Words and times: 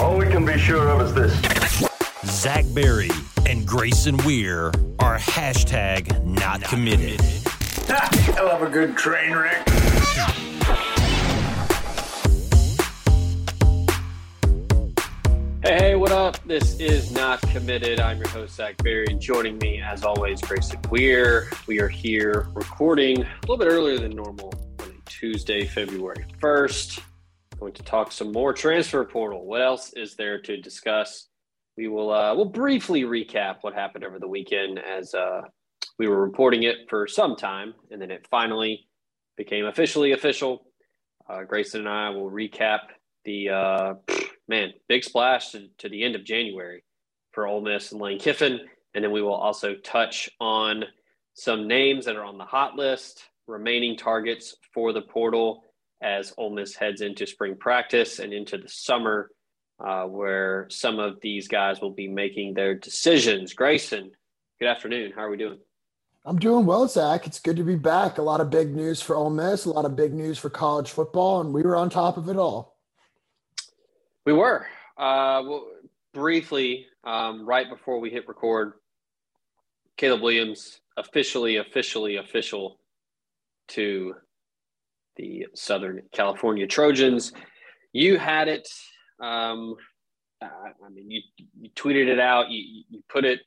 All 0.00 0.16
we 0.16 0.26
can 0.28 0.46
be 0.46 0.56
sure 0.56 0.88
of 0.88 1.02
is 1.02 1.12
this. 1.12 1.90
Zach 2.24 2.64
Berry 2.72 3.10
and 3.46 3.66
Grayson 3.66 4.16
Weir 4.24 4.68
are 4.98 5.18
hashtag 5.18 6.24
not 6.24 6.62
committed. 6.62 7.20
I 7.90 8.40
love 8.42 8.62
a 8.62 8.70
good 8.70 8.96
train 8.96 9.34
wreck. 9.34 9.68
Hey, 15.62 15.78
hey, 15.78 15.94
what 15.96 16.12
up? 16.12 16.42
This 16.46 16.80
is 16.80 17.12
Not 17.12 17.42
Committed. 17.42 18.00
I'm 18.00 18.16
your 18.16 18.28
host, 18.28 18.56
Zach 18.56 18.78
Berry. 18.78 19.14
Joining 19.18 19.58
me, 19.58 19.82
as 19.82 20.02
always, 20.02 20.40
Grayson 20.40 20.80
Weir. 20.88 21.50
We 21.66 21.78
are 21.78 21.88
here 21.88 22.48
recording 22.54 23.22
a 23.22 23.28
little 23.42 23.58
bit 23.58 23.68
earlier 23.68 23.98
than 23.98 24.16
normal 24.16 24.54
on 24.80 24.94
Tuesday, 25.04 25.66
February 25.66 26.24
1st. 26.40 27.00
Going 27.60 27.74
to 27.74 27.82
talk 27.82 28.10
some 28.10 28.32
more 28.32 28.54
transfer 28.54 29.04
portal. 29.04 29.44
What 29.44 29.60
else 29.60 29.92
is 29.92 30.16
there 30.16 30.40
to 30.40 30.56
discuss? 30.56 31.28
We 31.76 31.88
will 31.88 32.10
uh, 32.10 32.34
we'll 32.34 32.46
briefly 32.46 33.02
recap 33.02 33.56
what 33.60 33.74
happened 33.74 34.02
over 34.02 34.18
the 34.18 34.26
weekend 34.26 34.78
as 34.78 35.12
uh, 35.12 35.42
we 35.98 36.08
were 36.08 36.24
reporting 36.24 36.62
it 36.62 36.88
for 36.88 37.06
some 37.06 37.36
time, 37.36 37.74
and 37.90 38.00
then 38.00 38.10
it 38.10 38.26
finally 38.30 38.88
became 39.36 39.66
officially 39.66 40.12
official. 40.12 40.72
Uh, 41.28 41.42
Grayson 41.42 41.80
and 41.80 41.88
I 41.90 42.08
will 42.08 42.30
recap 42.30 42.78
the 43.26 43.50
uh, 43.50 43.94
man 44.48 44.70
big 44.88 45.04
splash 45.04 45.50
to, 45.50 45.68
to 45.78 45.90
the 45.90 46.02
end 46.02 46.14
of 46.14 46.24
January 46.24 46.82
for 47.32 47.46
Ole 47.46 47.60
Miss 47.60 47.92
and 47.92 48.00
Lane 48.00 48.18
Kiffin, 48.18 48.58
and 48.94 49.04
then 49.04 49.12
we 49.12 49.20
will 49.20 49.34
also 49.34 49.74
touch 49.74 50.30
on 50.40 50.84
some 51.34 51.68
names 51.68 52.06
that 52.06 52.16
are 52.16 52.24
on 52.24 52.38
the 52.38 52.44
hot 52.44 52.76
list, 52.76 53.22
remaining 53.46 53.98
targets 53.98 54.56
for 54.72 54.94
the 54.94 55.02
portal 55.02 55.62
as 56.02 56.32
Ole 56.36 56.50
Miss 56.50 56.74
heads 56.74 57.00
into 57.00 57.26
spring 57.26 57.56
practice 57.56 58.18
and 58.18 58.32
into 58.32 58.58
the 58.58 58.68
summer, 58.68 59.30
uh, 59.78 60.04
where 60.04 60.66
some 60.70 60.98
of 60.98 61.20
these 61.20 61.48
guys 61.48 61.80
will 61.80 61.92
be 61.92 62.08
making 62.08 62.54
their 62.54 62.74
decisions. 62.74 63.54
Grayson, 63.54 64.10
good 64.58 64.68
afternoon. 64.68 65.12
How 65.14 65.22
are 65.22 65.30
we 65.30 65.36
doing? 65.36 65.58
I'm 66.24 66.38
doing 66.38 66.66
well, 66.66 66.86
Zach. 66.86 67.26
It's 67.26 67.40
good 67.40 67.56
to 67.56 67.64
be 67.64 67.76
back. 67.76 68.18
A 68.18 68.22
lot 68.22 68.40
of 68.40 68.50
big 68.50 68.74
news 68.74 69.00
for 69.00 69.16
Ole 69.16 69.30
Miss, 69.30 69.64
a 69.64 69.70
lot 69.70 69.86
of 69.86 69.96
big 69.96 70.12
news 70.12 70.38
for 70.38 70.50
college 70.50 70.90
football, 70.90 71.40
and 71.40 71.52
we 71.52 71.62
were 71.62 71.76
on 71.76 71.88
top 71.88 72.18
of 72.18 72.28
it 72.28 72.36
all. 72.36 72.76
We 74.26 74.34
were. 74.34 74.66
Uh, 74.98 75.42
well, 75.46 75.66
briefly, 76.12 76.86
um, 77.04 77.46
right 77.46 77.70
before 77.70 78.00
we 78.00 78.10
hit 78.10 78.28
record, 78.28 78.74
Caleb 79.96 80.20
Williams 80.20 80.80
officially, 80.96 81.56
officially, 81.56 82.16
official 82.16 82.78
to 83.68 84.14
the 85.16 85.46
Southern 85.54 86.02
California 86.12 86.66
Trojans. 86.66 87.32
You 87.92 88.18
had 88.18 88.48
it. 88.48 88.68
Um, 89.20 89.76
I 90.42 90.88
mean, 90.92 91.10
you, 91.10 91.20
you 91.60 91.70
tweeted 91.70 92.08
it 92.08 92.18
out. 92.18 92.50
You, 92.50 92.84
you 92.88 93.02
put 93.08 93.24
it 93.24 93.40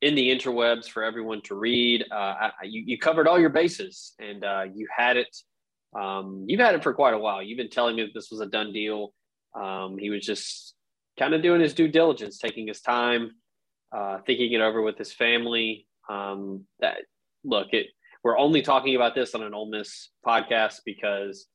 in 0.00 0.14
the 0.14 0.30
interwebs 0.30 0.88
for 0.88 1.02
everyone 1.02 1.42
to 1.42 1.54
read. 1.54 2.04
Uh, 2.10 2.14
I, 2.14 2.50
you, 2.64 2.82
you 2.86 2.98
covered 2.98 3.28
all 3.28 3.38
your 3.38 3.50
bases, 3.50 4.14
and 4.18 4.44
uh, 4.44 4.64
you 4.74 4.88
had 4.94 5.16
it. 5.16 5.36
Um, 5.98 6.44
you've 6.46 6.60
had 6.60 6.74
it 6.74 6.82
for 6.82 6.94
quite 6.94 7.14
a 7.14 7.18
while. 7.18 7.42
You've 7.42 7.58
been 7.58 7.70
telling 7.70 7.96
me 7.96 8.02
that 8.02 8.14
this 8.14 8.30
was 8.30 8.40
a 8.40 8.46
done 8.46 8.72
deal. 8.72 9.12
Um, 9.54 9.98
he 9.98 10.10
was 10.10 10.24
just 10.24 10.74
kind 11.18 11.34
of 11.34 11.42
doing 11.42 11.60
his 11.60 11.74
due 11.74 11.88
diligence, 11.88 12.38
taking 12.38 12.68
his 12.68 12.80
time, 12.80 13.32
uh, 13.94 14.18
thinking 14.24 14.52
it 14.52 14.60
over 14.60 14.80
with 14.80 14.96
his 14.96 15.12
family. 15.12 15.86
Um, 16.08 16.64
that 16.80 16.98
look, 17.44 17.68
it 17.72 17.88
we're 18.22 18.38
only 18.38 18.62
talking 18.62 18.96
about 18.96 19.14
this 19.14 19.34
on 19.34 19.42
an 19.42 19.54
Ole 19.54 19.70
Miss 19.70 20.10
podcast 20.26 20.80
because 20.84 21.46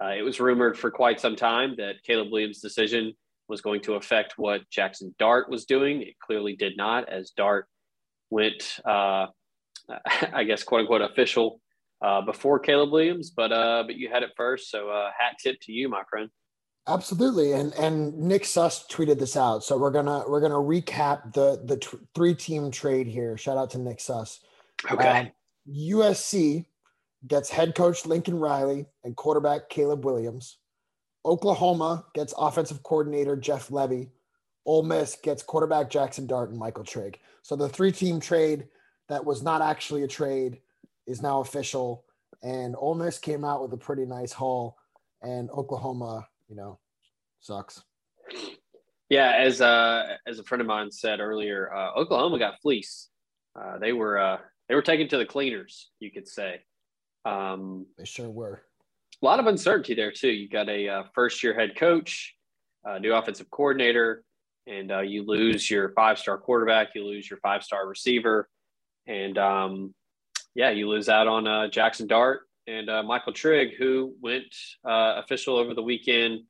uh, 0.00 0.08
it 0.08 0.22
was 0.22 0.40
rumored 0.40 0.78
for 0.78 0.90
quite 0.90 1.20
some 1.20 1.36
time 1.36 1.74
that 1.78 2.02
Caleb 2.04 2.28
Williams' 2.30 2.60
decision 2.60 3.12
was 3.48 3.60
going 3.60 3.80
to 3.82 3.94
affect 3.94 4.34
what 4.36 4.62
Jackson 4.70 5.14
Dart 5.18 5.50
was 5.50 5.64
doing. 5.64 6.02
It 6.02 6.14
clearly 6.24 6.56
did 6.56 6.76
not, 6.76 7.08
as 7.08 7.30
Dart 7.36 7.66
went, 8.30 8.78
uh, 8.84 9.26
I 10.32 10.44
guess, 10.44 10.62
quote 10.62 10.82
unquote, 10.82 11.02
official 11.02 11.60
uh, 12.02 12.22
before 12.22 12.58
Caleb 12.58 12.92
Williams. 12.92 13.30
But 13.30 13.52
uh, 13.52 13.84
but 13.86 13.96
you 13.96 14.08
had 14.08 14.22
it 14.22 14.30
first, 14.36 14.70
so 14.70 14.88
uh, 14.88 15.10
hat 15.16 15.36
tip 15.42 15.56
to 15.62 15.72
you, 15.72 15.88
my 15.88 16.02
friend. 16.08 16.30
Absolutely, 16.88 17.52
and 17.52 17.72
and 17.74 18.16
Nick 18.16 18.44
Suss 18.44 18.86
tweeted 18.88 19.18
this 19.18 19.36
out, 19.36 19.62
so 19.62 19.76
we're 19.76 19.90
gonna 19.90 20.24
we're 20.28 20.40
gonna 20.40 20.54
recap 20.54 21.32
the 21.32 21.60
the 21.64 21.76
t- 21.76 21.98
three 22.14 22.34
team 22.34 22.70
trade 22.70 23.06
here. 23.06 23.36
Shout 23.36 23.56
out 23.56 23.70
to 23.70 23.78
Nick 23.78 24.00
Suss. 24.00 24.40
Okay. 24.90 25.20
Um, 25.20 25.30
USC 25.68 26.66
gets 27.26 27.50
head 27.50 27.74
coach 27.74 28.06
Lincoln 28.06 28.38
Riley 28.38 28.86
and 29.04 29.16
quarterback 29.16 29.68
Caleb 29.68 30.04
Williams. 30.04 30.58
Oklahoma 31.24 32.04
gets 32.14 32.34
offensive 32.36 32.82
coordinator 32.82 33.36
Jeff 33.36 33.68
Lebby. 33.68 34.10
Ole 34.66 34.82
Miss 34.82 35.16
gets 35.16 35.42
quarterback 35.42 35.90
Jackson 35.90 36.26
Dart 36.26 36.50
and 36.50 36.58
Michael 36.58 36.84
Trigg. 36.84 37.18
So 37.42 37.56
the 37.56 37.68
three 37.68 37.92
team 37.92 38.20
trade 38.20 38.68
that 39.08 39.24
was 39.24 39.42
not 39.42 39.62
actually 39.62 40.02
a 40.02 40.08
trade 40.08 40.60
is 41.06 41.22
now 41.22 41.40
official. 41.40 42.04
And 42.42 42.74
Ole 42.76 42.94
Miss 42.94 43.18
came 43.18 43.44
out 43.44 43.62
with 43.62 43.72
a 43.72 43.76
pretty 43.76 44.04
nice 44.04 44.32
haul, 44.32 44.76
and 45.22 45.48
Oklahoma, 45.50 46.26
you 46.48 46.56
know, 46.56 46.78
sucks. 47.40 47.82
Yeah, 49.08 49.36
as 49.38 49.60
uh, 49.60 50.16
as 50.26 50.38
a 50.38 50.44
friend 50.44 50.60
of 50.60 50.66
mine 50.66 50.90
said 50.90 51.20
earlier, 51.20 51.72
uh, 51.72 51.92
Oklahoma 51.94 52.38
got 52.38 52.60
fleeced. 52.60 53.10
Uh, 53.54 53.78
they 53.78 53.92
were 53.92 54.18
uh, 54.18 54.38
they 54.72 54.76
were 54.76 54.80
taken 54.80 55.06
to 55.06 55.18
the 55.18 55.26
cleaners, 55.26 55.90
you 56.00 56.10
could 56.10 56.26
say. 56.26 56.62
Um, 57.26 57.84
They 57.98 58.06
sure 58.06 58.30
were. 58.30 58.62
a 59.22 59.26
lot 59.26 59.38
of 59.38 59.46
uncertainty 59.46 59.92
there 59.92 60.10
too. 60.10 60.30
You 60.30 60.48
got 60.48 60.70
a 60.70 60.88
uh, 60.88 61.02
first 61.14 61.42
year 61.42 61.52
head 61.52 61.76
coach, 61.76 62.34
uh, 62.88 62.96
new 62.98 63.12
offensive 63.12 63.50
coordinator, 63.50 64.24
and 64.66 64.90
uh, 64.90 65.00
you 65.00 65.26
lose 65.26 65.70
your 65.70 65.90
five 65.90 66.18
star 66.18 66.38
quarterback, 66.38 66.94
you 66.94 67.04
lose 67.04 67.28
your 67.28 67.38
five 67.40 67.62
star 67.62 67.86
receiver, 67.86 68.48
and 69.06 69.36
um, 69.36 69.94
yeah, 70.54 70.70
you 70.70 70.88
lose 70.88 71.10
out 71.10 71.26
on 71.26 71.46
uh, 71.46 71.68
Jackson 71.68 72.06
Dart 72.06 72.40
and 72.66 72.88
uh, 72.88 73.02
Michael 73.02 73.34
Trigg, 73.34 73.74
who 73.76 74.14
went 74.22 74.54
uh, 74.88 75.20
official 75.22 75.58
over 75.58 75.74
the 75.74 75.82
weekend. 75.82 76.44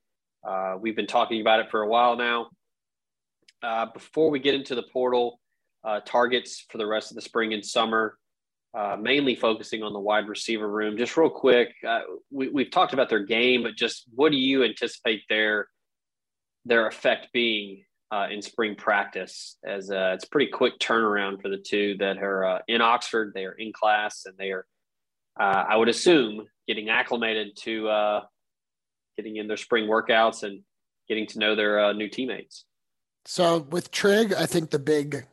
Uh, 0.48 0.76
we've 0.80 0.94
been 0.94 1.08
talking 1.08 1.40
about 1.40 1.58
it 1.58 1.72
for 1.72 1.82
a 1.82 1.88
while 1.88 2.14
now. 2.14 2.50
Uh, 3.64 3.86
before 3.92 4.30
we 4.30 4.38
get 4.38 4.54
into 4.54 4.76
the 4.76 4.84
portal, 4.92 5.40
uh, 5.84 6.00
targets 6.04 6.64
for 6.70 6.78
the 6.78 6.86
rest 6.86 7.10
of 7.10 7.16
the 7.16 7.22
spring 7.22 7.52
and 7.52 7.64
summer, 7.64 8.16
uh, 8.74 8.96
mainly 9.00 9.34
focusing 9.34 9.82
on 9.82 9.92
the 9.92 9.98
wide 9.98 10.28
receiver 10.28 10.68
room. 10.68 10.96
Just 10.96 11.16
real 11.16 11.30
quick, 11.30 11.74
uh, 11.86 12.00
we, 12.30 12.48
we've 12.48 12.70
talked 12.70 12.92
about 12.92 13.08
their 13.08 13.24
game, 13.24 13.62
but 13.62 13.76
just 13.76 14.04
what 14.14 14.32
do 14.32 14.38
you 14.38 14.64
anticipate 14.64 15.22
their 15.28 15.68
their 16.64 16.86
effect 16.86 17.26
being 17.32 17.84
uh, 18.12 18.28
in 18.30 18.40
spring 18.40 18.76
practice? 18.76 19.58
As 19.64 19.90
uh, 19.90 20.12
it's 20.14 20.24
pretty 20.24 20.50
quick 20.50 20.78
turnaround 20.78 21.42
for 21.42 21.48
the 21.48 21.58
two 21.58 21.96
that 21.98 22.18
are 22.18 22.44
uh, 22.44 22.58
in 22.68 22.80
Oxford. 22.80 23.32
They 23.34 23.44
are 23.44 23.52
in 23.52 23.72
class, 23.72 24.22
and 24.26 24.36
they 24.38 24.52
are, 24.52 24.64
I 25.36 25.76
would 25.76 25.88
assume, 25.88 26.46
getting 26.68 26.88
acclimated 26.88 27.56
to 27.62 28.20
getting 29.16 29.36
in 29.36 29.48
their 29.48 29.56
spring 29.56 29.88
workouts 29.88 30.44
and 30.44 30.62
getting 31.08 31.26
to 31.26 31.38
know 31.38 31.54
their 31.54 31.92
new 31.92 32.08
teammates. 32.08 32.64
So 33.24 33.58
with 33.58 33.90
Trigg, 33.90 34.32
I 34.32 34.46
think 34.46 34.70
the 34.70 34.78
big 34.78 35.26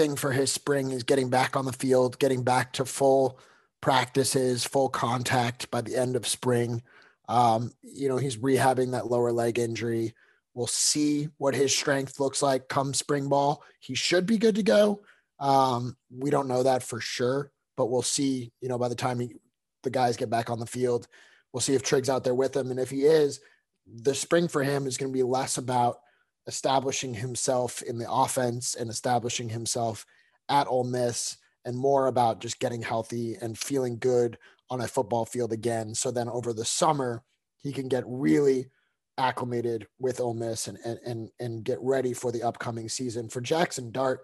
thing 0.00 0.16
for 0.16 0.32
his 0.32 0.50
spring 0.50 0.92
is 0.92 1.02
getting 1.02 1.28
back 1.28 1.56
on 1.56 1.66
the 1.66 1.74
field, 1.74 2.18
getting 2.18 2.42
back 2.42 2.72
to 2.72 2.86
full 2.86 3.38
practices, 3.82 4.64
full 4.64 4.88
contact 4.88 5.70
by 5.70 5.82
the 5.82 5.94
end 5.94 6.16
of 6.16 6.26
spring. 6.26 6.82
Um, 7.28 7.72
you 7.82 8.08
know, 8.08 8.16
he's 8.16 8.38
rehabbing 8.38 8.92
that 8.92 9.10
lower 9.10 9.30
leg 9.30 9.58
injury. 9.58 10.14
We'll 10.54 10.66
see 10.66 11.28
what 11.36 11.54
his 11.54 11.76
strength 11.76 12.18
looks 12.18 12.40
like 12.40 12.66
come 12.66 12.94
spring 12.94 13.28
ball. 13.28 13.62
He 13.78 13.94
should 13.94 14.24
be 14.24 14.38
good 14.38 14.54
to 14.54 14.62
go. 14.62 15.02
Um, 15.38 15.98
we 16.10 16.30
don't 16.30 16.48
know 16.48 16.62
that 16.62 16.82
for 16.82 17.02
sure, 17.02 17.52
but 17.76 17.90
we'll 17.90 18.00
see. 18.00 18.52
You 18.62 18.70
know, 18.70 18.78
by 18.78 18.88
the 18.88 18.94
time 18.94 19.20
he, 19.20 19.34
the 19.82 19.90
guys 19.90 20.16
get 20.16 20.30
back 20.30 20.48
on 20.48 20.60
the 20.60 20.66
field, 20.66 21.08
we'll 21.52 21.60
see 21.60 21.74
if 21.74 21.82
Trigg's 21.82 22.08
out 22.08 22.24
there 22.24 22.34
with 22.34 22.56
him, 22.56 22.70
and 22.70 22.80
if 22.80 22.88
he 22.88 23.02
is, 23.02 23.40
the 23.86 24.14
spring 24.14 24.48
for 24.48 24.62
him 24.62 24.86
is 24.86 24.96
going 24.96 25.12
to 25.12 25.16
be 25.16 25.22
less 25.22 25.58
about 25.58 25.98
establishing 26.46 27.14
himself 27.14 27.82
in 27.82 27.98
the 27.98 28.10
offense 28.10 28.74
and 28.74 28.90
establishing 28.90 29.48
himself 29.48 30.06
at 30.48 30.66
Ole 30.66 30.84
Miss, 30.84 31.36
and 31.64 31.76
more 31.76 32.06
about 32.06 32.40
just 32.40 32.58
getting 32.58 32.82
healthy 32.82 33.36
and 33.40 33.58
feeling 33.58 33.98
good 33.98 34.38
on 34.70 34.80
a 34.80 34.88
football 34.88 35.24
field 35.24 35.52
again. 35.52 35.94
So 35.94 36.10
then 36.10 36.28
over 36.28 36.52
the 36.52 36.64
summer, 36.64 37.22
he 37.58 37.72
can 37.72 37.88
get 37.88 38.04
really 38.06 38.70
acclimated 39.18 39.86
with 39.98 40.20
Ole 40.20 40.34
Miss 40.34 40.66
and 40.66 40.78
and 40.84 40.98
and, 41.04 41.30
and 41.38 41.64
get 41.64 41.78
ready 41.80 42.12
for 42.12 42.32
the 42.32 42.42
upcoming 42.42 42.88
season. 42.88 43.28
For 43.28 43.40
Jackson 43.40 43.90
Dart, 43.90 44.22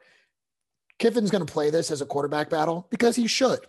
Kiffin's 0.99 1.31
going 1.31 1.45
to 1.45 1.53
play 1.53 1.71
this 1.71 1.91
as 1.91 2.01
a 2.01 2.07
quarterback 2.07 2.49
battle 2.49 2.87
because 2.91 3.17
he 3.17 3.27
should. 3.27 3.61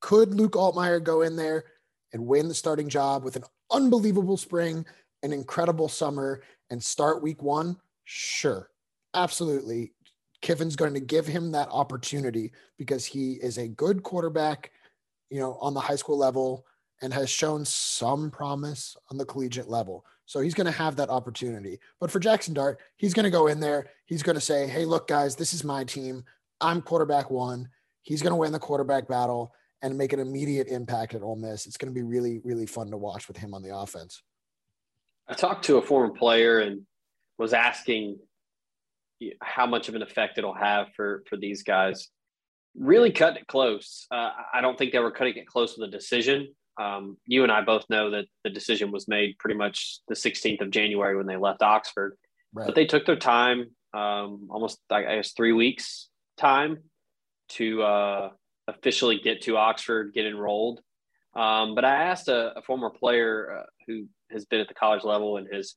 Could 0.00 0.34
Luke 0.34 0.52
Altmyer 0.52 1.02
go 1.02 1.22
in 1.22 1.34
there 1.34 1.64
and 2.12 2.26
win 2.26 2.48
the 2.48 2.54
starting 2.54 2.88
job 2.88 3.24
with 3.24 3.36
an 3.36 3.44
unbelievable 3.70 4.36
spring, 4.36 4.86
an 5.22 5.32
incredible 5.32 5.88
summer, 5.88 6.42
and 6.70 6.82
start 6.82 7.22
week 7.22 7.42
one? 7.42 7.76
Sure, 8.04 8.70
absolutely. 9.14 9.92
Kiffin's 10.40 10.76
going 10.76 10.94
to 10.94 11.00
give 11.00 11.26
him 11.26 11.52
that 11.52 11.68
opportunity 11.70 12.52
because 12.78 13.04
he 13.04 13.32
is 13.34 13.58
a 13.58 13.68
good 13.68 14.02
quarterback, 14.02 14.70
you 15.30 15.40
know, 15.40 15.58
on 15.60 15.74
the 15.74 15.80
high 15.80 15.96
school 15.96 16.16
level 16.16 16.64
and 17.02 17.12
has 17.12 17.30
shown 17.30 17.64
some 17.64 18.30
promise 18.30 18.96
on 19.10 19.18
the 19.18 19.24
collegiate 19.24 19.68
level. 19.68 20.04
So 20.26 20.40
he's 20.40 20.54
going 20.54 20.66
to 20.66 20.72
have 20.72 20.96
that 20.96 21.10
opportunity. 21.10 21.80
But 22.00 22.10
for 22.10 22.20
Jackson 22.20 22.54
Dart, 22.54 22.80
he's 22.96 23.14
going 23.14 23.24
to 23.24 23.30
go 23.30 23.46
in 23.46 23.60
there. 23.60 23.88
He's 24.06 24.22
going 24.22 24.34
to 24.34 24.40
say, 24.40 24.66
hey, 24.66 24.84
look, 24.84 25.08
guys, 25.08 25.34
this 25.34 25.54
is 25.54 25.64
my 25.64 25.84
team. 25.84 26.24
I'm 26.60 26.82
quarterback 26.82 27.30
one. 27.30 27.68
He's 28.02 28.22
going 28.22 28.32
to 28.32 28.36
win 28.36 28.52
the 28.52 28.58
quarterback 28.58 29.08
battle 29.08 29.54
and 29.82 29.96
make 29.96 30.12
an 30.12 30.20
immediate 30.20 30.68
impact 30.68 31.14
at 31.14 31.22
Ole 31.22 31.36
Miss. 31.36 31.66
It's 31.66 31.76
going 31.76 31.92
to 31.92 31.98
be 31.98 32.02
really, 32.02 32.40
really 32.44 32.66
fun 32.66 32.90
to 32.90 32.96
watch 32.96 33.28
with 33.28 33.36
him 33.36 33.54
on 33.54 33.62
the 33.62 33.76
offense. 33.76 34.22
I 35.28 35.34
talked 35.34 35.64
to 35.66 35.76
a 35.76 35.82
former 35.82 36.12
player 36.12 36.60
and 36.60 36.82
was 37.38 37.52
asking 37.52 38.18
how 39.42 39.66
much 39.66 39.88
of 39.88 39.94
an 39.94 40.02
effect 40.02 40.38
it'll 40.38 40.54
have 40.54 40.88
for 40.94 41.22
for 41.28 41.36
these 41.36 41.62
guys. 41.62 42.08
Really 42.76 43.10
cutting 43.10 43.42
it 43.42 43.46
close. 43.46 44.06
Uh, 44.10 44.30
I 44.52 44.60
don't 44.60 44.78
think 44.78 44.92
they 44.92 44.98
were 44.98 45.10
cutting 45.10 45.36
it 45.36 45.46
close 45.46 45.76
with 45.76 45.88
a 45.88 45.90
decision 45.90 46.48
um, 46.78 47.16
you 47.26 47.42
and 47.42 47.50
I 47.50 47.60
both 47.62 47.84
know 47.90 48.10
that 48.10 48.26
the 48.44 48.50
decision 48.50 48.92
was 48.92 49.08
made 49.08 49.38
pretty 49.38 49.58
much 49.58 50.00
the 50.08 50.14
16th 50.14 50.60
of 50.60 50.70
January 50.70 51.16
when 51.16 51.26
they 51.26 51.36
left 51.36 51.62
Oxford. 51.62 52.16
Right. 52.54 52.66
But 52.66 52.74
they 52.74 52.86
took 52.86 53.04
their 53.04 53.16
time, 53.16 53.70
um, 53.92 54.48
almost 54.50 54.78
I 54.90 55.02
guess 55.02 55.32
three 55.32 55.52
weeks 55.52 56.08
time 56.36 56.78
to 57.50 57.82
uh, 57.82 58.30
officially 58.68 59.18
get 59.18 59.42
to 59.42 59.56
Oxford, 59.56 60.12
get 60.14 60.26
enrolled. 60.26 60.80
Um, 61.34 61.74
but 61.74 61.84
I 61.84 62.04
asked 62.04 62.28
a, 62.28 62.56
a 62.56 62.62
former 62.62 62.90
player 62.90 63.58
uh, 63.58 63.66
who 63.86 64.06
has 64.30 64.44
been 64.44 64.60
at 64.60 64.68
the 64.68 64.74
college 64.74 65.04
level 65.04 65.36
and 65.36 65.48
has 65.52 65.74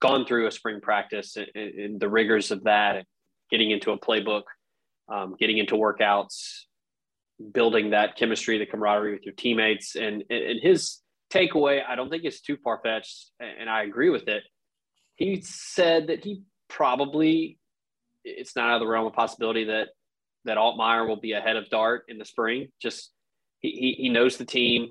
gone 0.00 0.26
through 0.26 0.46
a 0.46 0.50
spring 0.50 0.80
practice 0.80 1.36
and, 1.36 1.48
and 1.54 2.00
the 2.00 2.08
rigors 2.08 2.50
of 2.50 2.64
that, 2.64 2.96
and 2.96 3.06
getting 3.50 3.70
into 3.70 3.92
a 3.92 3.98
playbook, 3.98 4.42
um, 5.08 5.36
getting 5.38 5.58
into 5.58 5.74
workouts, 5.74 6.62
building 7.52 7.90
that 7.90 8.16
chemistry, 8.16 8.58
the 8.58 8.66
camaraderie 8.66 9.12
with 9.12 9.24
your 9.24 9.34
teammates. 9.34 9.96
And, 9.96 10.24
and 10.30 10.60
his 10.62 11.00
takeaway, 11.32 11.82
I 11.86 11.94
don't 11.94 12.10
think 12.10 12.24
is 12.24 12.40
too 12.40 12.56
far 12.62 12.80
fetched, 12.82 13.30
and 13.40 13.68
I 13.68 13.82
agree 13.82 14.10
with 14.10 14.28
it. 14.28 14.42
He 15.16 15.42
said 15.42 16.08
that 16.08 16.24
he 16.24 16.42
probably, 16.68 17.58
it's 18.24 18.56
not 18.56 18.68
out 18.68 18.74
of 18.76 18.80
the 18.80 18.86
realm 18.86 19.06
of 19.06 19.12
possibility 19.12 19.64
that 19.64 19.88
that 20.46 20.58
Altmyer 20.58 21.08
will 21.08 21.16
be 21.16 21.32
ahead 21.32 21.56
of 21.56 21.70
Dart 21.70 22.04
in 22.08 22.18
the 22.18 22.24
spring. 22.26 22.68
Just 22.78 23.10
he, 23.60 23.94
he 23.98 24.08
knows 24.10 24.36
the 24.36 24.44
team. 24.44 24.90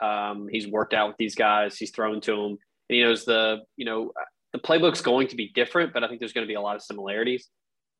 Um, 0.00 0.48
he's 0.50 0.66
worked 0.66 0.94
out 0.94 1.08
with 1.08 1.16
these 1.16 1.34
guys. 1.34 1.76
He's 1.76 1.90
thrown 1.90 2.20
to 2.22 2.32
them. 2.32 2.58
And 2.88 2.96
he 2.96 3.02
knows 3.02 3.24
the, 3.24 3.58
you 3.76 3.84
know, 3.84 4.12
the 4.52 4.58
playbook's 4.58 5.00
going 5.00 5.28
to 5.28 5.36
be 5.36 5.50
different, 5.54 5.92
but 5.92 6.04
I 6.04 6.08
think 6.08 6.20
there's 6.20 6.32
going 6.32 6.46
to 6.46 6.50
be 6.50 6.54
a 6.54 6.60
lot 6.60 6.76
of 6.76 6.82
similarities. 6.82 7.48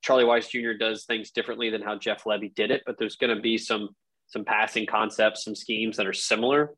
Charlie 0.02 0.24
Weis 0.24 0.48
Jr. 0.48 0.78
does 0.78 1.04
things 1.04 1.30
differently 1.30 1.70
than 1.70 1.82
how 1.82 1.96
Jeff 1.96 2.24
Lebby 2.24 2.54
did 2.54 2.70
it, 2.70 2.82
but 2.86 2.96
there's 2.98 3.16
going 3.16 3.34
to 3.34 3.42
be 3.42 3.58
some 3.58 3.90
some 4.28 4.44
passing 4.44 4.86
concepts, 4.86 5.44
some 5.44 5.54
schemes 5.54 5.96
that 5.96 6.06
are 6.06 6.12
similar. 6.12 6.74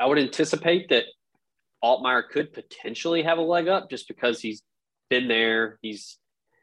I 0.00 0.06
would 0.06 0.18
anticipate 0.18 0.88
that 0.88 1.04
Altmyer 1.84 2.22
could 2.28 2.52
potentially 2.52 3.22
have 3.22 3.38
a 3.38 3.42
leg 3.42 3.68
up 3.68 3.90
just 3.90 4.08
because 4.08 4.40
he's 4.40 4.62
been 5.10 5.28
there. 5.28 5.78
He's 5.82 6.18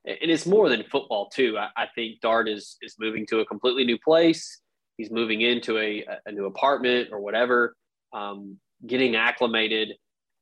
and 0.06 0.30
it's 0.30 0.46
more 0.46 0.70
than 0.70 0.84
football 0.84 1.30
too. 1.30 1.58
I, 1.58 1.84
I 1.84 1.88
think 1.96 2.22
Dart 2.22 2.50
is 2.50 2.78
is 2.82 2.96
moving 3.00 3.26
to 3.28 3.40
a 3.40 3.46
completely 3.46 3.86
new 3.86 3.98
place. 3.98 4.60
He's 4.98 5.12
moving 5.12 5.42
into 5.42 5.78
a, 5.78 6.06
a 6.26 6.32
new 6.32 6.46
apartment 6.46 7.10
or 7.12 7.20
whatever. 7.20 7.76
Um, 8.14 8.58
getting 8.86 9.16
acclimated 9.16 9.94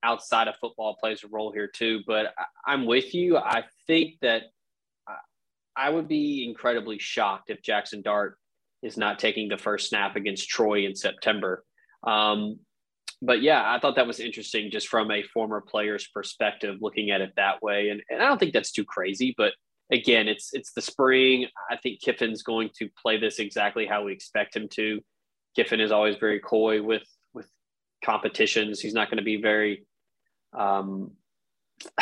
outside 0.03 0.47
of 0.47 0.55
football 0.57 0.97
plays 0.99 1.23
a 1.23 1.27
role 1.27 1.51
here 1.51 1.67
too. 1.67 2.01
But 2.05 2.33
I, 2.37 2.71
I'm 2.73 2.85
with 2.85 3.13
you. 3.13 3.37
I 3.37 3.63
think 3.87 4.15
that 4.21 4.43
I 5.75 5.89
would 5.89 6.07
be 6.07 6.45
incredibly 6.47 6.99
shocked 6.99 7.49
if 7.49 7.61
Jackson 7.61 8.01
Dart 8.01 8.37
is 8.83 8.97
not 8.97 9.19
taking 9.19 9.47
the 9.47 9.57
first 9.57 9.89
snap 9.89 10.15
against 10.15 10.49
Troy 10.49 10.85
in 10.85 10.95
September. 10.95 11.63
Um, 12.05 12.59
but 13.21 13.41
yeah, 13.41 13.63
I 13.63 13.79
thought 13.79 13.95
that 13.95 14.07
was 14.07 14.19
interesting 14.19 14.71
just 14.71 14.87
from 14.87 15.11
a 15.11 15.23
former 15.23 15.61
player's 15.61 16.07
perspective, 16.07 16.77
looking 16.81 17.11
at 17.11 17.21
it 17.21 17.33
that 17.35 17.61
way. 17.61 17.89
And, 17.89 18.01
and 18.09 18.21
I 18.21 18.27
don't 18.27 18.39
think 18.39 18.53
that's 18.53 18.71
too 18.71 18.83
crazy, 18.83 19.33
but 19.37 19.53
again, 19.91 20.27
it's 20.27 20.53
it's 20.53 20.73
the 20.73 20.81
spring. 20.81 21.47
I 21.69 21.77
think 21.77 22.01
Kiffin's 22.01 22.43
going 22.43 22.69
to 22.77 22.89
play 23.01 23.17
this 23.17 23.39
exactly 23.39 23.85
how 23.85 24.03
we 24.03 24.13
expect 24.13 24.55
him 24.55 24.67
to. 24.73 24.99
Kiffin 25.55 25.81
is 25.81 25.91
always 25.91 26.15
very 26.17 26.39
coy 26.39 26.81
with 26.81 27.03
with 27.33 27.49
competitions. 28.03 28.79
He's 28.79 28.93
not 28.93 29.09
going 29.09 29.17
to 29.17 29.23
be 29.23 29.41
very 29.41 29.85
um, 30.57 31.11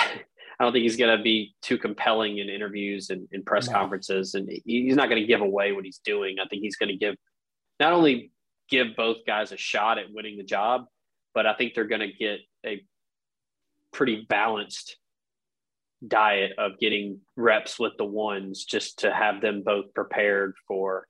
I 0.59 0.65
don't 0.65 0.73
think 0.73 0.83
he's 0.83 0.97
going 0.97 1.17
to 1.17 1.23
be 1.23 1.55
too 1.61 1.77
compelling 1.77 2.39
in 2.39 2.49
interviews 2.49 3.11
and 3.11 3.27
in 3.31 3.43
press 3.43 3.67
no. 3.67 3.73
conferences, 3.73 4.33
and 4.35 4.49
he's 4.65 4.95
not 4.95 5.09
going 5.09 5.21
to 5.21 5.27
give 5.27 5.41
away 5.41 5.71
what 5.71 5.85
he's 5.85 5.99
doing. 6.03 6.35
I 6.39 6.47
think 6.47 6.63
he's 6.63 6.75
going 6.75 6.89
to 6.89 6.97
give 6.97 7.15
not 7.79 7.93
only 7.93 8.31
give 8.69 8.87
both 8.97 9.17
guys 9.25 9.53
a 9.53 9.57
shot 9.57 9.97
at 9.97 10.11
winning 10.11 10.37
the 10.37 10.43
job, 10.43 10.85
but 11.33 11.45
I 11.45 11.53
think 11.53 11.73
they're 11.73 11.87
going 11.87 12.01
to 12.01 12.11
get 12.11 12.39
a 12.65 12.83
pretty 13.93 14.25
balanced 14.27 14.97
diet 16.07 16.53
of 16.57 16.79
getting 16.79 17.19
reps 17.35 17.79
with 17.79 17.93
the 17.97 18.05
ones 18.05 18.65
just 18.65 18.99
to 18.99 19.13
have 19.13 19.41
them 19.41 19.63
both 19.63 19.93
prepared 19.93 20.55
for, 20.67 21.07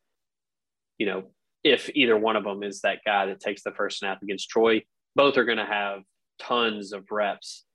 you 0.97 1.05
know, 1.05 1.23
if 1.63 1.89
either 1.93 2.17
one 2.17 2.35
of 2.35 2.43
them 2.43 2.63
is 2.63 2.81
that 2.81 2.99
guy 3.05 3.25
that 3.27 3.39
takes 3.39 3.63
the 3.63 3.71
first 3.71 3.99
snap 3.99 4.21
against 4.23 4.49
Troy, 4.49 4.81
both 5.15 5.37
are 5.37 5.45
going 5.45 5.57
to 5.57 5.65
have 5.65 6.01
tons 6.39 6.93
of 6.93 7.05
reps 7.11 7.65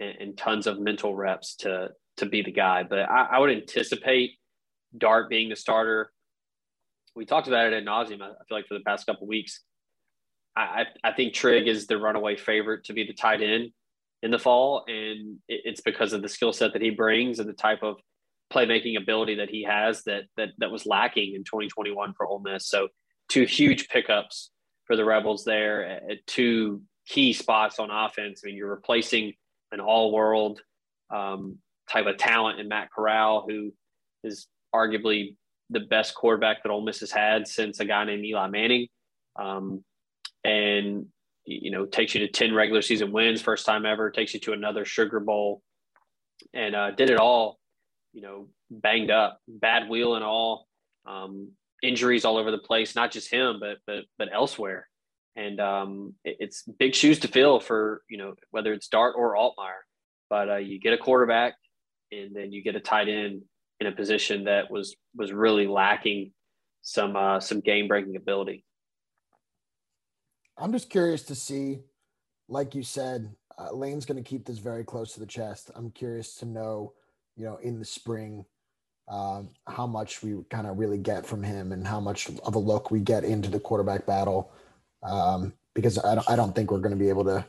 and, 0.00 0.16
and, 0.18 0.38
tons 0.38 0.66
of 0.66 0.80
mental 0.80 1.14
reps 1.14 1.56
to 1.56 1.90
to 2.16 2.26
be 2.26 2.42
the 2.42 2.50
guy. 2.50 2.82
But 2.82 3.00
I, 3.00 3.28
I, 3.32 3.38
would 3.38 3.50
anticipate 3.50 4.38
Dart 4.96 5.28
being 5.28 5.48
the 5.48 5.56
starter. 5.56 6.10
We 7.14 7.26
talked 7.26 7.48
about 7.48 7.66
it 7.66 7.72
at 7.72 7.84
nauseum. 7.84 8.22
I 8.22 8.28
feel 8.28 8.36
like 8.50 8.66
for 8.66 8.74
the 8.74 8.84
past 8.84 9.06
couple 9.06 9.26
weeks. 9.26 9.60
I, 10.56 10.84
I 11.02 11.12
think 11.12 11.34
Trigg 11.34 11.66
is 11.66 11.88
the 11.88 11.98
runaway 11.98 12.36
favorite 12.36 12.84
to 12.84 12.92
be 12.92 13.04
the 13.04 13.12
tight 13.12 13.42
end 13.42 13.72
in 14.24 14.30
the 14.30 14.38
fall, 14.38 14.84
and 14.88 15.36
it's 15.48 15.82
because 15.82 16.14
of 16.14 16.22
the 16.22 16.28
skill 16.30 16.52
set 16.52 16.72
that 16.72 16.80
he 16.80 16.88
brings 16.88 17.38
and 17.38 17.48
the 17.48 17.52
type 17.52 17.82
of 17.82 17.96
playmaking 18.50 18.96
ability 18.96 19.34
that 19.34 19.50
he 19.50 19.64
has 19.64 20.02
that 20.04 20.22
that 20.38 20.48
that 20.58 20.70
was 20.70 20.86
lacking 20.86 21.34
in 21.34 21.44
2021 21.44 22.14
for 22.14 22.26
Ole 22.26 22.40
Miss. 22.40 22.66
So 22.66 22.88
two 23.28 23.44
huge 23.44 23.88
pickups 23.88 24.50
for 24.86 24.96
the 24.96 25.04
Rebels 25.04 25.44
there 25.44 25.84
at 25.84 26.26
two 26.26 26.82
key 27.06 27.34
spots 27.34 27.78
on 27.78 27.90
offense. 27.90 28.40
I 28.42 28.48
mean, 28.48 28.56
you're 28.56 28.70
replacing 28.70 29.34
an 29.72 29.80
all 29.80 30.10
world 30.10 30.60
um, 31.10 31.58
type 31.90 32.06
of 32.06 32.16
talent 32.16 32.60
in 32.60 32.68
Matt 32.68 32.88
Corral, 32.94 33.44
who 33.46 33.74
is 34.22 34.46
arguably 34.74 35.36
the 35.68 35.80
best 35.80 36.14
quarterback 36.14 36.62
that 36.62 36.70
Ole 36.70 36.82
Miss 36.82 37.00
has 37.00 37.10
had 37.10 37.46
since 37.46 37.78
a 37.78 37.84
guy 37.84 38.04
named 38.04 38.24
Eli 38.24 38.48
Manning. 38.48 38.88
Um, 39.36 39.84
and, 40.44 41.06
you 41.44 41.70
know, 41.70 41.84
takes 41.86 42.14
you 42.14 42.20
to 42.20 42.28
10 42.28 42.54
regular 42.54 42.82
season 42.82 43.12
wins, 43.12 43.42
first 43.42 43.66
time 43.66 43.86
ever, 43.86 44.10
takes 44.10 44.34
you 44.34 44.40
to 44.40 44.52
another 44.52 44.84
Sugar 44.84 45.20
Bowl, 45.20 45.62
and 46.52 46.74
uh, 46.74 46.90
did 46.92 47.10
it 47.10 47.18
all, 47.18 47.58
you 48.12 48.22
know, 48.22 48.48
banged 48.70 49.10
up, 49.10 49.40
bad 49.48 49.88
wheel 49.88 50.14
and 50.14 50.24
all, 50.24 50.66
um, 51.06 51.50
injuries 51.82 52.24
all 52.24 52.38
over 52.38 52.50
the 52.50 52.58
place, 52.58 52.94
not 52.94 53.10
just 53.10 53.30
him, 53.30 53.58
but, 53.60 53.78
but, 53.86 54.04
but 54.18 54.28
elsewhere 54.32 54.88
and 55.36 55.60
um, 55.60 56.14
it, 56.24 56.36
it's 56.40 56.62
big 56.78 56.94
shoes 56.94 57.18
to 57.20 57.28
fill 57.28 57.60
for 57.60 58.02
you 58.08 58.18
know 58.18 58.34
whether 58.50 58.72
it's 58.72 58.88
Dart 58.88 59.14
or 59.16 59.34
Altmyer. 59.34 59.82
But 60.30 60.48
uh, 60.48 60.56
you 60.56 60.80
get 60.80 60.92
a 60.92 60.98
quarterback, 60.98 61.54
and 62.12 62.34
then 62.34 62.52
you 62.52 62.62
get 62.62 62.76
a 62.76 62.80
tight 62.80 63.08
end 63.08 63.42
in 63.80 63.86
a 63.86 63.92
position 63.92 64.44
that 64.44 64.70
was 64.70 64.96
was 65.16 65.32
really 65.32 65.66
lacking 65.66 66.32
some 66.82 67.16
uh, 67.16 67.40
some 67.40 67.60
game 67.60 67.88
breaking 67.88 68.16
ability. 68.16 68.64
I'm 70.56 70.72
just 70.72 70.90
curious 70.90 71.22
to 71.24 71.34
see, 71.34 71.80
like 72.48 72.74
you 72.74 72.82
said, 72.82 73.34
uh, 73.58 73.72
Lane's 73.72 74.06
going 74.06 74.22
to 74.22 74.28
keep 74.28 74.46
this 74.46 74.58
very 74.58 74.84
close 74.84 75.12
to 75.14 75.20
the 75.20 75.26
chest. 75.26 75.70
I'm 75.74 75.90
curious 75.90 76.36
to 76.36 76.46
know, 76.46 76.92
you 77.36 77.44
know, 77.44 77.56
in 77.56 77.78
the 77.78 77.84
spring, 77.84 78.44
um, 79.08 79.50
how 79.66 79.86
much 79.86 80.22
we 80.22 80.36
kind 80.50 80.66
of 80.66 80.78
really 80.78 80.98
get 80.98 81.26
from 81.26 81.42
him 81.42 81.72
and 81.72 81.86
how 81.86 82.00
much 82.00 82.28
of 82.28 82.54
a 82.54 82.58
look 82.58 82.90
we 82.90 83.00
get 83.00 83.24
into 83.24 83.50
the 83.50 83.60
quarterback 83.60 84.06
battle. 84.06 84.52
Um, 85.02 85.52
because 85.74 85.98
I 85.98 86.14
don't, 86.14 86.30
I 86.30 86.36
don't 86.36 86.54
think 86.54 86.70
we're 86.70 86.78
going 86.78 86.96
to 86.96 86.96
be 86.96 87.08
able 87.08 87.24
to 87.24 87.44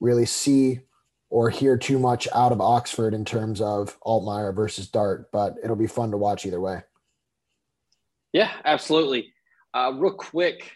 really 0.00 0.26
see 0.26 0.80
or 1.30 1.48
hear 1.48 1.76
too 1.76 1.98
much 1.98 2.28
out 2.34 2.52
of 2.52 2.60
Oxford 2.60 3.14
in 3.14 3.24
terms 3.24 3.60
of 3.60 3.98
Altmyer 4.00 4.54
versus 4.54 4.88
Dart, 4.88 5.30
but 5.32 5.54
it'll 5.62 5.76
be 5.76 5.86
fun 5.86 6.10
to 6.10 6.16
watch 6.16 6.44
either 6.44 6.60
way. 6.60 6.82
Yeah, 8.32 8.50
absolutely. 8.64 9.32
Uh, 9.72 9.92
real 9.96 10.12
quick, 10.12 10.72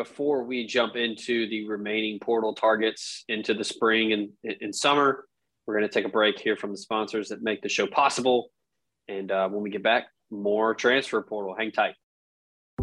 before 0.00 0.44
we 0.44 0.66
jump 0.66 0.96
into 0.96 1.46
the 1.50 1.68
remaining 1.68 2.18
portal 2.18 2.54
targets 2.54 3.22
into 3.28 3.52
the 3.52 3.62
spring 3.62 4.14
and 4.14 4.30
in 4.62 4.72
summer, 4.72 5.26
we're 5.66 5.76
going 5.76 5.86
to 5.86 5.92
take 5.92 6.06
a 6.06 6.08
break 6.08 6.40
here 6.40 6.56
from 6.56 6.70
the 6.70 6.78
sponsors 6.78 7.28
that 7.28 7.42
make 7.42 7.60
the 7.60 7.68
show 7.68 7.86
possible. 7.86 8.50
And 9.08 9.30
uh, 9.30 9.50
when 9.50 9.62
we 9.62 9.68
get 9.68 9.82
back, 9.82 10.06
more 10.30 10.74
transfer 10.74 11.20
portal. 11.20 11.54
Hang 11.54 11.70
tight. 11.70 11.96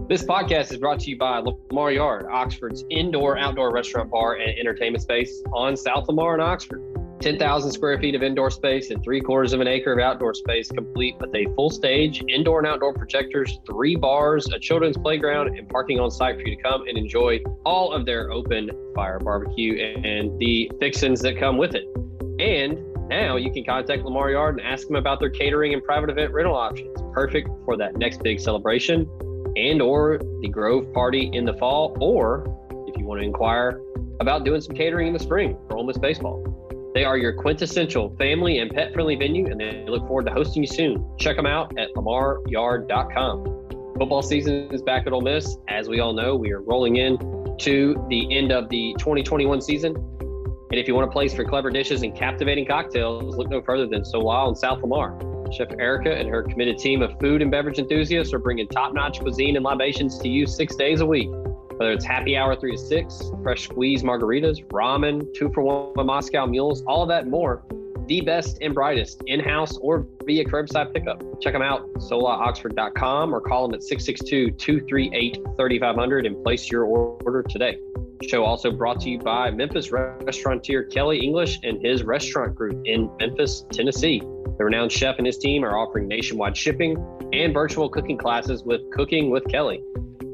This 0.07 0.23
podcast 0.23 0.71
is 0.71 0.77
brought 0.77 0.99
to 0.99 1.09
you 1.09 1.17
by 1.17 1.39
Lamar 1.39 1.91
Yard, 1.91 2.27
Oxford's 2.31 2.85
indoor 2.91 3.35
outdoor 3.35 3.73
restaurant 3.73 4.11
bar 4.11 4.35
and 4.35 4.55
entertainment 4.59 5.01
space 5.01 5.41
on 5.53 5.75
South 5.75 6.07
Lamar 6.07 6.35
in 6.35 6.41
Oxford. 6.41 6.83
10,000 7.27 7.73
square 7.73 7.99
feet 7.99 8.15
of 8.15 8.23
indoor 8.23 8.49
space 8.49 8.89
and 8.89 9.03
three 9.03 9.19
quarters 9.19 9.51
of 9.51 9.59
an 9.59 9.67
acre 9.67 9.91
of 9.91 9.99
outdoor 9.99 10.33
space, 10.33 10.69
complete 10.71 11.13
with 11.19 11.35
a 11.35 11.43
full 11.55 11.69
stage, 11.69 12.23
indoor 12.29 12.59
and 12.59 12.65
outdoor 12.65 12.93
projectors, 12.93 13.59
three 13.65 13.97
bars, 13.97 14.47
a 14.53 14.59
children's 14.59 14.95
playground, 14.95 15.53
and 15.57 15.67
parking 15.67 15.99
on 15.99 16.09
site 16.09 16.35
for 16.35 16.47
you 16.47 16.55
to 16.55 16.63
come 16.63 16.87
and 16.87 16.97
enjoy 16.97 17.37
all 17.65 17.91
of 17.91 18.05
their 18.05 18.31
open 18.31 18.71
fire 18.95 19.19
barbecue 19.19 19.77
and 19.77 20.39
the 20.39 20.71
fixins 20.79 21.19
that 21.19 21.37
come 21.37 21.57
with 21.57 21.75
it. 21.75 21.83
And 22.39 22.79
now 23.09 23.35
you 23.35 23.51
can 23.51 23.65
contact 23.65 24.03
Lamar 24.03 24.31
Yard 24.31 24.59
and 24.59 24.65
ask 24.65 24.87
them 24.87 24.95
about 24.95 25.19
their 25.19 25.29
catering 25.29 25.73
and 25.73 25.83
private 25.83 26.09
event 26.09 26.31
rental 26.31 26.55
options. 26.55 26.97
Perfect 27.11 27.49
for 27.65 27.75
that 27.75 27.97
next 27.97 28.23
big 28.23 28.39
celebration 28.39 29.01
and 29.57 29.81
or 29.81 30.17
the 30.39 30.47
Grove 30.47 30.93
party 30.93 31.29
in 31.33 31.43
the 31.43 31.55
fall, 31.55 31.97
or 31.99 32.45
if 32.87 32.97
you 32.97 33.05
want 33.05 33.19
to 33.19 33.25
inquire 33.25 33.81
about 34.21 34.45
doing 34.45 34.61
some 34.61 34.77
catering 34.77 35.07
in 35.07 35.13
the 35.13 35.19
spring 35.19 35.57
for 35.67 35.75
Ole 35.75 35.83
Miss 35.83 35.97
baseball. 35.97 36.66
They 36.97 37.05
are 37.05 37.15
your 37.15 37.31
quintessential 37.31 38.15
family 38.17 38.57
and 38.57 38.71
pet 38.71 38.91
friendly 38.91 39.15
venue, 39.15 39.45
and 39.51 39.59
they 39.59 39.85
look 39.87 40.07
forward 40.07 40.25
to 40.25 40.31
hosting 40.31 40.63
you 40.63 40.67
soon. 40.67 41.07
Check 41.19 41.35
them 41.35 41.45
out 41.45 41.77
at 41.77 41.93
lamaryard.com. 41.93 43.43
Football 43.99 44.23
season 44.23 44.71
is 44.71 44.81
back 44.81 45.05
at 45.05 45.13
Ole 45.13 45.21
Miss. 45.21 45.57
As 45.67 45.87
we 45.87 45.99
all 45.99 46.11
know, 46.11 46.35
we 46.35 46.51
are 46.51 46.61
rolling 46.61 46.95
in 46.95 47.19
to 47.59 48.03
the 48.09 48.35
end 48.35 48.51
of 48.51 48.67
the 48.69 48.95
2021 48.97 49.61
season. 49.61 49.95
And 49.95 50.79
if 50.79 50.87
you 50.87 50.95
want 50.95 51.07
a 51.07 51.11
place 51.11 51.35
for 51.35 51.45
clever 51.45 51.69
dishes 51.69 52.01
and 52.01 52.15
captivating 52.15 52.65
cocktails, 52.65 53.37
look 53.37 53.51
no 53.51 53.61
further 53.61 53.85
than 53.85 54.01
Solal 54.01 54.49
in 54.49 54.55
South 54.55 54.81
Lamar. 54.81 55.19
Chef 55.51 55.67
Erica 55.77 56.11
and 56.11 56.27
her 56.27 56.41
committed 56.41 56.79
team 56.79 57.03
of 57.03 57.11
food 57.19 57.43
and 57.43 57.51
beverage 57.51 57.77
enthusiasts 57.77 58.33
are 58.33 58.39
bringing 58.39 58.67
top 58.69 58.95
notch 58.95 59.19
cuisine 59.19 59.55
and 59.55 59.63
libations 59.63 60.17
to 60.17 60.27
you 60.29 60.47
six 60.47 60.75
days 60.75 61.01
a 61.01 61.05
week. 61.05 61.29
Whether 61.77 61.91
it's 61.91 62.05
happy 62.05 62.35
hour 62.35 62.55
three 62.55 62.71
to 62.71 62.77
six, 62.77 63.31
fresh 63.43 63.65
squeeze 63.65 64.01
margaritas, 64.01 64.65
ramen, 64.69 65.31
two 65.35 65.51
for 65.53 65.61
one 65.61 66.07
Moscow 66.07 66.47
mules, 66.47 66.81
all 66.87 67.03
of 67.03 67.09
that 67.09 67.27
more. 67.27 67.63
The 68.07 68.21
best 68.21 68.57
and 68.61 68.73
brightest 68.73 69.21
in 69.27 69.39
house 69.39 69.77
or 69.77 70.07
via 70.25 70.43
curbside 70.45 70.91
pickup. 70.91 71.21
Check 71.39 71.53
them 71.53 71.61
out, 71.61 71.87
solaoxford.com 71.95 73.35
or 73.35 73.41
call 73.41 73.67
them 73.67 73.75
at 73.75 73.83
662 73.83 74.51
238 74.51 75.37
3500 75.55 76.25
and 76.25 76.43
place 76.43 76.71
your 76.71 76.85
order 76.85 77.43
today. 77.43 77.77
Show 78.27 78.43
also 78.43 78.71
brought 78.71 78.99
to 79.01 79.09
you 79.11 79.19
by 79.19 79.51
Memphis 79.51 79.91
restaurateur 79.91 80.83
Kelly 80.85 81.19
English 81.19 81.59
and 81.63 81.79
his 81.85 82.01
restaurant 82.01 82.55
group 82.55 82.81
in 82.85 83.11
Memphis, 83.19 83.65
Tennessee. 83.71 84.19
The 84.19 84.65
renowned 84.65 84.91
chef 84.91 85.17
and 85.19 85.27
his 85.27 85.37
team 85.37 85.63
are 85.63 85.77
offering 85.77 86.07
nationwide 86.07 86.57
shipping 86.57 86.97
and 87.33 87.53
virtual 87.53 87.87
cooking 87.87 88.17
classes 88.17 88.63
with 88.63 88.81
Cooking 88.89 89.29
with 89.29 89.47
Kelly. 89.49 89.83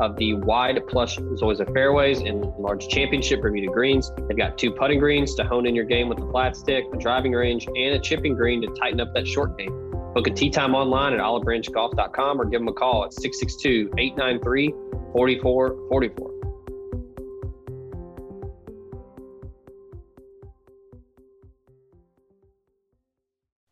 of 0.00 0.16
the 0.16 0.34
wide 0.34 0.80
plush 0.88 1.18
Zoysia 1.18 1.72
fairways 1.72 2.20
and 2.20 2.44
large 2.58 2.88
championship 2.88 3.42
Bermuda 3.42 3.72
greens. 3.72 4.10
They've 4.28 4.36
got 4.36 4.58
two 4.58 4.72
putting 4.72 4.98
greens 4.98 5.34
to 5.36 5.44
hone 5.44 5.66
in 5.66 5.74
your 5.74 5.84
game 5.84 6.08
with 6.08 6.18
the 6.18 6.26
flat 6.26 6.56
stick, 6.56 6.84
a 6.92 6.96
driving 6.96 7.32
range, 7.32 7.66
and 7.66 7.94
a 7.94 7.98
chipping 7.98 8.34
green 8.34 8.62
to 8.62 8.68
tighten 8.80 9.00
up 9.00 9.12
that 9.14 9.26
short 9.26 9.58
game. 9.58 9.90
Book 10.14 10.26
a 10.26 10.30
tee 10.30 10.50
time 10.50 10.74
online 10.74 11.12
at 11.12 11.20
olivebranchgolf.com 11.20 12.40
or 12.40 12.44
give 12.44 12.60
them 12.60 12.68
a 12.68 12.72
call 12.72 13.04
at 13.04 13.12
662 13.12 13.92
893 13.98 14.70
4444. 15.12 16.34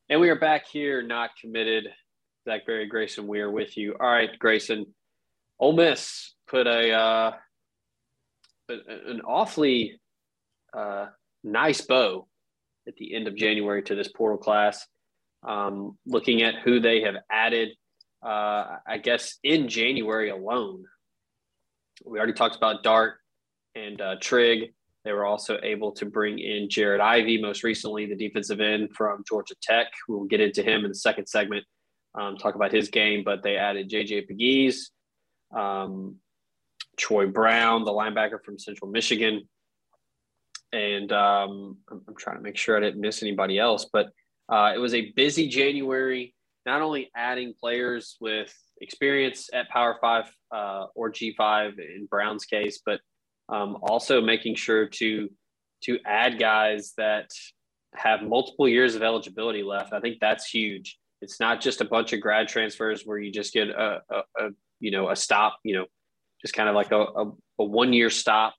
And 0.09 0.21
we 0.21 0.29
are 0.29 0.39
back 0.39 0.67
here, 0.67 1.01
not 1.01 1.31
committed. 1.41 1.89
Zach 2.45 2.67
Berry, 2.67 2.87
Grayson, 2.87 3.27
we 3.27 3.41
are 3.41 3.51
with 3.51 3.79
you. 3.79 3.95
All 3.99 4.11
right, 4.11 4.29
Grayson, 4.39 4.85
Ole 5.63 5.75
Miss 5.75 6.35
put 6.49 6.67
a 6.67 6.91
uh, 6.91 7.33
an 8.69 9.21
awfully 9.25 10.01
uh, 10.77 11.07
nice 11.45 11.83
bow 11.83 12.27
at 12.89 12.97
the 12.97 13.15
end 13.15 13.29
of 13.29 13.37
January 13.37 13.81
to 13.85 13.95
this 13.95 14.09
portal 14.09 14.39
class. 14.39 14.85
Um, 15.47 15.97
looking 16.05 16.43
at 16.43 16.57
who 16.57 16.81
they 16.81 17.03
have 17.03 17.15
added, 17.31 17.69
uh, 18.25 18.79
I 18.85 18.99
guess 19.01 19.39
in 19.45 19.69
January 19.69 20.31
alone, 20.31 20.83
we 22.05 22.19
already 22.19 22.33
talked 22.33 22.57
about 22.57 22.83
Dart 22.83 23.19
and 23.77 24.01
uh, 24.01 24.17
Trigg. 24.21 24.75
They 25.05 25.13
were 25.13 25.25
also 25.25 25.61
able 25.63 25.93
to 25.93 26.07
bring 26.07 26.41
in 26.41 26.71
Jared 26.71 27.01
Ivey, 27.01 27.41
most 27.41 27.63
recently 27.63 28.07
the 28.07 28.17
defensive 28.17 28.61
end 28.61 28.97
from 28.97 29.23
Georgia 29.29 29.55
Tech. 29.63 29.87
We'll 30.09 30.25
get 30.25 30.41
into 30.41 30.65
him 30.65 30.85
in 30.85 30.91
the 30.91 30.97
second 30.97 31.29
segment, 31.29 31.65
um, 32.17 32.37
talk 32.37 32.57
about 32.57 32.73
his 32.73 32.89
game. 32.89 33.23
But 33.25 33.45
they 33.45 33.57
added 33.57 33.89
JJ 33.89 34.27
Pegues, 34.29 34.91
um, 35.53 36.17
Troy 36.97 37.27
Brown, 37.27 37.85
the 37.85 37.93
linebacker 37.93 38.43
from 38.45 38.59
Central 38.59 38.91
Michigan. 38.91 39.49
And 40.73 41.13
um, 41.13 41.79
I'm, 41.91 42.03
trying 42.19 42.37
to 42.37 42.43
make 42.43 42.57
sure 42.57 42.77
I 42.77 42.81
didn't 42.81 43.01
miss 43.01 43.23
anybody 43.23 43.59
else, 43.59 43.87
but 43.93 44.07
uh, 44.49 44.73
it 44.75 44.79
was 44.79 44.95
a 44.95 45.13
busy 45.13 45.49
January, 45.49 46.35
not 46.65 46.81
only 46.81 47.11
adding 47.15 47.53
players 47.59 48.17
with 48.21 48.55
experience 48.81 49.51
at 49.53 49.69
Power 49.69 49.99
Five 50.01 50.35
uh, 50.51 50.87
or 50.95 51.13
G5 51.13 51.79
in 51.79 52.07
Brown's 52.11 52.47
case, 52.47 52.81
but 52.85 53.01
um, 53.49 53.79
also 53.83 54.21
making 54.21 54.55
sure 54.55 54.87
to 54.87 55.29
to 55.85 55.99
add 56.07 56.39
guys 56.39 56.93
that 56.97 57.29
have 57.95 58.23
multiple 58.23 58.69
years 58.69 58.95
of 58.95 59.03
eligibility 59.03 59.63
left. 59.63 59.93
I 59.93 60.01
think 60.01 60.19
that's 60.21 60.47
huge. 60.47 60.99
It's 61.21 61.39
not 61.41 61.61
just 61.61 61.81
a 61.81 61.85
bunch 61.85 62.13
of 62.13 62.21
grad 62.21 62.49
transfers 62.49 63.03
where 63.05 63.19
you 63.19 63.31
just 63.31 63.53
get 63.53 63.69
a, 63.69 64.01
a, 64.11 64.19
a 64.39 64.49
you 64.83 64.91
know, 64.91 65.09
a 65.09 65.17
stop, 65.17 65.59
you 65.63 65.75
know, 65.75 65.87
just 66.43 66.55
kind 66.55 66.69
of 66.69 66.75
like 66.75 66.91
a, 66.91 66.99
a, 66.99 67.33
a 67.61 67.65
one 67.65 67.93
year 67.93 68.11
stop 68.11 68.55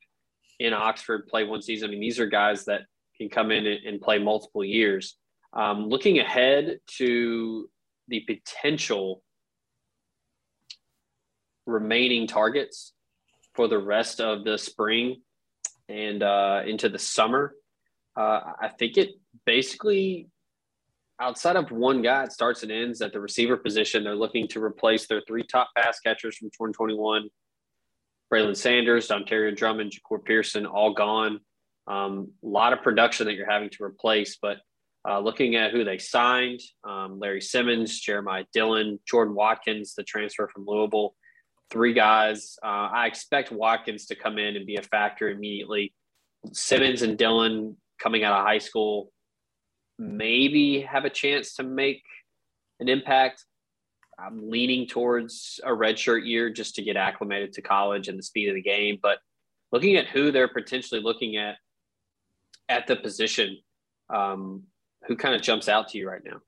in 0.58 0.74
Oxford, 0.74 1.28
play 1.28 1.44
one 1.44 1.62
season. 1.62 1.90
I 1.90 1.92
mean, 1.92 2.00
these 2.00 2.20
are 2.20 2.26
guys 2.26 2.66
that 2.66 2.84
can 3.18 3.30
come 3.30 3.52
in 3.52 3.68
and, 3.68 3.86
and 3.86 4.02
play 4.02 4.20
multiple 4.20 4.64
years. 4.64 5.18
Um, 5.52 5.90
looking 5.90 6.20
ahead 6.20 6.80
to 6.98 7.70
the 8.08 8.22
potential 8.22 9.22
remaining 11.66 12.26
targets 12.26 12.94
for 13.54 13.68
the 13.68 13.78
rest 13.78 14.22
of 14.22 14.46
the 14.46 14.58
spring 14.58 15.22
and 15.90 16.24
uh, 16.24 16.62
into 16.66 16.88
the 16.88 17.00
summer, 17.00 17.54
uh, 18.16 18.40
I 18.62 18.70
think 18.70 18.98
it 18.98 19.10
basically 19.46 20.30
outside 21.24 21.56
of 21.56 21.72
one 21.72 22.02
guy, 22.02 22.24
it 22.24 22.32
starts 22.34 22.64
and 22.64 22.72
ends 22.72 23.02
at 23.02 23.14
the 23.14 23.20
receiver 23.20 23.56
position. 23.56 24.04
They're 24.04 24.16
looking 24.16 24.48
to 24.50 24.64
replace 24.64 25.08
their 25.08 25.22
three 25.26 25.44
top 25.44 25.70
pass 25.78 26.00
catchers 26.00 26.38
from 26.38 26.50
2021 26.50 27.30
Braylon 28.32 28.58
Sanders, 28.58 29.08
Dontario 29.08 29.56
Drummond, 29.56 29.92
Jahcour 29.92 30.24
Pearson, 30.24 30.66
all 30.66 30.94
gone. 30.94 31.40
Um, 31.88 32.32
a 32.44 32.48
lot 32.48 32.74
of 32.74 32.82
production 32.82 33.28
that 33.28 33.34
you're 33.34 33.50
having 33.50 33.70
to 33.72 33.84
replace, 33.84 34.38
but 34.42 34.58
uh, 35.08 35.20
looking 35.20 35.56
at 35.56 35.72
who 35.72 35.84
they 35.84 35.98
signed 35.98 36.60
um, 36.84 37.20
Larry 37.20 37.42
Simmons, 37.42 38.00
Jeremiah 38.00 38.46
Dillon, 38.54 39.00
Jordan 39.08 39.36
Watkins, 39.36 39.94
the 39.94 40.04
transfer 40.04 40.48
from 40.48 40.66
Louisville, 40.66 41.14
three 41.70 41.94
guys. 41.94 42.58
Uh, 42.64 42.90
I 42.92 43.08
expect 43.08 43.52
Watkins 43.52 44.08
to 44.08 44.16
come 44.16 44.38
in 44.38 44.56
and 44.56 44.66
be 44.66 44.78
a 44.78 44.82
factor 44.82 45.30
immediately. 45.30 45.94
Simmons 46.54 47.02
and 47.02 47.18
Dillon 47.18 47.78
coming 48.02 48.24
out 48.24 48.40
of 48.40 48.46
high 48.46 48.58
school, 48.58 49.12
maybe 50.04 50.82
have 50.82 51.06
a 51.06 51.10
chance 51.10 51.56
to 51.56 51.64
make 51.64 52.04
an 52.80 52.90
impact. 52.90 53.46
I'm 54.20 54.50
leaning 54.50 54.88
towards 54.88 55.60
a 55.64 55.70
redshirt 55.70 56.26
year 56.26 56.50
just 56.50 56.76
to 56.76 56.84
get 56.84 56.98
acclimated 56.98 57.54
to 57.54 57.62
college 57.62 58.08
and 58.08 58.18
the 58.18 58.24
speed 58.24 58.50
of 58.50 58.56
the 58.56 58.62
game. 58.62 59.00
But 59.02 59.20
looking 59.72 59.96
at 59.96 60.08
who 60.08 60.32
they're 60.32 60.48
potentially 60.48 61.02
looking 61.02 61.38
at 61.38 61.56
at 62.70 62.88
the 62.88 62.96
position, 62.96 63.58
um, 64.14 64.64
who 65.08 65.16
kind 65.16 65.36
of 65.36 65.42
jumps 65.42 65.68
out 65.68 65.90
to 65.90 65.98
you 65.98 66.08
right 66.08 66.24
now? 66.24 66.42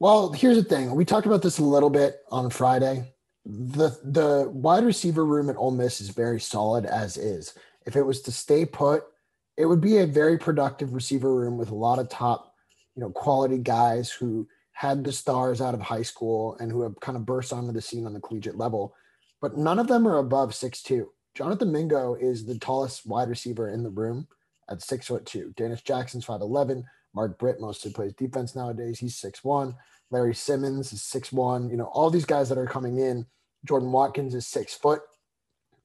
Well, 0.00 0.32
here's 0.32 0.56
the 0.56 0.64
thing. 0.64 0.94
We 0.94 1.04
talked 1.04 1.26
about 1.26 1.42
this 1.42 1.58
a 1.58 1.64
little 1.64 1.90
bit 1.90 2.20
on 2.30 2.50
Friday. 2.50 3.12
The 3.44 3.98
the 4.04 4.48
wide 4.50 4.84
receiver 4.84 5.24
room 5.24 5.48
at 5.48 5.56
Ole 5.56 5.70
Miss 5.70 6.00
is 6.00 6.10
very 6.10 6.40
solid 6.40 6.84
as 6.84 7.16
is. 7.16 7.54
If 7.86 7.96
it 7.96 8.02
was 8.02 8.20
to 8.22 8.32
stay 8.32 8.66
put, 8.66 9.04
it 9.58 9.66
would 9.66 9.80
be 9.80 9.98
a 9.98 10.06
very 10.06 10.38
productive 10.38 10.94
receiver 10.94 11.34
room 11.34 11.58
with 11.58 11.70
a 11.70 11.74
lot 11.74 11.98
of 11.98 12.08
top, 12.08 12.54
you 12.94 13.02
know, 13.02 13.10
quality 13.10 13.58
guys 13.58 14.08
who 14.08 14.46
had 14.70 15.02
the 15.02 15.12
stars 15.12 15.60
out 15.60 15.74
of 15.74 15.80
high 15.80 16.02
school 16.02 16.56
and 16.60 16.70
who 16.70 16.82
have 16.82 16.98
kind 17.00 17.16
of 17.16 17.26
burst 17.26 17.52
onto 17.52 17.72
the 17.72 17.82
scene 17.82 18.06
on 18.06 18.14
the 18.14 18.20
collegiate 18.20 18.56
level. 18.56 18.94
But 19.42 19.58
none 19.58 19.80
of 19.80 19.88
them 19.88 20.06
are 20.06 20.18
above 20.18 20.54
six 20.54 20.80
two. 20.80 21.10
Jonathan 21.34 21.72
Mingo 21.72 22.14
is 22.14 22.46
the 22.46 22.56
tallest 22.60 23.04
wide 23.04 23.28
receiver 23.28 23.70
in 23.70 23.82
the 23.82 23.90
room 23.90 24.28
at 24.70 24.80
six 24.80 25.08
foot 25.08 25.26
two. 25.26 25.52
Dannis 25.56 25.82
Jackson's 25.82 26.24
5'11. 26.24 26.84
Mark 27.12 27.36
Britt 27.36 27.60
mostly 27.60 27.92
plays 27.92 28.12
defense 28.12 28.54
nowadays. 28.54 29.00
He's 29.00 29.16
six 29.16 29.42
one. 29.42 29.74
Larry 30.12 30.36
Simmons 30.36 30.92
is 30.92 31.02
six 31.02 31.32
one. 31.32 31.68
You 31.68 31.76
know, 31.76 31.86
all 31.86 32.10
these 32.10 32.24
guys 32.24 32.48
that 32.48 32.58
are 32.58 32.66
coming 32.66 32.98
in. 32.98 33.26
Jordan 33.64 33.90
Watkins 33.90 34.36
is 34.36 34.46
six 34.46 34.72
foot. 34.74 35.00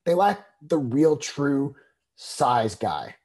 They 0.05 0.13
lack 0.13 0.45
the 0.61 0.77
real 0.77 1.17
true 1.17 1.75
size 2.15 2.75
guy. 2.75 3.15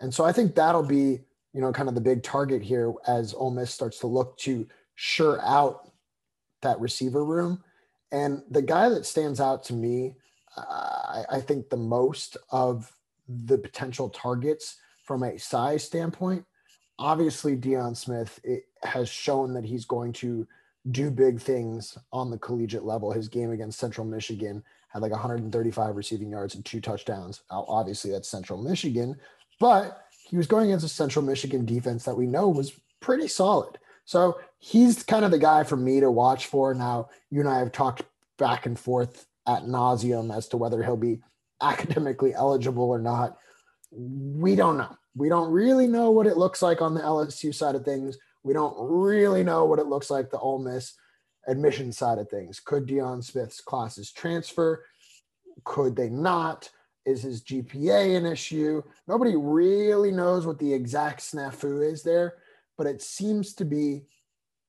And 0.00 0.12
so 0.12 0.24
I 0.24 0.32
think 0.32 0.54
that'll 0.54 0.82
be, 0.82 1.20
you 1.52 1.60
know, 1.60 1.72
kind 1.72 1.88
of 1.88 1.94
the 1.94 2.00
big 2.00 2.22
target 2.22 2.62
here 2.62 2.92
as 3.06 3.34
Ole 3.34 3.50
Miss 3.50 3.72
starts 3.72 3.98
to 4.00 4.06
look 4.06 4.36
to 4.38 4.66
sure 4.94 5.40
out 5.44 5.90
that 6.62 6.80
receiver 6.80 7.24
room. 7.24 7.62
And 8.12 8.42
the 8.50 8.62
guy 8.62 8.88
that 8.88 9.06
stands 9.06 9.40
out 9.40 9.64
to 9.64 9.74
me, 9.74 10.14
I, 10.56 11.40
think 11.40 11.68
the 11.68 11.76
most 11.76 12.36
of 12.50 12.90
the 13.28 13.58
potential 13.58 14.08
targets 14.08 14.76
from 15.04 15.22
a 15.22 15.38
size 15.38 15.84
standpoint 15.84 16.44
obviously 16.98 17.56
Deion 17.56 17.96
Smith 17.96 18.40
has 18.82 19.08
shown 19.08 19.54
that 19.54 19.64
he's 19.64 19.84
going 19.84 20.12
to 20.14 20.46
do 20.90 21.10
big 21.10 21.40
things 21.40 21.96
on 22.12 22.30
the 22.30 22.38
collegiate 22.38 22.84
level. 22.84 23.12
His 23.12 23.28
game 23.28 23.50
against 23.50 23.78
Central 23.78 24.06
Michigan 24.06 24.62
had 24.88 25.02
like 25.02 25.12
135 25.12 25.96
receiving 25.96 26.30
yards 26.30 26.54
and 26.54 26.64
two 26.64 26.80
touchdowns. 26.80 27.42
Obviously, 27.50 28.10
that's 28.10 28.28
Central 28.28 28.60
Michigan, 28.60 29.16
but 29.58 30.04
he 30.24 30.36
was 30.36 30.46
going 30.46 30.66
against 30.66 30.84
a 30.84 30.88
Central 30.88 31.24
Michigan 31.24 31.64
defense 31.64 32.04
that 32.04 32.16
we 32.16 32.26
know 32.26 32.48
was 32.48 32.78
pretty 33.00 33.28
solid. 33.28 33.78
So 34.04 34.38
he's 34.58 35.02
kind 35.02 35.24
of 35.24 35.30
the 35.30 35.38
guy 35.38 35.64
for 35.64 35.76
me 35.76 36.00
to 36.00 36.10
watch 36.10 36.46
for. 36.46 36.74
Now, 36.74 37.08
you 37.30 37.40
and 37.40 37.48
I 37.48 37.58
have 37.58 37.72
talked 37.72 38.02
back 38.38 38.66
and 38.66 38.78
forth 38.78 39.26
at 39.46 39.64
nauseum 39.64 40.34
as 40.34 40.48
to 40.48 40.56
whether 40.56 40.82
he'll 40.82 40.96
be 40.96 41.20
academically 41.62 42.34
eligible 42.34 42.88
or 42.88 42.98
not. 42.98 43.36
We 43.90 44.54
don't 44.54 44.78
know. 44.78 44.96
We 45.16 45.28
don't 45.28 45.50
really 45.50 45.88
know 45.88 46.10
what 46.10 46.26
it 46.26 46.36
looks 46.36 46.62
like 46.62 46.80
on 46.80 46.94
the 46.94 47.00
LSU 47.00 47.54
side 47.54 47.74
of 47.74 47.84
things. 47.84 48.16
We 48.44 48.52
don't 48.52 48.76
really 48.78 49.42
know 49.42 49.64
what 49.64 49.80
it 49.80 49.86
looks 49.86 50.10
like 50.10 50.30
the 50.30 50.38
Ole 50.38 50.60
Miss 50.60 50.94
admission 51.48 51.92
side 51.92 52.18
of 52.18 52.28
things. 52.28 52.60
Could 52.60 52.86
Deion 52.86 53.24
Smith's 53.24 53.60
classes 53.60 54.12
transfer? 54.12 54.84
Could 55.64 55.96
they 55.96 56.08
not? 56.08 56.70
Is 57.08 57.22
his 57.22 57.42
GPA 57.42 58.18
an 58.18 58.26
issue? 58.26 58.82
Nobody 59.06 59.34
really 59.34 60.12
knows 60.12 60.46
what 60.46 60.58
the 60.58 60.70
exact 60.70 61.20
snafu 61.20 61.90
is 61.90 62.02
there, 62.02 62.34
but 62.76 62.86
it 62.86 63.00
seems 63.00 63.54
to 63.54 63.64
be 63.64 64.02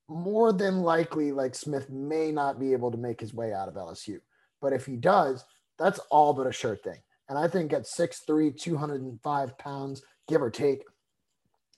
more 0.08 0.54
than 0.54 0.82
likely 0.82 1.34
like 1.34 1.54
Smith 1.54 1.90
may 1.90 2.32
not 2.32 2.58
be 2.58 2.72
able 2.72 2.92
to 2.92 2.98
make 2.98 3.20
his 3.20 3.34
way 3.34 3.52
out 3.52 3.68
of 3.68 3.74
LSU. 3.74 4.20
But 4.62 4.72
if 4.72 4.86
he 4.86 4.96
does, 4.96 5.44
that's 5.78 6.00
all 6.10 6.34
but 6.34 6.48
a 6.48 6.54
sure 6.54 6.78
thing. 6.78 7.00
And 7.28 7.38
I 7.38 7.50
think 7.50 7.74
at 7.74 7.84
6'3, 7.84 8.58
205 8.58 9.58
pounds, 9.58 10.02
give 10.30 10.42
or 10.42 10.50
take, 10.50 10.84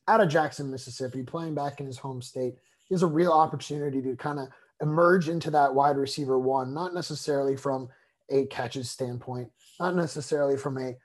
out 0.08 0.22
of 0.22 0.30
Jackson, 0.30 0.70
Mississippi, 0.70 1.24
playing 1.24 1.56
back 1.56 1.80
in 1.80 1.88
his 1.88 1.98
home 1.98 2.22
state. 2.22 2.54
He 2.88 2.94
has 2.94 3.02
a 3.02 3.08
real 3.08 3.32
opportunity 3.32 4.00
to 4.04 4.16
kind 4.16 4.38
of 4.40 4.50
emerge 4.80 5.28
into 5.28 5.50
that 5.52 5.74
wide 5.74 5.98
receiver 5.98 6.38
one, 6.38 6.72
not 6.72 6.94
necessarily 6.94 7.58
from 7.58 7.90
a 8.32 8.46
catches 8.48 8.90
standpoint, 8.90 9.50
not 9.80 9.96
necessarily 9.96 10.58
from 10.58 10.78
a 10.78 10.96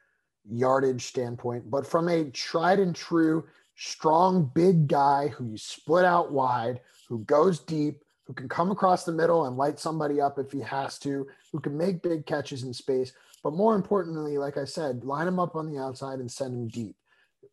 yardage 0.49 1.05
standpoint, 1.05 1.71
but 1.71 1.87
from 1.87 2.09
a 2.09 2.25
tried 2.31 2.79
and 2.79 2.95
true, 2.95 3.45
strong, 3.77 4.51
big 4.55 4.89
guy 4.89 5.29
who 5.29 5.45
you 5.45 5.59
split 5.59 6.05
out 6.05 6.33
wide, 6.33 6.81
who 7.09 7.19
goes 7.25 7.59
deep, 7.61 8.03
who 8.27 8.33
can 8.33 8.49
come 8.49 8.71
across 8.71 9.05
the 9.05 9.13
middle 9.13 9.47
and 9.47 9.57
light 9.57 9.79
somebody 9.79 10.21
up 10.21 10.39
if 10.39 10.51
he 10.51 10.61
has 10.61 10.99
to, 10.99 11.27
who 11.53 11.61
can 11.61 11.77
make 11.77 12.03
big 12.03 12.27
catches 12.27 12.63
in 12.63 12.73
space. 12.73 13.13
But 13.43 13.53
more 13.53 13.75
importantly, 13.77 14.39
like 14.39 14.57
I 14.57 14.65
said, 14.65 15.05
line 15.05 15.29
him 15.29 15.39
up 15.39 15.55
on 15.55 15.71
the 15.71 15.81
outside 15.81 16.19
and 16.19 16.31
send 16.31 16.55
him 16.55 16.69
deep 16.69 16.97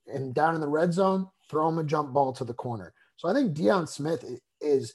and 0.07 0.33
down 0.33 0.55
in 0.55 0.61
the 0.61 0.67
red 0.67 0.93
zone, 0.93 1.27
throw 1.49 1.69
him 1.69 1.77
a 1.77 1.83
jump 1.83 2.13
ball 2.13 2.33
to 2.33 2.43
the 2.43 2.53
corner. 2.53 2.93
So 3.15 3.29
I 3.29 3.33
think 3.33 3.53
Deion 3.55 3.87
Smith 3.87 4.25
is 4.59 4.93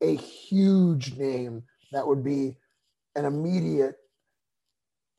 a 0.00 0.14
huge 0.14 1.16
name 1.16 1.62
that 1.92 2.06
would 2.06 2.22
be 2.22 2.56
an 3.18 3.24
immediate 3.24 3.96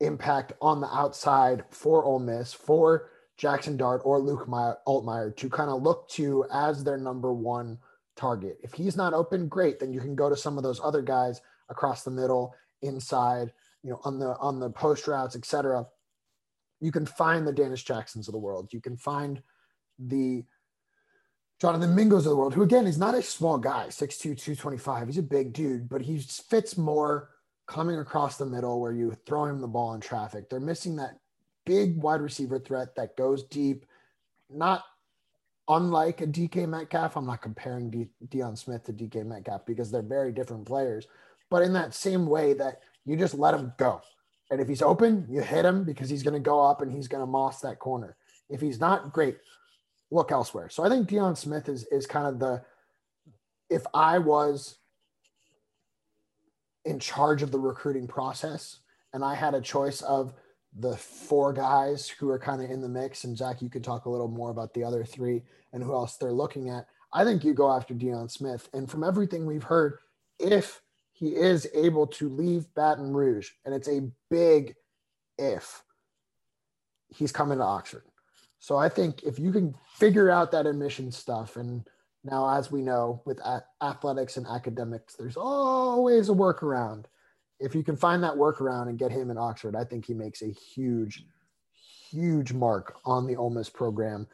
impact 0.00 0.52
on 0.60 0.80
the 0.80 0.88
outside 0.88 1.64
for 1.70 2.04
Ole 2.04 2.18
Miss, 2.18 2.52
for 2.52 3.10
Jackson 3.36 3.76
Dart 3.76 4.02
or 4.04 4.18
Luke 4.18 4.46
Altmyer 4.48 5.36
to 5.36 5.50
kind 5.50 5.70
of 5.70 5.82
look 5.82 6.08
to 6.10 6.44
as 6.52 6.82
their 6.82 6.98
number 6.98 7.32
one 7.32 7.78
target. 8.16 8.58
If 8.62 8.72
he's 8.74 8.96
not 8.96 9.14
open, 9.14 9.48
great. 9.48 9.80
Then 9.80 9.92
you 9.92 10.00
can 10.00 10.14
go 10.14 10.28
to 10.28 10.36
some 10.36 10.56
of 10.56 10.62
those 10.62 10.80
other 10.82 11.02
guys 11.02 11.40
across 11.68 12.02
the 12.02 12.10
middle, 12.10 12.54
inside, 12.82 13.52
you 13.82 13.90
know, 13.90 14.00
on 14.04 14.18
the 14.18 14.36
on 14.38 14.58
the 14.58 14.70
post 14.70 15.06
routes, 15.06 15.36
etc 15.36 15.86
you 16.80 16.90
can 16.90 17.06
find 17.06 17.46
the 17.46 17.52
Dannis 17.52 17.84
Jacksons 17.84 18.26
of 18.26 18.32
the 18.32 18.38
world. 18.38 18.72
You 18.72 18.80
can 18.80 18.96
find 18.96 19.42
the 19.98 20.44
Jonathan 21.60 21.94
Mingos 21.94 22.18
of 22.18 22.24
the 22.24 22.36
world, 22.36 22.54
who 22.54 22.62
again 22.62 22.86
is 22.86 22.98
not 22.98 23.14
a 23.14 23.22
small 23.22 23.58
guy, 23.58 23.86
6'2, 23.88 24.18
225. 24.18 25.08
He's 25.08 25.18
a 25.18 25.22
big 25.22 25.52
dude, 25.52 25.88
but 25.88 26.00
he 26.00 26.18
fits 26.18 26.78
more 26.78 27.28
coming 27.70 28.00
across 28.00 28.36
the 28.36 28.44
middle 28.44 28.80
where 28.80 28.92
you 28.92 29.16
throw 29.26 29.44
him 29.44 29.60
the 29.60 29.68
ball 29.68 29.94
in 29.94 30.00
traffic. 30.00 30.50
They're 30.50 30.58
missing 30.58 30.96
that 30.96 31.20
big 31.64 32.02
wide 32.02 32.20
receiver 32.20 32.58
threat 32.58 32.96
that 32.96 33.16
goes 33.16 33.44
deep, 33.44 33.86
not 34.52 34.82
unlike 35.68 36.20
a 36.20 36.26
DK 36.26 36.68
Metcalf. 36.68 37.16
I'm 37.16 37.26
not 37.26 37.42
comparing 37.42 37.88
De- 37.88 38.10
Deion 38.26 38.58
Smith 38.58 38.82
to 38.84 38.92
DK 38.92 39.24
Metcalf 39.24 39.64
because 39.66 39.88
they're 39.88 40.02
very 40.02 40.32
different 40.32 40.66
players, 40.66 41.06
but 41.48 41.62
in 41.62 41.72
that 41.74 41.94
same 41.94 42.26
way 42.26 42.54
that 42.54 42.80
you 43.06 43.16
just 43.16 43.34
let 43.34 43.54
him 43.54 43.72
go. 43.78 44.02
And 44.50 44.60
if 44.60 44.66
he's 44.66 44.82
open, 44.82 45.24
you 45.30 45.40
hit 45.40 45.64
him 45.64 45.84
because 45.84 46.10
he's 46.10 46.24
going 46.24 46.34
to 46.34 46.40
go 46.40 46.60
up 46.60 46.82
and 46.82 46.90
he's 46.90 47.06
going 47.06 47.22
to 47.22 47.26
moss 47.26 47.60
that 47.60 47.78
corner. 47.78 48.16
If 48.48 48.60
he's 48.60 48.80
not, 48.80 49.12
great. 49.12 49.38
Look 50.10 50.32
elsewhere. 50.32 50.70
So 50.70 50.82
I 50.82 50.88
think 50.88 51.08
Deion 51.08 51.36
Smith 51.36 51.68
is 51.68 51.84
is 51.92 52.04
kind 52.04 52.26
of 52.26 52.40
the 52.40 52.62
if 53.68 53.86
I 53.94 54.18
was 54.18 54.78
in 56.84 56.98
charge 56.98 57.42
of 57.42 57.50
the 57.50 57.58
recruiting 57.58 58.06
process 58.06 58.80
and 59.12 59.24
I 59.24 59.34
had 59.34 59.54
a 59.54 59.60
choice 59.60 60.02
of 60.02 60.34
the 60.78 60.96
four 60.96 61.52
guys 61.52 62.08
who 62.08 62.30
are 62.30 62.38
kind 62.38 62.62
of 62.62 62.70
in 62.70 62.80
the 62.80 62.88
mix, 62.88 63.24
and 63.24 63.36
Zach, 63.36 63.60
you 63.60 63.68
could 63.68 63.82
talk 63.82 64.04
a 64.04 64.10
little 64.10 64.28
more 64.28 64.50
about 64.50 64.72
the 64.72 64.84
other 64.84 65.04
three 65.04 65.42
and 65.72 65.82
who 65.82 65.92
else 65.92 66.16
they're 66.16 66.32
looking 66.32 66.68
at. 66.70 66.86
I 67.12 67.24
think 67.24 67.42
you 67.42 67.54
go 67.54 67.72
after 67.72 67.92
Deion 67.92 68.30
Smith. 68.30 68.68
And 68.72 68.88
from 68.88 69.02
everything 69.02 69.46
we've 69.46 69.64
heard, 69.64 69.98
if 70.38 70.80
he 71.12 71.34
is 71.34 71.68
able 71.74 72.06
to 72.06 72.28
leave 72.28 72.72
Baton 72.74 73.12
Rouge, 73.12 73.50
and 73.64 73.74
it's 73.74 73.88
a 73.88 74.08
big 74.30 74.76
if 75.38 75.82
he's 77.08 77.32
coming 77.32 77.58
to 77.58 77.64
Oxford. 77.64 78.04
So 78.60 78.76
I 78.76 78.88
think 78.88 79.24
if 79.24 79.38
you 79.38 79.52
can 79.52 79.74
figure 79.96 80.30
out 80.30 80.52
that 80.52 80.66
admission 80.66 81.10
stuff, 81.10 81.56
and 81.56 81.84
now 82.24 82.58
as 82.58 82.70
we 82.70 82.82
know 82.82 83.22
with 83.24 83.38
a- 83.40 83.64
athletics 83.82 84.36
and 84.36 84.46
academics, 84.46 85.14
there's 85.16 85.36
always 85.36 86.28
a 86.28 86.34
workaround. 86.34 87.06
If 87.58 87.74
you 87.74 87.82
can 87.82 87.96
find 87.96 88.22
that 88.22 88.34
workaround 88.34 88.88
and 88.88 88.98
get 88.98 89.12
him 89.12 89.30
in 89.30 89.38
Oxford, 89.38 89.76
I 89.76 89.84
think 89.84 90.06
he 90.06 90.14
makes 90.14 90.42
a 90.42 90.50
huge, 90.50 91.24
huge 92.10 92.52
mark 92.52 92.98
on 93.04 93.26
the 93.26 93.36
Ole 93.36 93.50
Miss 93.50 93.68
program, 93.68 94.26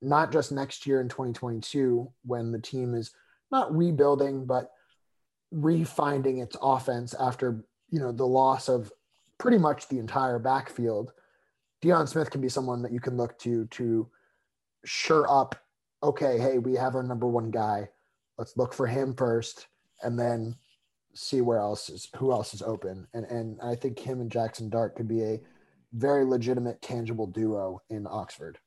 not 0.00 0.32
just 0.32 0.52
next 0.52 0.86
year 0.86 1.00
in 1.00 1.08
2022 1.08 2.10
when 2.24 2.52
the 2.52 2.58
team 2.58 2.94
is 2.94 3.12
not 3.50 3.74
rebuilding, 3.74 4.46
but 4.46 4.72
refinding 5.54 6.42
its 6.42 6.56
offense 6.60 7.14
after 7.18 7.64
you 7.90 8.00
know 8.00 8.10
the 8.10 8.26
loss 8.26 8.68
of 8.68 8.90
pretty 9.38 9.58
much 9.58 9.88
the 9.88 9.98
entire 9.98 10.38
backfield. 10.38 11.12
Deion 11.82 12.08
Smith 12.08 12.30
can 12.30 12.40
be 12.40 12.48
someone 12.48 12.82
that 12.82 12.92
you 12.92 13.00
can 13.00 13.16
look 13.16 13.38
to 13.40 13.66
to 13.66 14.08
sure 14.84 15.30
up. 15.30 15.61
Okay, 16.02 16.38
hey, 16.38 16.58
we 16.58 16.74
have 16.74 16.94
our 16.96 17.02
number 17.02 17.26
one 17.26 17.50
guy. 17.50 17.88
Let's 18.36 18.56
look 18.56 18.74
for 18.74 18.86
him 18.86 19.14
first, 19.14 19.68
and 20.02 20.18
then 20.18 20.56
see 21.14 21.40
where 21.40 21.58
else 21.58 21.88
is 21.88 22.08
who 22.16 22.32
else 22.32 22.54
is 22.54 22.62
open. 22.62 23.06
And 23.14 23.24
and 23.26 23.60
I 23.62 23.74
think 23.74 23.98
him 23.98 24.20
and 24.20 24.30
Jackson 24.30 24.68
Dart 24.68 24.96
could 24.96 25.08
be 25.08 25.22
a 25.22 25.40
very 25.92 26.24
legitimate, 26.24 26.80
tangible 26.82 27.26
duo 27.26 27.82
in 27.90 28.06
Oxford. 28.08 28.58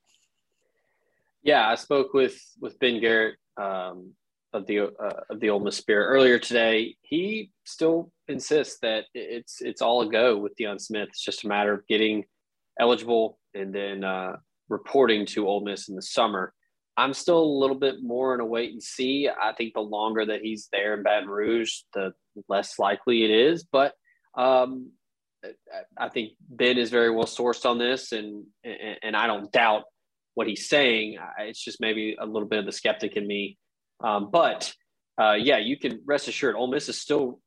Yeah, 1.42 1.68
I 1.68 1.74
spoke 1.74 2.14
with 2.14 2.40
with 2.60 2.78
Ben 2.78 3.00
Garrett 3.00 3.36
um, 3.56 4.12
of 4.52 4.66
the 4.66 4.80
uh, 4.80 5.20
of 5.30 5.40
the 5.40 5.50
Ole 5.50 5.60
Miss 5.60 5.76
Spirit 5.76 6.06
earlier 6.06 6.38
today. 6.38 6.96
He 7.02 7.50
still 7.64 8.10
insists 8.28 8.78
that 8.80 9.04
it's 9.14 9.60
it's 9.60 9.82
all 9.82 10.02
a 10.02 10.10
go 10.10 10.38
with 10.38 10.56
Deion 10.56 10.80
Smith. 10.80 11.08
It's 11.10 11.22
just 11.22 11.44
a 11.44 11.48
matter 11.48 11.74
of 11.74 11.86
getting 11.86 12.24
eligible 12.80 13.38
and 13.54 13.74
then 13.74 14.04
uh, 14.04 14.36
reporting 14.68 15.26
to 15.26 15.48
Ole 15.48 15.60
Miss 15.64 15.88
in 15.88 15.96
the 15.96 16.02
summer. 16.02 16.52
I'm 16.96 17.12
still 17.12 17.42
a 17.42 17.58
little 17.60 17.78
bit 17.78 17.96
more 18.02 18.34
in 18.34 18.40
a 18.40 18.44
wait 18.44 18.72
and 18.72 18.82
see. 18.82 19.28
I 19.28 19.52
think 19.52 19.74
the 19.74 19.80
longer 19.80 20.24
that 20.26 20.40
he's 20.42 20.68
there 20.72 20.94
in 20.94 21.02
Baton 21.02 21.28
Rouge, 21.28 21.80
the 21.92 22.14
less 22.48 22.78
likely 22.78 23.24
it 23.24 23.30
is. 23.30 23.64
But 23.64 23.92
um, 24.36 24.90
I 25.98 26.08
think 26.08 26.32
Ben 26.48 26.78
is 26.78 26.90
very 26.90 27.10
well 27.10 27.26
sourced 27.26 27.68
on 27.68 27.78
this, 27.78 28.12
and 28.12 28.44
and 28.64 29.16
I 29.16 29.26
don't 29.26 29.52
doubt 29.52 29.84
what 30.34 30.46
he's 30.46 30.68
saying. 30.68 31.18
It's 31.38 31.62
just 31.62 31.80
maybe 31.80 32.16
a 32.18 32.26
little 32.26 32.48
bit 32.48 32.60
of 32.60 32.66
the 32.66 32.72
skeptic 32.72 33.16
in 33.16 33.26
me. 33.26 33.58
Um, 34.02 34.30
but 34.30 34.72
uh, 35.20 35.34
yeah, 35.34 35.58
you 35.58 35.78
can 35.78 36.00
rest 36.06 36.28
assured, 36.28 36.56
Ole 36.56 36.68
Miss 36.68 36.88
is 36.88 37.00
still 37.00 37.40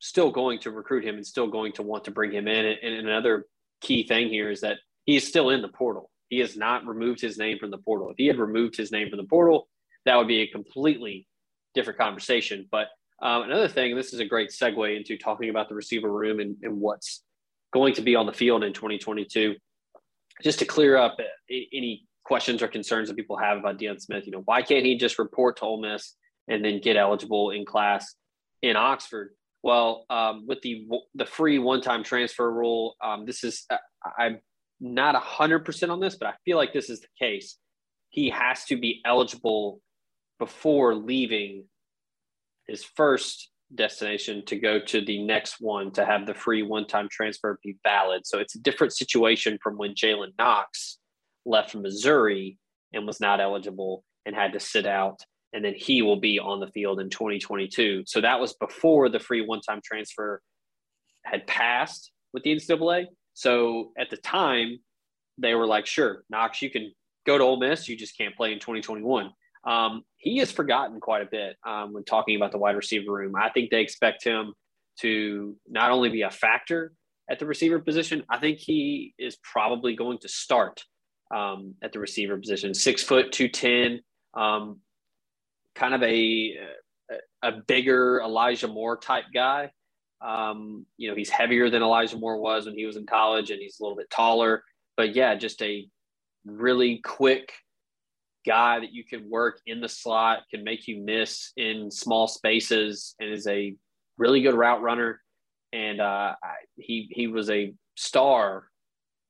still 0.00 0.30
going 0.30 0.58
to 0.60 0.70
recruit 0.70 1.04
him 1.04 1.14
and 1.14 1.26
still 1.26 1.46
going 1.46 1.72
to 1.72 1.82
want 1.82 2.04
to 2.04 2.10
bring 2.10 2.32
him 2.32 2.46
in. 2.46 2.66
And, 2.66 2.78
and 2.82 3.08
another 3.08 3.46
key 3.80 4.06
thing 4.06 4.28
here 4.28 4.50
is 4.50 4.60
that 4.60 4.78
he 5.04 5.16
is 5.16 5.26
still 5.26 5.50
in 5.50 5.62
the 5.62 5.68
portal. 5.68 6.10
He 6.34 6.40
has 6.40 6.56
not 6.56 6.84
removed 6.84 7.20
his 7.20 7.38
name 7.38 7.58
from 7.60 7.70
the 7.70 7.78
portal. 7.78 8.10
If 8.10 8.16
he 8.16 8.26
had 8.26 8.38
removed 8.38 8.76
his 8.76 8.90
name 8.90 9.08
from 9.08 9.18
the 9.18 9.24
portal, 9.24 9.68
that 10.04 10.16
would 10.16 10.26
be 10.26 10.40
a 10.40 10.48
completely 10.48 11.28
different 11.76 11.96
conversation. 11.96 12.66
But 12.72 12.88
um, 13.22 13.44
another 13.44 13.68
thing, 13.68 13.94
this 13.94 14.12
is 14.12 14.18
a 14.18 14.24
great 14.24 14.50
segue 14.50 14.96
into 14.96 15.16
talking 15.16 15.48
about 15.48 15.68
the 15.68 15.76
receiver 15.76 16.10
room 16.10 16.40
and, 16.40 16.56
and 16.62 16.80
what's 16.80 17.22
going 17.72 17.94
to 17.94 18.02
be 18.02 18.16
on 18.16 18.26
the 18.26 18.32
field 18.32 18.64
in 18.64 18.72
2022. 18.72 19.54
Just 20.42 20.58
to 20.58 20.64
clear 20.64 20.96
up 20.96 21.16
any 21.48 22.08
questions 22.24 22.62
or 22.62 22.66
concerns 22.66 23.08
that 23.08 23.14
people 23.16 23.36
have 23.36 23.58
about 23.58 23.78
Deion 23.78 24.00
Smith, 24.00 24.26
you 24.26 24.32
know, 24.32 24.42
why 24.44 24.62
can't 24.62 24.84
he 24.84 24.98
just 24.98 25.20
report 25.20 25.58
to 25.58 25.62
Ole 25.62 25.80
Miss 25.80 26.16
and 26.48 26.64
then 26.64 26.80
get 26.80 26.96
eligible 26.96 27.52
in 27.52 27.64
class 27.64 28.12
in 28.60 28.74
Oxford? 28.74 29.36
Well, 29.62 30.04
um, 30.10 30.48
with 30.48 30.62
the 30.62 30.88
the 31.14 31.26
free 31.26 31.60
one 31.60 31.80
time 31.80 32.02
transfer 32.02 32.50
rule, 32.50 32.96
um, 33.00 33.24
this 33.24 33.44
is 33.44 33.66
uh, 33.70 33.76
I'm 34.18 34.40
not 34.80 35.14
hundred 35.16 35.64
percent 35.64 35.92
on 35.92 36.00
this, 36.00 36.16
but 36.16 36.28
I 36.28 36.34
feel 36.44 36.56
like 36.56 36.72
this 36.72 36.90
is 36.90 37.00
the 37.00 37.08
case. 37.18 37.56
He 38.10 38.30
has 38.30 38.64
to 38.66 38.76
be 38.76 39.00
eligible 39.04 39.80
before 40.38 40.94
leaving 40.94 41.64
his 42.66 42.84
first 42.84 43.50
destination 43.74 44.44
to 44.46 44.56
go 44.56 44.78
to 44.78 45.04
the 45.04 45.22
next 45.22 45.56
one 45.60 45.90
to 45.92 46.04
have 46.04 46.26
the 46.26 46.34
free 46.34 46.62
one 46.62 46.86
time 46.86 47.08
transfer 47.10 47.58
be 47.62 47.76
valid. 47.82 48.26
So 48.26 48.38
it's 48.38 48.54
a 48.54 48.60
different 48.60 48.92
situation 48.92 49.58
from 49.62 49.76
when 49.76 49.94
Jalen 49.94 50.32
Knox 50.38 50.98
left 51.44 51.74
Missouri 51.74 52.58
and 52.92 53.06
was 53.06 53.20
not 53.20 53.40
eligible 53.40 54.04
and 54.26 54.34
had 54.34 54.52
to 54.52 54.60
sit 54.60 54.86
out. 54.86 55.20
And 55.52 55.64
then 55.64 55.74
he 55.74 56.02
will 56.02 56.20
be 56.20 56.38
on 56.38 56.60
the 56.60 56.68
field 56.68 57.00
in 57.00 57.10
2022. 57.10 58.04
So 58.06 58.20
that 58.20 58.40
was 58.40 58.54
before 58.54 59.08
the 59.08 59.20
free 59.20 59.44
one 59.44 59.60
time 59.60 59.80
transfer 59.84 60.40
had 61.24 61.46
passed 61.46 62.10
with 62.32 62.42
the 62.42 62.56
NCAA. 62.56 63.06
So 63.34 63.92
at 63.98 64.10
the 64.10 64.16
time, 64.16 64.78
they 65.38 65.54
were 65.54 65.66
like, 65.66 65.86
sure, 65.86 66.24
Knox, 66.30 66.62
you 66.62 66.70
can 66.70 66.92
go 67.26 67.36
to 67.36 67.44
Ole 67.44 67.58
Miss. 67.58 67.88
You 67.88 67.96
just 67.96 68.16
can't 68.16 68.36
play 68.36 68.52
in 68.52 68.58
2021. 68.58 69.30
Um, 69.64 70.02
he 70.16 70.38
has 70.38 70.52
forgotten 70.52 71.00
quite 71.00 71.22
a 71.22 71.28
bit 71.30 71.56
um, 71.66 71.92
when 71.92 72.04
talking 72.04 72.36
about 72.36 72.52
the 72.52 72.58
wide 72.58 72.76
receiver 72.76 73.12
room. 73.12 73.34
I 73.34 73.50
think 73.50 73.70
they 73.70 73.80
expect 73.80 74.22
him 74.22 74.54
to 75.00 75.56
not 75.68 75.90
only 75.90 76.10
be 76.10 76.22
a 76.22 76.30
factor 76.30 76.92
at 77.28 77.38
the 77.38 77.46
receiver 77.46 77.78
position, 77.80 78.22
I 78.28 78.38
think 78.38 78.58
he 78.58 79.14
is 79.18 79.36
probably 79.42 79.96
going 79.96 80.18
to 80.18 80.28
start 80.28 80.84
um, 81.34 81.74
at 81.82 81.92
the 81.92 81.98
receiver 81.98 82.36
position. 82.36 82.74
Six 82.74 83.02
foot, 83.02 83.32
210, 83.32 84.00
um, 84.34 84.80
kind 85.74 85.94
of 85.94 86.02
a, 86.02 86.56
a 87.42 87.52
bigger 87.66 88.20
Elijah 88.20 88.68
Moore 88.68 88.98
type 88.98 89.24
guy. 89.32 89.70
Um, 90.24 90.86
you 90.96 91.08
know, 91.08 91.14
he's 91.14 91.30
heavier 91.30 91.70
than 91.70 91.82
Elijah 91.82 92.18
Moore 92.18 92.38
was 92.38 92.66
when 92.66 92.76
he 92.76 92.86
was 92.86 92.96
in 92.96 93.06
college, 93.06 93.50
and 93.50 93.60
he's 93.60 93.78
a 93.78 93.82
little 93.82 93.96
bit 93.96 94.10
taller. 94.10 94.62
But 94.96 95.14
yeah, 95.14 95.34
just 95.34 95.60
a 95.62 95.86
really 96.44 97.00
quick 97.04 97.52
guy 98.46 98.80
that 98.80 98.92
you 98.92 99.04
can 99.04 99.28
work 99.30 99.60
in 99.66 99.80
the 99.80 99.88
slot, 99.88 100.40
can 100.50 100.64
make 100.64 100.86
you 100.86 101.02
miss 101.02 101.52
in 101.56 101.90
small 101.90 102.26
spaces, 102.26 103.14
and 103.20 103.30
is 103.30 103.46
a 103.46 103.74
really 104.18 104.42
good 104.42 104.54
route 104.54 104.82
runner. 104.82 105.20
And 105.72 106.00
uh, 106.00 106.34
he 106.76 107.08
he 107.10 107.26
was 107.26 107.50
a 107.50 107.74
star 107.96 108.68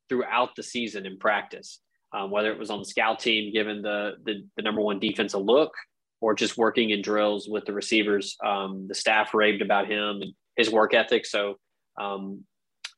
throughout 0.08 0.54
the 0.54 0.62
season 0.62 1.06
in 1.06 1.18
practice 1.18 1.80
um, 2.14 2.30
whether 2.30 2.50
it 2.50 2.58
was 2.58 2.70
on 2.70 2.78
the 2.78 2.84
scout 2.84 3.18
team, 3.18 3.52
given 3.52 3.82
the, 3.82 4.12
the, 4.24 4.46
the 4.56 4.62
number 4.62 4.80
one 4.80 5.00
defensive 5.00 5.42
look, 5.42 5.72
or 6.20 6.32
just 6.32 6.56
working 6.56 6.90
in 6.90 7.02
drills 7.02 7.48
with 7.48 7.64
the 7.64 7.72
receivers. 7.72 8.36
Um, 8.44 8.86
the 8.88 8.94
staff 8.94 9.34
raved 9.34 9.62
about 9.62 9.90
him 9.90 10.22
and 10.22 10.32
his 10.56 10.70
work 10.70 10.94
ethic. 10.94 11.26
So 11.26 11.56
um, 12.00 12.44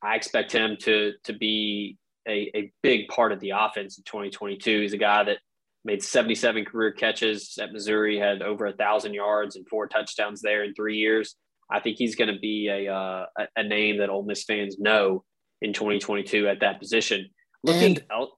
I 0.02 0.14
expect 0.16 0.52
him 0.52 0.76
to 0.80 1.12
to 1.24 1.32
be 1.32 1.96
a, 2.28 2.50
a 2.54 2.72
big 2.82 3.08
part 3.08 3.32
of 3.32 3.40
the 3.40 3.50
offense 3.50 3.98
in 3.98 4.04
2022. 4.04 4.80
He's 4.80 4.92
a 4.92 4.98
guy 4.98 5.24
that 5.24 5.38
made 5.84 6.02
77 6.02 6.64
career 6.64 6.92
catches 6.92 7.56
at 7.60 7.72
Missouri, 7.72 8.18
had 8.18 8.42
over 8.42 8.66
a 8.66 8.72
thousand 8.72 9.14
yards 9.14 9.54
and 9.54 9.66
four 9.68 9.86
touchdowns 9.86 10.42
there 10.42 10.64
in 10.64 10.74
three 10.74 10.96
years. 10.96 11.36
I 11.70 11.80
think 11.80 11.96
he's 11.96 12.16
going 12.16 12.32
to 12.32 12.38
be 12.38 12.68
a, 12.68 12.92
uh, 12.92 13.26
a 13.56 13.62
name 13.62 13.98
that 13.98 14.10
Ole 14.10 14.24
Miss 14.24 14.44
fans 14.44 14.78
know 14.78 15.24
in 15.62 15.72
2022 15.72 16.48
at 16.48 16.60
that 16.60 16.80
position. 16.80 17.28
Looking 17.62 17.96
and, 17.96 18.04
out, 18.10 18.28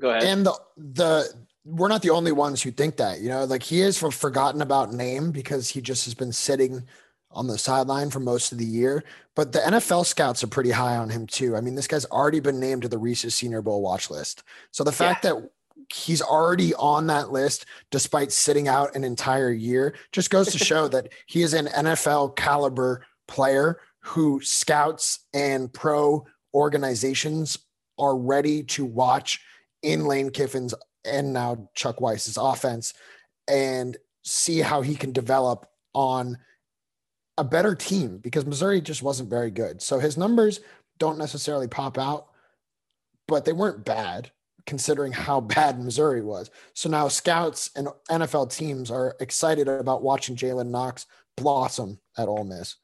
Go 0.00 0.10
ahead. 0.10 0.24
And 0.24 0.46
the 0.46 0.58
the 0.76 1.34
we're 1.64 1.88
not 1.88 2.02
the 2.02 2.10
only 2.10 2.32
ones 2.32 2.62
who 2.62 2.70
think 2.70 2.96
that. 2.96 3.20
You 3.20 3.28
know, 3.28 3.44
like 3.44 3.62
he 3.62 3.82
is 3.82 3.98
forgotten 3.98 4.62
about 4.62 4.92
name 4.92 5.30
because 5.30 5.68
he 5.68 5.80
just 5.80 6.04
has 6.06 6.14
been 6.14 6.32
sitting 6.32 6.82
on 7.32 7.46
the 7.46 7.58
sideline 7.58 8.10
for 8.10 8.20
most 8.20 8.52
of 8.52 8.58
the 8.58 8.64
year. 8.64 9.04
But 9.36 9.52
the 9.52 9.60
NFL 9.60 10.06
scouts 10.06 10.42
are 10.42 10.48
pretty 10.48 10.70
high 10.70 10.96
on 10.96 11.10
him 11.10 11.26
too. 11.26 11.56
I 11.56 11.60
mean, 11.60 11.74
this 11.74 11.86
guy's 11.86 12.04
already 12.06 12.40
been 12.40 12.60
named 12.60 12.82
to 12.82 12.88
the 12.88 12.98
Reese's 12.98 13.34
Senior 13.34 13.62
Bowl 13.62 13.82
watch 13.82 14.10
list. 14.10 14.42
So 14.70 14.84
the 14.84 14.92
fact 14.92 15.24
yeah. 15.24 15.32
that 15.32 15.50
he's 15.92 16.22
already 16.22 16.74
on 16.74 17.06
that 17.08 17.30
list 17.32 17.66
despite 17.90 18.32
sitting 18.32 18.68
out 18.68 18.94
an 18.94 19.04
entire 19.04 19.50
year 19.50 19.94
just 20.12 20.30
goes 20.30 20.52
to 20.52 20.58
show 20.58 20.88
that 20.88 21.08
he 21.26 21.42
is 21.42 21.54
an 21.54 21.66
NFL 21.66 22.36
caliber 22.36 23.04
player 23.26 23.80
who 24.00 24.40
scouts 24.42 25.20
and 25.34 25.72
pro 25.72 26.26
organizations 26.54 27.58
are 27.98 28.16
ready 28.16 28.62
to 28.62 28.84
watch 28.84 29.40
in 29.82 30.06
Lane 30.06 30.30
Kiffin's 30.30 30.74
and 31.04 31.32
now 31.32 31.68
Chuck 31.74 32.00
Weis's 32.00 32.36
offense 32.36 32.94
and 33.48 33.96
see 34.22 34.60
how 34.60 34.82
he 34.82 34.94
can 34.94 35.12
develop 35.12 35.66
on 35.94 36.38
a 37.40 37.44
better 37.44 37.74
team 37.74 38.18
because 38.18 38.44
Missouri 38.44 38.82
just 38.82 39.02
wasn't 39.02 39.30
very 39.30 39.50
good. 39.50 39.80
So 39.80 39.98
his 39.98 40.18
numbers 40.18 40.60
don't 40.98 41.16
necessarily 41.16 41.68
pop 41.68 41.96
out, 41.96 42.26
but 43.26 43.46
they 43.46 43.54
weren't 43.54 43.82
bad 43.82 44.30
considering 44.66 45.10
how 45.10 45.40
bad 45.56 45.82
Missouri 45.82 46.20
was. 46.20 46.50
So 46.74 46.90
now 46.90 47.08
scouts 47.08 47.70
and 47.74 47.88
NFL 48.10 48.54
teams 48.54 48.90
are 48.90 49.16
excited 49.20 49.68
about 49.68 50.02
watching 50.02 50.36
Jalen 50.36 50.68
Knox 50.68 51.06
blossom 51.34 51.98
at 52.18 52.28
Ole 52.28 52.44
Miss. 52.44 52.76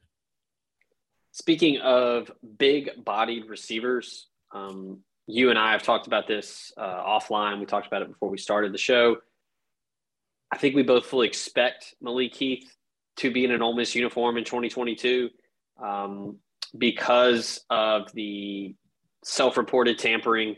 Speaking 1.33 1.77
of 1.83 2.31
big 2.57 3.05
bodied 3.05 3.51
receivers, 3.51 4.29
um, 4.53 5.01
you 5.27 5.51
and 5.51 5.59
I 5.59 5.73
have 5.73 5.83
talked 5.83 6.07
about 6.07 6.27
this 6.27 6.73
uh, 6.79 7.05
offline. 7.05 7.61
We 7.61 7.67
talked 7.67 7.89
about 7.89 8.01
it 8.01 8.09
before 8.09 8.31
we 8.31 8.39
started 8.39 8.73
the 8.73 8.79
show. 8.79 9.19
I 10.51 10.57
think 10.57 10.75
we 10.75 10.83
both 10.83 11.05
fully 11.05 11.27
expect 11.27 11.95
Malik 12.01 12.35
Heath 12.35 12.75
to 13.17 13.31
be 13.31 13.45
in 13.45 13.51
an 13.51 13.63
Ole 13.63 13.75
Miss 13.75 13.95
uniform 13.95 14.37
in 14.37 14.45
2022 14.45 15.31
um, 15.83 16.37
because 16.77 17.65
of 17.71 18.13
the 18.13 18.75
self-reported 19.25 19.99
tampering 19.99 20.57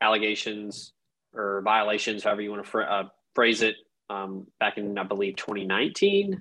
allegations 0.00 0.92
or 1.34 1.62
violations, 1.62 2.24
however 2.24 2.40
you 2.40 2.50
want 2.50 2.64
to 2.64 2.78
uh, 2.78 3.04
phrase 3.34 3.62
it, 3.62 3.76
um, 4.10 4.46
back 4.58 4.78
in 4.78 4.96
I 4.98 5.02
believe 5.02 5.36
2019 5.36 6.40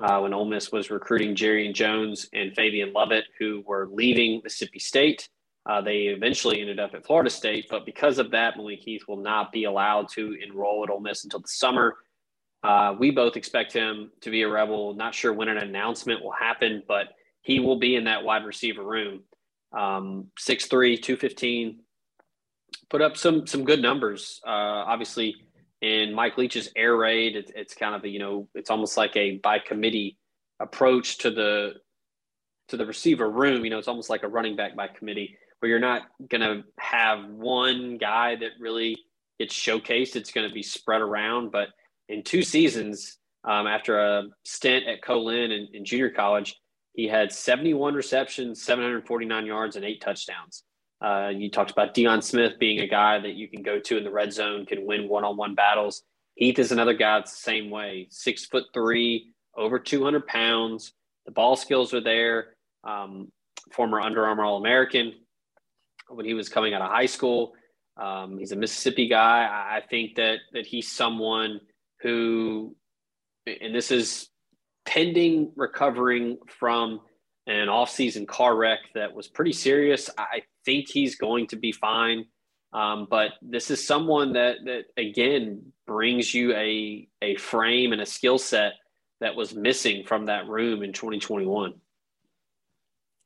uh, 0.00 0.20
when 0.20 0.32
Ole 0.32 0.46
Miss 0.46 0.72
was 0.72 0.90
recruiting 0.90 1.34
Jarrian 1.34 1.74
Jones 1.74 2.28
and 2.32 2.54
Fabien 2.54 2.92
Lovett, 2.92 3.24
who 3.38 3.62
were 3.66 3.88
leaving 3.92 4.40
Mississippi 4.42 4.78
State. 4.78 5.28
Uh, 5.66 5.80
they 5.80 6.04
eventually 6.04 6.60
ended 6.60 6.80
up 6.80 6.94
at 6.94 7.04
Florida 7.04 7.28
State, 7.28 7.66
but 7.68 7.84
because 7.84 8.18
of 8.18 8.30
that, 8.30 8.56
Malik 8.56 8.80
Heath 8.80 9.02
will 9.06 9.18
not 9.18 9.52
be 9.52 9.64
allowed 9.64 10.08
to 10.10 10.36
enroll 10.42 10.82
at 10.84 10.90
Ole 10.90 11.00
Miss 11.00 11.24
until 11.24 11.40
the 11.40 11.48
summer. 11.48 11.96
Uh, 12.62 12.94
we 12.98 13.10
both 13.10 13.36
expect 13.36 13.72
him 13.72 14.10
to 14.20 14.30
be 14.30 14.42
a 14.42 14.48
rebel. 14.48 14.94
Not 14.94 15.14
sure 15.14 15.32
when 15.32 15.48
an 15.48 15.58
announcement 15.58 16.22
will 16.22 16.32
happen, 16.32 16.82
but 16.86 17.08
he 17.42 17.60
will 17.60 17.78
be 17.78 17.96
in 17.96 18.04
that 18.04 18.24
wide 18.24 18.44
receiver 18.44 18.84
room. 18.84 19.22
Um, 19.72 20.26
6'3, 20.38 21.00
215. 21.02 21.80
Put 22.90 23.02
up 23.02 23.16
some 23.16 23.46
some 23.46 23.64
good 23.64 23.80
numbers. 23.80 24.40
Uh, 24.46 24.50
obviously, 24.50 25.34
in 25.80 26.12
Mike 26.14 26.36
Leach's 26.38 26.70
air 26.76 26.96
raid, 26.96 27.36
it, 27.36 27.50
it's 27.54 27.74
kind 27.74 27.94
of 27.94 28.04
a, 28.04 28.08
you 28.08 28.18
know, 28.18 28.48
it's 28.54 28.70
almost 28.70 28.96
like 28.96 29.16
a 29.16 29.38
by 29.38 29.58
committee 29.58 30.18
approach 30.60 31.18
to 31.18 31.30
the 31.30 31.74
to 32.68 32.76
the 32.76 32.86
receiver 32.86 33.30
room. 33.30 33.64
You 33.64 33.70
know, 33.70 33.78
it's 33.78 33.88
almost 33.88 34.10
like 34.10 34.22
a 34.22 34.28
running 34.28 34.56
back 34.56 34.76
by 34.76 34.88
committee 34.88 35.36
where 35.60 35.70
you're 35.70 35.78
not 35.78 36.02
going 36.28 36.40
to 36.40 36.64
have 36.78 37.26
one 37.28 37.98
guy 37.98 38.36
that 38.36 38.52
really 38.60 38.96
gets 39.38 39.54
showcased. 39.54 40.16
It's 40.16 40.32
going 40.32 40.48
to 40.48 40.54
be 40.54 40.62
spread 40.62 41.00
around. 41.00 41.52
But 41.52 41.68
in 42.10 42.22
two 42.22 42.42
seasons, 42.42 43.18
um, 43.44 43.66
after 43.66 43.98
a 43.98 44.24
stint 44.44 44.86
at 44.86 45.02
Co-Lin 45.02 45.52
in, 45.52 45.68
in 45.72 45.84
junior 45.84 46.10
college, 46.10 46.56
he 46.92 47.06
had 47.06 47.32
71 47.32 47.94
receptions, 47.94 48.62
749 48.62 49.46
yards, 49.46 49.76
and 49.76 49.84
eight 49.84 50.02
touchdowns. 50.02 50.64
Uh, 51.00 51.30
you 51.34 51.50
talked 51.50 51.70
about 51.70 51.94
Deion 51.94 52.22
Smith 52.22 52.58
being 52.58 52.80
a 52.80 52.86
guy 52.86 53.18
that 53.20 53.34
you 53.34 53.48
can 53.48 53.62
go 53.62 53.78
to 53.78 53.96
in 53.96 54.04
the 54.04 54.10
red 54.10 54.32
zone, 54.32 54.66
can 54.66 54.84
win 54.84 55.08
one-on-one 55.08 55.54
battles. 55.54 56.02
Heath 56.34 56.58
is 56.58 56.72
another 56.72 56.92
guy 56.92 57.18
that's 57.18 57.30
the 57.30 57.42
same 57.42 57.70
way. 57.70 58.08
Six 58.10 58.44
foot 58.46 58.64
three, 58.74 59.32
over 59.56 59.78
200 59.78 60.26
pounds. 60.26 60.92
The 61.26 61.32
ball 61.32 61.56
skills 61.56 61.94
are 61.94 62.02
there. 62.02 62.56
Um, 62.84 63.30
former 63.72 64.00
Under 64.00 64.26
Armour 64.26 64.44
All 64.44 64.56
American 64.56 65.12
when 66.08 66.26
he 66.26 66.34
was 66.34 66.48
coming 66.48 66.74
out 66.74 66.82
of 66.82 66.90
high 66.90 67.06
school. 67.06 67.52
Um, 67.96 68.38
he's 68.38 68.52
a 68.52 68.56
Mississippi 68.56 69.06
guy. 69.08 69.44
I 69.44 69.80
think 69.88 70.16
that 70.16 70.38
that 70.52 70.66
he's 70.66 70.90
someone 70.90 71.60
who, 72.02 72.76
and 73.46 73.74
this 73.74 73.90
is 73.90 74.28
pending 74.84 75.52
recovering 75.56 76.38
from 76.48 77.00
an 77.46 77.68
off-season 77.68 78.26
car 78.26 78.56
wreck 78.56 78.80
that 78.94 79.14
was 79.14 79.28
pretty 79.28 79.52
serious. 79.52 80.10
I 80.18 80.42
think 80.64 80.88
he's 80.88 81.16
going 81.16 81.46
to 81.48 81.56
be 81.56 81.72
fine. 81.72 82.24
Um, 82.72 83.08
but 83.10 83.32
this 83.42 83.70
is 83.70 83.84
someone 83.84 84.34
that 84.34 84.58
that 84.64 84.84
again 84.96 85.72
brings 85.86 86.32
you 86.32 86.54
a 86.54 87.08
a 87.20 87.34
frame 87.36 87.92
and 87.92 88.00
a 88.00 88.06
skill 88.06 88.38
set 88.38 88.74
that 89.20 89.34
was 89.34 89.54
missing 89.54 90.04
from 90.04 90.26
that 90.26 90.46
room 90.48 90.82
in 90.82 90.92
2021. 90.92 91.74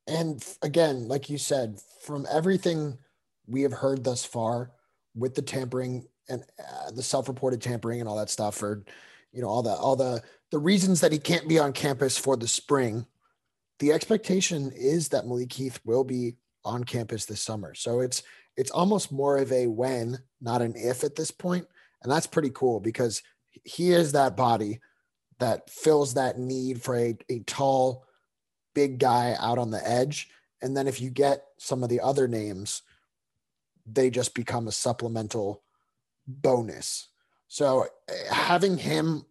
And 0.07 0.45
again, 0.63 1.09
like 1.09 1.29
you 1.31 1.39
said, 1.39 1.79
from 2.01 2.27
everything 2.31 2.99
we 3.47 3.63
have 3.63 3.73
heard 3.73 4.05
thus 4.05 4.25
far 4.25 4.73
with 5.15 5.35
the 5.35 5.43
tampering 5.43 6.07
and 6.29 6.43
uh, 6.59 6.91
the 6.91 7.03
self-reported 7.03 7.61
tampering 7.61 8.01
and 8.01 8.09
all 8.09 8.17
that 8.17 8.31
stuff, 8.31 8.63
or 8.63 8.85
you 9.33 9.43
know 9.43 9.49
all 9.49 9.63
the 9.63 9.71
all 9.71 9.97
the 9.97 10.23
the 10.51 10.59
reasons 10.59 11.01
that 11.01 11.13
he 11.13 11.19
can't 11.19 11.49
be 11.49 11.59
on 11.59 11.73
campus 11.73 12.17
for 12.17 12.37
the 12.37 12.49
spring, 12.49 13.07
the 13.79 13.93
expectation 13.93 14.73
is 14.75 15.09
that 15.09 15.27
Malik 15.27 15.53
Heath 15.53 15.81
will 15.85 16.05
be 16.05 16.37
on 16.65 16.85
campus 16.85 17.27
this 17.27 17.43
summer. 17.43 17.75
So 17.75 18.01
it's 18.01 18.23
it's 18.57 18.71
almost 18.71 19.13
more 19.13 19.39
of 19.39 19.51
a 19.53 19.67
when, 19.67 20.19
not 20.41 20.63
an 20.63 20.75
if 20.77 21.05
at 21.05 21.17
this 21.17 21.31
point, 21.31 21.67
and 22.03 22.11
that's 22.11 22.27
pretty 22.27 22.51
cool 22.51 22.81
because 22.81 23.23
he 23.65 23.93
is 23.93 24.13
that 24.13 24.37
body 24.37 24.81
that 25.39 25.69
fills 25.69 26.15
that 26.15 26.39
need 26.39 26.83
for 26.83 26.97
a, 26.97 27.17
a 27.29 27.41
tall, 27.41 28.05
big 28.75 28.99
guy 28.99 29.37
out 29.41 29.59
on 29.59 29.71
the 29.71 29.89
edge. 29.89 30.29
And 30.63 30.77
then 30.77 30.87
if 30.87 31.01
you 31.01 31.11
get 31.11 31.45
some 31.59 31.83
of 31.83 31.89
the 31.89 32.01
other 32.01 32.29
names, 32.29 32.83
they 33.87 34.11
just 34.11 34.35
become 34.35 34.67
a 34.67 34.73
supplemental 34.73 35.63
bonus. 36.27 37.09
So 37.49 37.87
having 38.31 38.79
him 38.79 39.25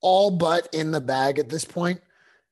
all 0.00 0.30
but 0.30 0.68
in 0.72 0.90
the 0.90 1.00
bag 1.00 1.38
at 1.38 1.48
this 1.48 1.64
point 1.64 2.00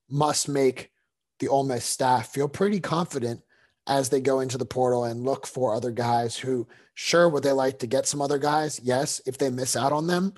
must 0.08 0.48
make 0.48 0.90
the 1.38 1.48
Ole 1.48 1.64
Miss 1.64 1.84
staff 1.84 2.28
feel 2.28 2.48
pretty 2.48 2.80
confident 2.80 3.42
as 3.86 4.08
they 4.08 4.20
go 4.20 4.40
into 4.40 4.58
the 4.58 4.66
portal 4.66 5.04
and 5.04 5.24
look 5.24 5.46
for 5.46 5.74
other 5.74 5.90
guys 5.90 6.36
who, 6.36 6.66
sure, 6.94 7.28
would 7.28 7.42
they 7.42 7.52
like 7.52 7.78
to 7.78 7.86
get 7.86 8.06
some 8.06 8.20
other 8.20 8.38
guys? 8.38 8.80
Yes. 8.82 9.20
If 9.26 9.38
they 9.38 9.50
miss 9.50 9.76
out 9.76 9.92
on 9.92 10.06
them, 10.06 10.34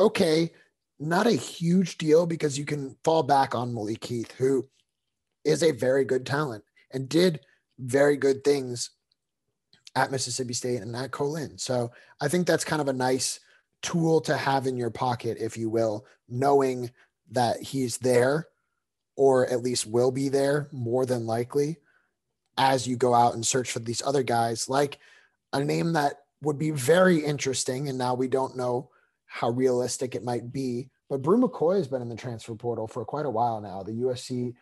okay, 0.00 0.50
not 0.98 1.26
a 1.26 1.32
huge 1.32 1.98
deal 1.98 2.26
because 2.26 2.58
you 2.58 2.64
can 2.64 2.96
fall 3.04 3.22
back 3.22 3.54
on 3.54 3.74
Malik 3.74 4.04
Heath, 4.04 4.32
who 4.32 4.68
is 5.44 5.62
a 5.62 5.70
very 5.70 6.04
good 6.04 6.26
talent 6.26 6.64
and 6.90 7.08
did 7.08 7.40
very 7.78 8.16
good 8.16 8.42
things 8.42 8.90
at 9.98 10.12
Mississippi 10.12 10.54
State 10.54 10.80
and 10.80 10.94
at 10.94 11.10
Co-Lin. 11.10 11.58
So 11.58 11.90
I 12.20 12.28
think 12.28 12.46
that's 12.46 12.64
kind 12.64 12.80
of 12.80 12.88
a 12.88 12.92
nice 12.92 13.40
tool 13.82 14.20
to 14.22 14.36
have 14.36 14.66
in 14.66 14.76
your 14.76 14.90
pocket, 14.90 15.38
if 15.40 15.56
you 15.56 15.68
will, 15.68 16.06
knowing 16.28 16.90
that 17.30 17.60
he's 17.60 17.98
there 17.98 18.48
or 19.16 19.48
at 19.48 19.62
least 19.62 19.86
will 19.86 20.12
be 20.12 20.28
there 20.28 20.68
more 20.70 21.04
than 21.04 21.26
likely 21.26 21.78
as 22.56 22.86
you 22.86 22.96
go 22.96 23.12
out 23.14 23.34
and 23.34 23.46
search 23.46 23.70
for 23.70 23.80
these 23.80 24.02
other 24.02 24.22
guys, 24.22 24.68
like 24.68 24.98
a 25.52 25.62
name 25.62 25.92
that 25.92 26.14
would 26.42 26.58
be 26.58 26.70
very 26.70 27.18
interesting. 27.24 27.88
And 27.88 27.98
now 27.98 28.14
we 28.14 28.28
don't 28.28 28.56
know 28.56 28.90
how 29.26 29.50
realistic 29.50 30.14
it 30.14 30.24
might 30.24 30.52
be. 30.52 30.88
But 31.10 31.22
Bru 31.22 31.40
McCoy 31.40 31.76
has 31.76 31.88
been 31.88 32.02
in 32.02 32.08
the 32.08 32.16
transfer 32.16 32.54
portal 32.54 32.86
for 32.86 33.04
quite 33.04 33.26
a 33.26 33.30
while 33.30 33.60
now. 33.60 33.82
The 33.82 33.92
USC 33.92 34.54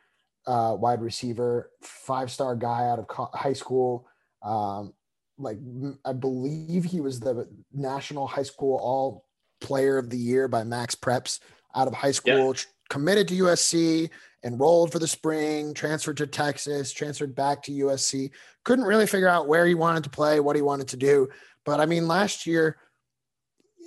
uh, 0.47 0.77
wide 0.79 1.03
receiver, 1.03 1.71
five 1.83 2.31
star 2.31 2.55
guy 2.55 2.89
out 2.89 2.99
of 2.99 3.31
high 3.35 3.53
school. 3.53 4.07
Um, 4.43 4.95
like 5.39 5.59
I 6.05 6.13
believe 6.13 6.85
he 6.85 7.01
was 7.01 7.21
the 7.21 7.49
national 7.73 8.27
high 8.27 8.43
school 8.43 8.79
all 8.79 9.27
player 9.61 9.99
of 9.99 10.11
the 10.11 10.17
year 10.17 10.49
by 10.49 10.65
Max 10.65 10.95
Preps 10.95 11.41
out 11.75 11.89
of 11.89 11.95
high 11.95 12.13
school, 12.13 12.55
yeah. 12.55 12.63
committed 12.89 13.29
to 13.29 13.35
USC, 13.35 14.11
enrolled 14.45 14.93
for 14.93 14.99
the 14.99 15.09
spring, 15.09 15.75
transferred 15.75 16.17
to 16.19 16.27
Texas, 16.27 16.93
transferred 16.93 17.35
back 17.35 17.63
to 17.65 17.73
USC. 17.73 18.31
Couldn't 18.65 18.85
really 18.85 19.07
figure 19.07 19.29
out 19.29 19.49
where 19.49 19.67
he 19.67 19.75
wanted 19.75 20.05
to 20.05 20.11
play, 20.11 20.41
what 20.41 20.57
he 20.57 20.63
wanted 20.63 20.89
to 20.89 20.97
do. 20.97 21.29
But 21.65 21.81
I 21.81 21.87
mean, 21.87 22.09
last 22.09 22.47
year 22.47 22.79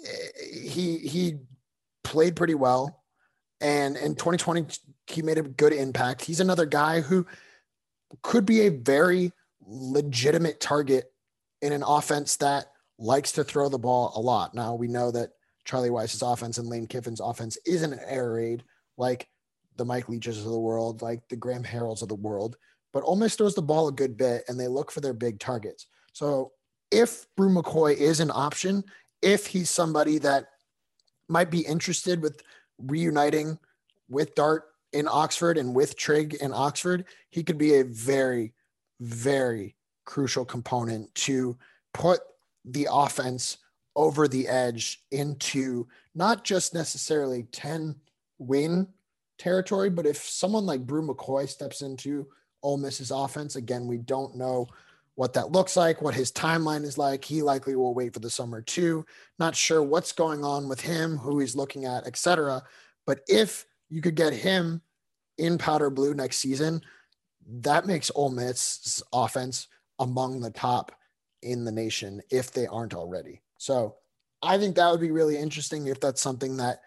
eh, 0.06 0.70
he 0.70 0.98
he 0.98 1.38
played 2.04 2.36
pretty 2.36 2.56
well. 2.56 3.04
And 3.62 3.98
in 3.98 4.16
2020, 4.16 4.68
he 5.08 5.22
made 5.22 5.38
a 5.38 5.42
good 5.42 5.74
impact. 5.74 6.24
He's 6.24 6.40
another 6.40 6.66
guy 6.66 7.02
who 7.02 7.26
could 8.22 8.46
be 8.46 8.62
a 8.62 8.70
very 8.70 9.34
legitimate 9.66 10.60
target 10.60 11.12
in 11.62 11.74
an 11.74 11.84
offense 11.84 12.38
that 12.38 12.68
likes 12.98 13.32
to 13.34 13.44
throw 13.44 13.70
the 13.70 13.80
ball 13.80 14.12
a 14.16 14.20
lot. 14.20 14.54
Now 14.54 14.76
we 14.76 14.88
know 14.88 15.12
that 15.12 15.32
Charlie 15.66 15.90
Weis's 15.90 16.22
offense 16.22 16.58
and 16.58 16.68
Lane 16.68 16.88
Kiffin's 16.88 17.20
offense 17.20 17.58
isn't 17.66 17.94
an 17.94 18.00
air 18.06 18.34
raid 18.34 18.64
like 18.98 19.28
the 19.78 19.86
Mike 19.86 20.10
Leaches 20.10 20.40
of 20.40 20.52
the 20.52 20.60
world, 20.60 21.02
like 21.02 21.22
the 21.30 21.36
Graham 21.36 21.64
Harrells 21.64 22.02
of 22.02 22.10
the 22.10 22.16
world, 22.16 22.58
but 22.92 23.04
Ole 23.04 23.16
Miss 23.16 23.36
throws 23.36 23.56
the 23.56 23.62
ball 23.62 23.88
a 23.88 23.94
good 23.94 24.18
bit 24.18 24.44
and 24.48 24.60
they 24.60 24.68
look 24.68 24.92
for 24.92 25.00
their 25.00 25.14
big 25.14 25.40
targets. 25.40 25.88
So 26.14 26.52
if 26.92 27.28
Bru 27.36 27.50
McCoy 27.50 27.96
is 27.96 28.20
an 28.20 28.32
option, 28.34 28.84
if 29.22 29.48
he's 29.48 29.70
somebody 29.70 30.18
that 30.20 30.48
might 31.28 31.52
be 31.52 31.60
interested 31.60 32.22
with 32.22 32.42
reuniting 32.78 33.60
with 34.10 34.36
Dart 34.36 34.66
in 34.92 35.08
Oxford 35.08 35.58
and 35.58 35.76
with 35.76 35.96
Trigg 35.96 36.36
in 36.36 36.52
Oxford, 36.54 37.06
he 37.30 37.44
could 37.44 37.58
be 37.58 37.76
a 37.76 37.84
very, 37.84 38.54
very 39.00 39.76
crucial 40.10 40.44
component 40.44 41.14
to 41.14 41.56
put 41.94 42.20
the 42.66 42.88
offense 42.92 43.60
over 43.96 44.28
the 44.28 44.48
edge 44.48 45.04
into 45.12 45.88
not 46.16 46.44
just 46.44 46.74
necessarily 46.74 47.44
10 47.52 47.96
win 48.40 48.88
territory, 49.38 49.92
but 49.92 50.08
if 50.08 50.18
someone 50.18 50.66
like 50.66 50.88
Bru 50.88 51.08
McCoy 51.08 51.48
steps 51.48 51.84
into 51.84 52.28
Ole 52.64 52.78
Miss's 52.78 53.12
offense, 53.12 53.56
again, 53.56 53.86
we 53.86 54.00
don't 54.00 54.36
know 54.36 54.68
what 55.14 55.34
that 55.34 55.52
looks 55.52 55.78
like, 55.78 56.02
what 56.02 56.16
his 56.16 56.32
timeline 56.32 56.84
is 56.84 56.98
like. 56.98 57.24
He 57.24 57.44
likely 57.44 57.76
will 57.76 57.94
wait 57.94 58.12
for 58.12 58.20
the 58.20 58.32
summer 58.32 58.64
too. 58.64 59.06
Not 59.38 59.56
sure 59.56 59.84
what's 59.84 60.12
going 60.12 60.44
on 60.44 60.68
with 60.68 60.82
him, 60.82 61.18
who 61.18 61.38
he's 61.38 61.56
looking 61.56 61.86
at, 61.86 62.08
etc. 62.08 62.64
But 63.06 63.20
if 63.28 63.68
you 63.90 64.02
could 64.02 64.16
get 64.16 64.34
him 64.34 64.82
in 65.38 65.60
powder 65.60 65.92
blue 65.92 66.16
next 66.16 66.38
season, 66.38 66.82
that 67.62 67.86
makes 67.86 68.10
Ole 68.16 68.32
Miss's 68.32 69.04
offense 69.14 69.68
among 70.00 70.42
the 70.42 70.52
top 70.52 70.92
in 71.42 71.66
the 71.66 71.72
nation 71.72 72.22
if 72.32 72.52
they 72.52 72.68
aren't 72.68 72.94
already. 72.94 73.42
So 73.58 73.96
I 74.42 74.58
think 74.58 74.76
that 74.76 74.90
would 74.90 75.02
be 75.02 75.12
really 75.12 75.38
interesting 75.38 75.88
if 75.88 76.00
that's 76.00 76.22
something 76.22 76.58
that 76.58 76.82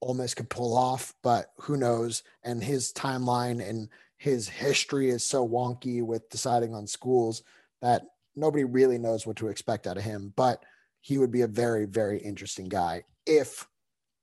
Ole 0.00 0.14
Miss 0.14 0.34
could 0.34 0.50
pull 0.50 0.76
off, 0.76 1.14
but 1.22 1.52
who 1.58 1.76
knows? 1.76 2.22
And 2.42 2.62
his 2.62 2.92
timeline 2.92 3.66
and 3.66 3.88
his 4.16 4.48
history 4.48 5.10
is 5.10 5.24
so 5.24 5.46
wonky 5.46 6.02
with 6.02 6.28
deciding 6.30 6.74
on 6.74 6.86
schools 6.86 7.42
that 7.80 8.02
nobody 8.36 8.64
really 8.64 8.98
knows 8.98 9.26
what 9.26 9.36
to 9.36 9.48
expect 9.48 9.86
out 9.86 9.96
of 9.96 10.04
him. 10.04 10.32
But 10.36 10.62
he 11.00 11.18
would 11.18 11.30
be 11.30 11.42
a 11.42 11.46
very, 11.46 11.86
very 11.86 12.18
interesting 12.18 12.68
guy 12.68 13.04
if 13.26 13.66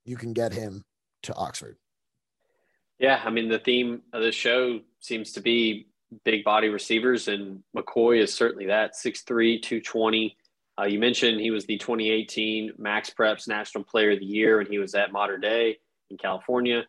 you 0.04 0.16
can 0.16 0.32
get 0.32 0.52
him 0.52 0.84
to 1.24 1.34
Oxford. 1.34 1.76
Yeah, 2.98 3.20
I 3.24 3.30
mean 3.30 3.48
the 3.48 3.58
theme 3.58 4.02
of 4.12 4.22
the 4.22 4.32
show 4.32 4.80
seems 5.00 5.32
to 5.32 5.40
be 5.40 5.88
big 6.24 6.44
body 6.44 6.68
receivers, 6.68 7.28
and 7.28 7.62
McCoy 7.76 8.22
is 8.22 8.34
certainly 8.34 8.66
that 8.66 8.94
6'3, 8.94 9.62
220. 9.62 10.36
Uh, 10.80 10.84
you 10.84 10.98
mentioned 10.98 11.40
he 11.40 11.50
was 11.50 11.66
the 11.66 11.78
2018 11.78 12.72
Max 12.78 13.10
Preps 13.10 13.46
National 13.46 13.84
Player 13.84 14.12
of 14.12 14.20
the 14.20 14.26
Year, 14.26 14.60
and 14.60 14.68
he 14.68 14.78
was 14.78 14.94
at 14.94 15.12
Mater 15.12 15.38
Dei 15.38 15.78
in 16.10 16.16
California. 16.16 16.84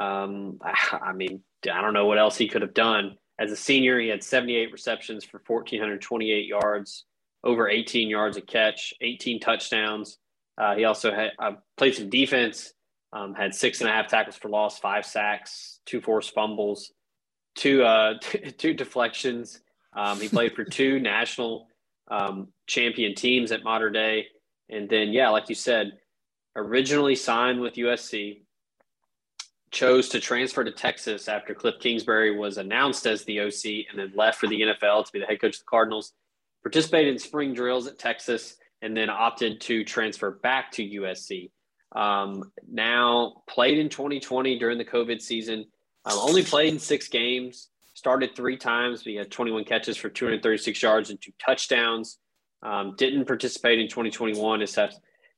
Um, 0.00 0.58
I 0.62 1.12
mean, 1.12 1.42
I 1.70 1.80
don't 1.80 1.94
know 1.94 2.06
what 2.06 2.18
else 2.18 2.36
he 2.36 2.48
could 2.48 2.62
have 2.62 2.74
done. 2.74 3.16
As 3.38 3.50
a 3.50 3.56
senior, 3.56 3.98
he 3.98 4.08
had 4.08 4.22
78 4.22 4.72
receptions 4.72 5.24
for 5.24 5.40
1,428 5.46 6.46
yards, 6.46 7.06
over 7.42 7.68
18 7.68 8.08
yards 8.08 8.36
a 8.36 8.40
catch, 8.40 8.94
18 9.00 9.40
touchdowns. 9.40 10.18
Uh, 10.58 10.74
he 10.74 10.84
also 10.84 11.12
had 11.12 11.30
uh, 11.38 11.52
played 11.76 11.94
some 11.94 12.10
defense, 12.10 12.74
um, 13.12 13.34
had 13.34 13.54
six 13.54 13.80
and 13.80 13.88
a 13.88 13.92
half 13.92 14.08
tackles 14.08 14.36
for 14.36 14.48
loss, 14.48 14.78
five 14.78 15.06
sacks, 15.06 15.80
two 15.86 16.00
forced 16.00 16.34
fumbles, 16.34 16.92
two 17.54 17.82
uh, 17.82 18.14
two 18.58 18.74
deflections. 18.74 19.60
Um, 19.94 20.20
he 20.20 20.28
played 20.28 20.54
for 20.54 20.64
two 20.64 20.98
national 21.00 21.66
um, 22.10 22.48
champion 22.66 23.14
teams 23.14 23.52
at 23.52 23.64
Mater 23.64 23.90
Dei, 23.90 24.26
and 24.70 24.88
then 24.88 25.12
yeah, 25.12 25.28
like 25.28 25.48
you 25.48 25.54
said, 25.54 25.92
originally 26.56 27.14
signed 27.14 27.60
with 27.60 27.74
USC, 27.74 28.42
chose 29.70 30.08
to 30.10 30.20
transfer 30.20 30.62
to 30.62 30.70
Texas 30.70 31.28
after 31.28 31.54
Cliff 31.54 31.76
Kingsbury 31.80 32.36
was 32.36 32.58
announced 32.58 33.06
as 33.06 33.24
the 33.24 33.40
OC 33.40 33.86
and 33.90 33.98
then 33.98 34.12
left 34.14 34.38
for 34.38 34.46
the 34.46 34.60
NFL 34.60 35.06
to 35.06 35.12
be 35.12 35.18
the 35.18 35.26
head 35.26 35.40
coach 35.40 35.56
of 35.56 35.60
the 35.60 35.66
Cardinals. 35.68 36.12
Participated 36.62 37.12
in 37.12 37.18
spring 37.18 37.54
drills 37.54 37.86
at 37.86 37.98
Texas 37.98 38.56
and 38.82 38.96
then 38.96 39.08
opted 39.08 39.60
to 39.62 39.82
transfer 39.82 40.38
back 40.42 40.70
to 40.72 40.82
USC. 40.82 41.50
Um, 41.94 42.52
now 42.70 43.42
played 43.48 43.78
in 43.78 43.88
2020 43.88 44.58
during 44.58 44.78
the 44.78 44.84
COVID 44.84 45.20
season. 45.20 45.64
Um, 46.04 46.18
only 46.18 46.42
played 46.42 46.72
in 46.72 46.78
six 46.78 47.08
games. 47.08 47.68
Started 47.94 48.34
three 48.34 48.56
times. 48.56 49.04
We 49.04 49.14
had 49.14 49.30
21 49.30 49.64
catches 49.64 49.96
for 49.96 50.08
236 50.08 50.82
yards 50.82 51.10
and 51.10 51.20
two 51.20 51.32
touchdowns. 51.38 52.18
Um, 52.62 52.94
didn't 52.96 53.26
participate 53.26 53.78
in 53.78 53.88
2021 53.88 54.62
as 54.62 54.78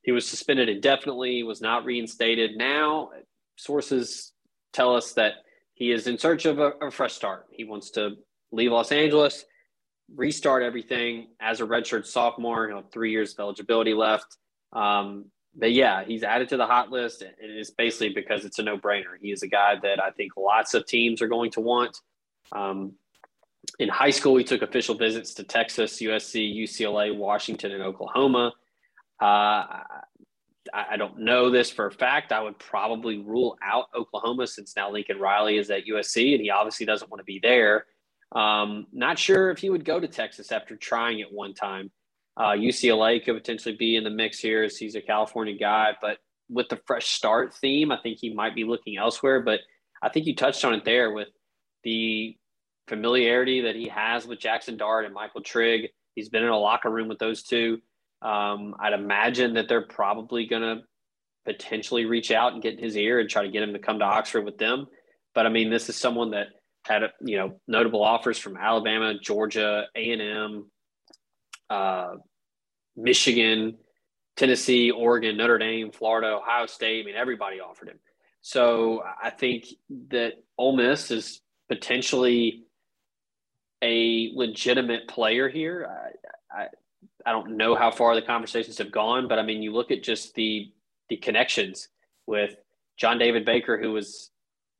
he 0.03 0.11
was 0.11 0.27
suspended 0.27 0.69
indefinitely. 0.69 1.43
Was 1.43 1.61
not 1.61 1.85
reinstated. 1.85 2.55
Now 2.55 3.09
sources 3.55 4.33
tell 4.73 4.95
us 4.95 5.13
that 5.13 5.33
he 5.73 5.91
is 5.91 6.07
in 6.07 6.17
search 6.17 6.45
of 6.45 6.59
a, 6.59 6.71
a 6.81 6.91
fresh 6.91 7.13
start. 7.13 7.47
He 7.51 7.63
wants 7.63 7.91
to 7.91 8.11
leave 8.51 8.71
Los 8.71 8.91
Angeles, 8.91 9.45
restart 10.15 10.63
everything 10.63 11.27
as 11.41 11.59
a 11.59 11.65
redshirt 11.65 12.05
sophomore. 12.05 12.67
You 12.67 12.75
know, 12.75 12.83
three 12.91 13.11
years 13.11 13.33
of 13.33 13.39
eligibility 13.39 13.93
left. 13.93 14.37
Um, 14.71 15.25
but 15.55 15.71
yeah, 15.71 16.03
he's 16.03 16.23
added 16.23 16.49
to 16.49 16.57
the 16.57 16.65
hot 16.65 16.91
list, 16.91 17.21
and 17.21 17.33
it's 17.39 17.71
basically 17.71 18.09
because 18.09 18.45
it's 18.45 18.59
a 18.59 18.63
no-brainer. 18.63 19.17
He 19.21 19.31
is 19.31 19.43
a 19.43 19.47
guy 19.47 19.75
that 19.81 20.03
I 20.03 20.11
think 20.11 20.33
lots 20.37 20.73
of 20.73 20.85
teams 20.85 21.21
are 21.21 21.27
going 21.27 21.51
to 21.51 21.61
want. 21.61 22.01
Um, 22.51 22.93
in 23.79 23.89
high 23.89 24.09
school, 24.09 24.35
he 24.37 24.43
took 24.43 24.61
official 24.61 24.95
visits 24.95 25.33
to 25.35 25.43
Texas, 25.43 26.01
USC, 26.01 26.55
UCLA, 26.55 27.15
Washington, 27.15 27.71
and 27.71 27.81
Oklahoma. 27.81 28.53
Uh, 29.21 29.25
I, 30.73 30.85
I 30.91 30.97
don't 30.97 31.19
know 31.19 31.49
this 31.49 31.71
for 31.71 31.87
a 31.87 31.91
fact. 31.91 32.31
I 32.31 32.41
would 32.41 32.59
probably 32.59 33.19
rule 33.19 33.57
out 33.63 33.85
Oklahoma 33.95 34.47
since 34.47 34.75
now 34.75 34.91
Lincoln 34.91 35.19
Riley 35.19 35.57
is 35.57 35.69
at 35.69 35.85
USC 35.85 36.33
and 36.33 36.41
he 36.41 36.49
obviously 36.49 36.85
doesn't 36.85 37.09
want 37.09 37.19
to 37.19 37.25
be 37.25 37.39
there. 37.41 37.85
Um, 38.31 38.87
not 38.91 39.17
sure 39.17 39.51
if 39.51 39.59
he 39.59 39.69
would 39.69 39.85
go 39.85 39.99
to 39.99 40.07
Texas 40.07 40.51
after 40.51 40.75
trying 40.75 41.19
it 41.19 41.31
one 41.31 41.53
time. 41.53 41.91
Uh, 42.37 42.51
UCLA 42.51 43.23
could 43.23 43.35
potentially 43.35 43.75
be 43.75 43.95
in 43.95 44.03
the 44.03 44.09
mix 44.09 44.39
here 44.39 44.63
as 44.63 44.77
he's 44.77 44.95
a 44.95 45.01
California 45.01 45.57
guy, 45.57 45.93
but 46.01 46.17
with 46.49 46.67
the 46.69 46.79
fresh 46.85 47.07
start 47.07 47.53
theme, 47.53 47.91
I 47.91 47.97
think 48.01 48.17
he 48.19 48.33
might 48.33 48.55
be 48.55 48.65
looking 48.65 48.97
elsewhere. 48.97 49.41
But 49.41 49.61
I 50.01 50.09
think 50.09 50.25
you 50.25 50.35
touched 50.35 50.65
on 50.65 50.73
it 50.73 50.85
there 50.85 51.11
with 51.11 51.29
the 51.83 52.37
familiarity 52.87 53.61
that 53.61 53.75
he 53.75 53.87
has 53.87 54.27
with 54.27 54.39
Jackson 54.39 54.77
Dart 54.77 55.05
and 55.05 55.13
Michael 55.13 55.41
Trigg. 55.41 55.89
He's 56.13 56.29
been 56.29 56.43
in 56.43 56.49
a 56.49 56.57
locker 56.57 56.89
room 56.89 57.07
with 57.07 57.19
those 57.19 57.43
two. 57.43 57.79
Um, 58.21 58.75
I'd 58.79 58.93
imagine 58.93 59.53
that 59.55 59.67
they're 59.67 59.87
probably 59.87 60.45
going 60.45 60.61
to 60.61 60.81
potentially 61.45 62.05
reach 62.05 62.31
out 62.31 62.53
and 62.53 62.61
get 62.61 62.73
in 62.73 62.83
his 62.83 62.97
ear 62.97 63.19
and 63.19 63.29
try 63.29 63.43
to 63.43 63.51
get 63.51 63.63
him 63.63 63.73
to 63.73 63.79
come 63.79 63.99
to 63.99 64.05
Oxford 64.05 64.45
with 64.45 64.57
them. 64.57 64.87
But 65.33 65.45
I 65.45 65.49
mean, 65.49 65.69
this 65.69 65.89
is 65.89 65.95
someone 65.95 66.31
that 66.31 66.47
had 66.85 67.03
you 67.21 67.37
know 67.37 67.59
notable 67.67 68.03
offers 68.03 68.37
from 68.37 68.57
Alabama, 68.57 69.13
Georgia, 69.19 69.85
A 69.95 70.11
and 70.11 70.21
M, 70.21 70.71
uh, 71.69 72.15
Michigan, 72.95 73.77
Tennessee, 74.35 74.91
Oregon, 74.91 75.37
Notre 75.37 75.57
Dame, 75.57 75.91
Florida, 75.91 76.35
Ohio 76.37 76.65
State. 76.65 77.03
I 77.03 77.05
mean, 77.05 77.15
everybody 77.15 77.59
offered 77.59 77.89
him. 77.89 77.99
So 78.41 79.03
I 79.23 79.29
think 79.29 79.65
that 80.09 80.33
Ole 80.57 80.75
Miss 80.75 81.09
is 81.09 81.41
potentially 81.67 82.63
a 83.81 84.31
legitimate 84.35 85.07
player 85.07 85.49
here. 85.49 85.89
I, 86.51 86.61
I, 86.61 86.67
I 87.25 87.31
don't 87.31 87.57
know 87.57 87.75
how 87.75 87.91
far 87.91 88.13
the 88.15 88.21
conversations 88.21 88.77
have 88.77 88.91
gone, 88.91 89.27
but 89.27 89.39
I 89.39 89.43
mean, 89.43 89.61
you 89.61 89.73
look 89.73 89.91
at 89.91 90.03
just 90.03 90.35
the 90.35 90.71
the 91.09 91.17
connections 91.17 91.87
with 92.25 92.55
John 92.97 93.17
David 93.17 93.45
Baker, 93.45 93.79
who 93.79 93.91
was 93.91 94.31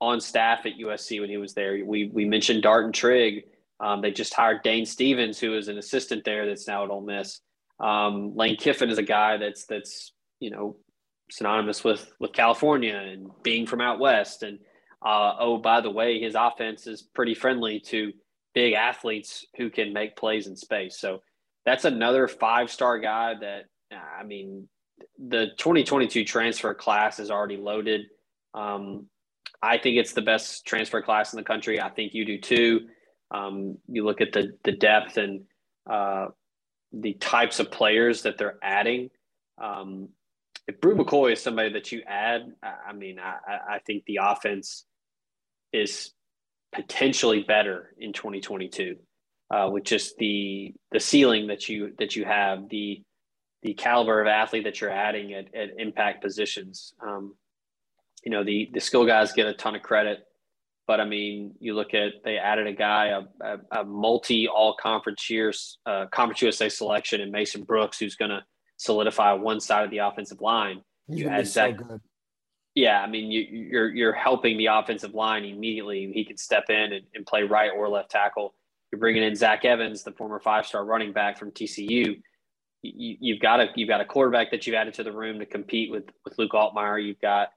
on 0.01 0.19
staff 0.19 0.65
at 0.65 0.73
USC 0.73 1.19
when 1.19 1.29
he 1.29 1.37
was 1.37 1.53
there. 1.53 1.83
We 1.85 2.09
we 2.13 2.25
mentioned 2.25 2.63
Dart 2.63 2.85
and 2.85 2.93
Trigg. 2.93 3.45
Um, 3.79 4.01
they 4.01 4.11
just 4.11 4.33
hired 4.33 4.63
Dane 4.63 4.85
Stevens, 4.85 5.39
who 5.39 5.55
is 5.57 5.67
an 5.67 5.77
assistant 5.77 6.23
there 6.23 6.45
that's 6.45 6.67
now 6.67 6.83
at 6.83 6.89
Ole 6.89 7.01
Miss. 7.01 7.41
Um, 7.79 8.35
Lane 8.35 8.55
Kiffin 8.55 8.89
is 8.89 8.97
a 8.97 9.03
guy 9.03 9.37
that's 9.37 9.65
that's 9.65 10.13
you 10.39 10.49
know 10.49 10.77
synonymous 11.29 11.83
with 11.83 12.11
with 12.19 12.33
California 12.33 12.95
and 12.95 13.29
being 13.43 13.65
from 13.65 13.81
out 13.81 13.99
west. 13.99 14.43
And 14.43 14.59
uh, 15.05 15.33
oh, 15.39 15.57
by 15.57 15.81
the 15.81 15.91
way, 15.91 16.19
his 16.19 16.35
offense 16.35 16.87
is 16.87 17.01
pretty 17.01 17.33
friendly 17.33 17.81
to 17.87 18.13
big 18.53 18.73
athletes 18.73 19.45
who 19.57 19.69
can 19.69 19.91
make 19.91 20.15
plays 20.15 20.47
in 20.47 20.55
space. 20.55 20.97
So 20.97 21.21
that's 21.65 21.85
another 21.85 22.27
five 22.27 22.71
star 22.71 22.99
guy 22.99 23.33
that 23.41 23.65
I 23.91 24.23
mean, 24.23 24.67
the 25.19 25.47
2022 25.57 26.23
transfer 26.23 26.73
class 26.73 27.19
is 27.19 27.29
already 27.29 27.57
loaded. 27.57 28.05
Um, 28.53 29.07
I 29.61 29.77
think 29.77 29.97
it's 29.97 30.13
the 30.13 30.21
best 30.21 30.65
transfer 30.65 31.01
class 31.01 31.33
in 31.33 31.37
the 31.37 31.43
country. 31.43 31.81
I 31.81 31.89
think 31.89 32.13
you 32.13 32.25
do 32.25 32.39
too. 32.39 32.87
Um, 33.31 33.77
you 33.87 34.05
look 34.05 34.21
at 34.21 34.33
the 34.33 34.57
the 34.63 34.71
depth 34.71 35.17
and 35.17 35.41
uh, 35.89 36.27
the 36.91 37.13
types 37.13 37.59
of 37.59 37.71
players 37.71 38.23
that 38.23 38.37
they're 38.37 38.57
adding. 38.61 39.09
Um, 39.61 40.09
if 40.67 40.81
Bru 40.81 40.95
McCoy 40.95 41.33
is 41.33 41.41
somebody 41.41 41.73
that 41.73 41.91
you 41.91 42.01
add, 42.07 42.41
I 42.63 42.93
mean, 42.93 43.19
I, 43.19 43.75
I 43.75 43.79
think 43.85 44.03
the 44.05 44.19
offense 44.23 44.85
is 45.71 46.11
potentially 46.73 47.43
better 47.43 47.93
in 47.99 48.13
2022 48.13 48.97
uh, 49.51 49.69
with 49.71 49.83
just 49.83 50.17
the 50.17 50.73
the 50.91 50.99
ceiling 50.99 51.47
that 51.47 51.69
you 51.69 51.93
that 51.99 52.15
you 52.15 52.25
have, 52.25 52.69
the 52.69 53.03
the 53.61 53.73
caliber 53.73 54.21
of 54.21 54.27
athlete 54.27 54.63
that 54.63 54.81
you're 54.81 54.91
adding 54.91 55.33
at, 55.33 55.53
at 55.55 55.69
impact 55.77 56.23
positions. 56.23 56.93
Um, 57.05 57.35
you 58.23 58.31
know, 58.31 58.43
the 58.43 58.69
the 58.73 58.79
skill 58.79 59.05
guys 59.05 59.33
get 59.33 59.47
a 59.47 59.53
ton 59.53 59.75
of 59.75 59.83
credit, 59.83 60.19
but 60.87 60.99
I 61.01 61.05
mean, 61.05 61.55
you 61.59 61.73
look 61.73 61.93
at 61.93 62.23
they 62.23 62.37
added 62.37 62.67
a 62.67 62.73
guy, 62.73 63.07
a, 63.07 63.21
a, 63.41 63.81
a 63.81 63.83
multi 63.83 64.47
all 64.47 64.75
conference 64.79 65.29
years 65.29 65.79
uh, 65.85 66.05
conference 66.11 66.41
USA 66.41 66.69
selection 66.69 67.21
and 67.21 67.31
Mason 67.31 67.63
Brooks, 67.63 67.99
who's 67.99 68.15
going 68.15 68.31
to 68.31 68.43
solidify 68.77 69.33
one 69.33 69.59
side 69.59 69.83
of 69.83 69.91
the 69.91 69.99
offensive 69.99 70.41
line. 70.41 70.81
You 71.07 71.27
add 71.27 71.47
Zach, 71.47 71.79
so 71.79 71.99
yeah, 72.75 73.01
I 73.01 73.07
mean, 73.07 73.31
you, 73.31 73.41
you're 73.41 73.89
you're 73.89 74.13
helping 74.13 74.57
the 74.57 74.67
offensive 74.67 75.13
line 75.13 75.45
immediately. 75.45 76.11
He 76.13 76.25
can 76.25 76.37
step 76.37 76.69
in 76.69 76.93
and, 76.93 77.05
and 77.13 77.25
play 77.25 77.43
right 77.43 77.71
or 77.75 77.87
left 77.89 78.11
tackle. 78.11 78.53
You're 78.91 78.99
bringing 78.99 79.23
in 79.23 79.35
Zach 79.35 79.65
Evans, 79.65 80.03
the 80.03 80.11
former 80.11 80.39
five-star 80.39 80.85
running 80.85 81.13
back 81.13 81.39
from 81.39 81.51
TCU. 81.51 82.21
You, 82.81 83.33
have 83.33 83.41
got 83.41 83.59
a 83.61 83.67
you've 83.75 83.89
got 83.89 84.01
a 84.01 84.05
quarterback 84.05 84.51
that 84.51 84.67
you've 84.67 84.75
added 84.75 84.93
to 84.95 85.03
the 85.03 85.11
room 85.11 85.39
to 85.39 85.45
compete 85.45 85.89
with 85.89 86.03
with 86.25 86.37
Luke 86.37 86.51
Altmyer. 86.51 87.03
You've 87.03 87.21
got 87.21 87.49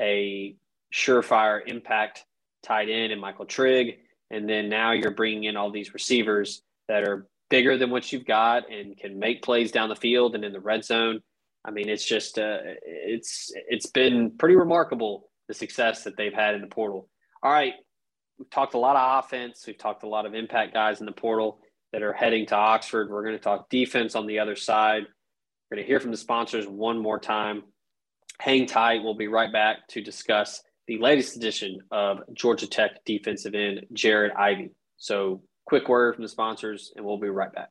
a 0.00 0.56
surefire 0.92 1.60
impact 1.66 2.24
tight 2.62 2.88
end 2.88 3.12
and 3.12 3.20
Michael 3.20 3.46
Trigg, 3.46 3.98
and 4.30 4.48
then 4.48 4.68
now 4.68 4.92
you're 4.92 5.10
bringing 5.10 5.44
in 5.44 5.56
all 5.56 5.70
these 5.70 5.94
receivers 5.94 6.62
that 6.88 7.02
are 7.06 7.26
bigger 7.50 7.76
than 7.76 7.90
what 7.90 8.12
you've 8.12 8.24
got 8.24 8.70
and 8.70 8.96
can 8.96 9.18
make 9.18 9.42
plays 9.42 9.70
down 9.70 9.88
the 9.88 9.96
field 9.96 10.34
and 10.34 10.44
in 10.44 10.52
the 10.52 10.60
red 10.60 10.84
zone. 10.84 11.20
I 11.64 11.70
mean, 11.70 11.88
it's 11.88 12.04
just 12.04 12.38
uh, 12.38 12.58
it's 12.84 13.52
it's 13.68 13.86
been 13.86 14.32
pretty 14.38 14.56
remarkable 14.56 15.28
the 15.48 15.54
success 15.54 16.04
that 16.04 16.16
they've 16.16 16.32
had 16.32 16.54
in 16.54 16.60
the 16.60 16.66
portal. 16.66 17.08
All 17.42 17.52
right, 17.52 17.74
we've 18.38 18.50
talked 18.50 18.74
a 18.74 18.78
lot 18.78 18.96
of 18.96 19.24
offense. 19.24 19.64
We've 19.66 19.78
talked 19.78 20.02
a 20.02 20.08
lot 20.08 20.26
of 20.26 20.34
impact 20.34 20.74
guys 20.74 21.00
in 21.00 21.06
the 21.06 21.12
portal 21.12 21.60
that 21.92 22.02
are 22.02 22.12
heading 22.12 22.46
to 22.46 22.56
Oxford. 22.56 23.10
We're 23.10 23.22
going 23.22 23.36
to 23.36 23.42
talk 23.42 23.68
defense 23.68 24.14
on 24.14 24.26
the 24.26 24.38
other 24.38 24.56
side. 24.56 25.02
We're 25.70 25.76
going 25.76 25.84
to 25.84 25.88
hear 25.88 26.00
from 26.00 26.10
the 26.10 26.16
sponsors 26.16 26.66
one 26.66 26.98
more 26.98 27.18
time. 27.18 27.64
Hang 28.40 28.66
tight. 28.66 29.02
We'll 29.04 29.14
be 29.14 29.28
right 29.28 29.52
back 29.52 29.86
to 29.88 30.00
discuss 30.00 30.62
the 30.86 30.98
latest 30.98 31.36
edition 31.36 31.78
of 31.90 32.18
Georgia 32.34 32.66
Tech 32.66 33.04
defensive 33.04 33.54
end, 33.54 33.86
Jared 33.92 34.32
Ivey. 34.32 34.70
So, 34.96 35.42
quick 35.66 35.88
word 35.88 36.14
from 36.14 36.22
the 36.22 36.28
sponsors, 36.28 36.92
and 36.96 37.04
we'll 37.04 37.18
be 37.18 37.28
right 37.28 37.52
back. 37.52 37.70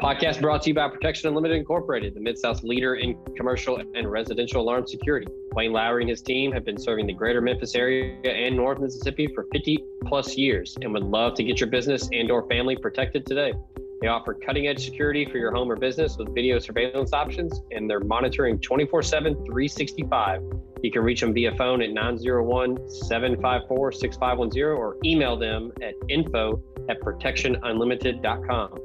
Podcast 0.00 0.40
brought 0.40 0.62
to 0.62 0.70
you 0.70 0.74
by 0.74 0.88
Protection 0.88 1.28
Unlimited 1.28 1.56
Incorporated, 1.56 2.14
the 2.14 2.20
Mid 2.20 2.38
South's 2.38 2.62
leader 2.62 2.94
in 2.94 3.18
commercial 3.36 3.82
and 3.94 4.08
residential 4.08 4.62
alarm 4.62 4.86
security. 4.86 5.26
Wayne 5.54 5.72
Lowry 5.72 6.04
and 6.04 6.10
his 6.10 6.22
team 6.22 6.52
have 6.52 6.64
been 6.64 6.78
serving 6.78 7.08
the 7.08 7.12
greater 7.12 7.40
Memphis 7.40 7.74
area 7.74 8.20
and 8.22 8.54
North 8.54 8.78
Mississippi 8.78 9.26
for 9.34 9.46
50 9.52 9.78
plus 10.06 10.36
years 10.36 10.76
and 10.82 10.92
would 10.92 11.02
love 11.02 11.34
to 11.34 11.42
get 11.42 11.58
your 11.58 11.68
business 11.68 12.08
and 12.12 12.30
or 12.30 12.46
family 12.48 12.76
protected 12.76 13.26
today. 13.26 13.52
They 14.00 14.06
offer 14.06 14.34
cutting 14.34 14.68
edge 14.68 14.84
security 14.84 15.24
for 15.24 15.38
your 15.38 15.50
home 15.50 15.68
or 15.68 15.74
business 15.74 16.16
with 16.16 16.32
video 16.32 16.60
surveillance 16.60 17.12
options, 17.12 17.62
and 17.72 17.90
they're 17.90 17.98
monitoring 17.98 18.60
24 18.60 19.02
7, 19.02 19.34
365. 19.34 20.42
You 20.82 20.90
can 20.92 21.02
reach 21.02 21.20
them 21.20 21.34
via 21.34 21.54
phone 21.56 21.82
at 21.82 21.90
901 21.90 22.88
754 22.88 23.92
6510 23.92 24.62
or 24.64 24.96
email 25.04 25.36
them 25.36 25.72
at 25.82 25.94
info 26.08 26.62
at 26.88 27.00
protectionunlimited.com. 27.00 28.78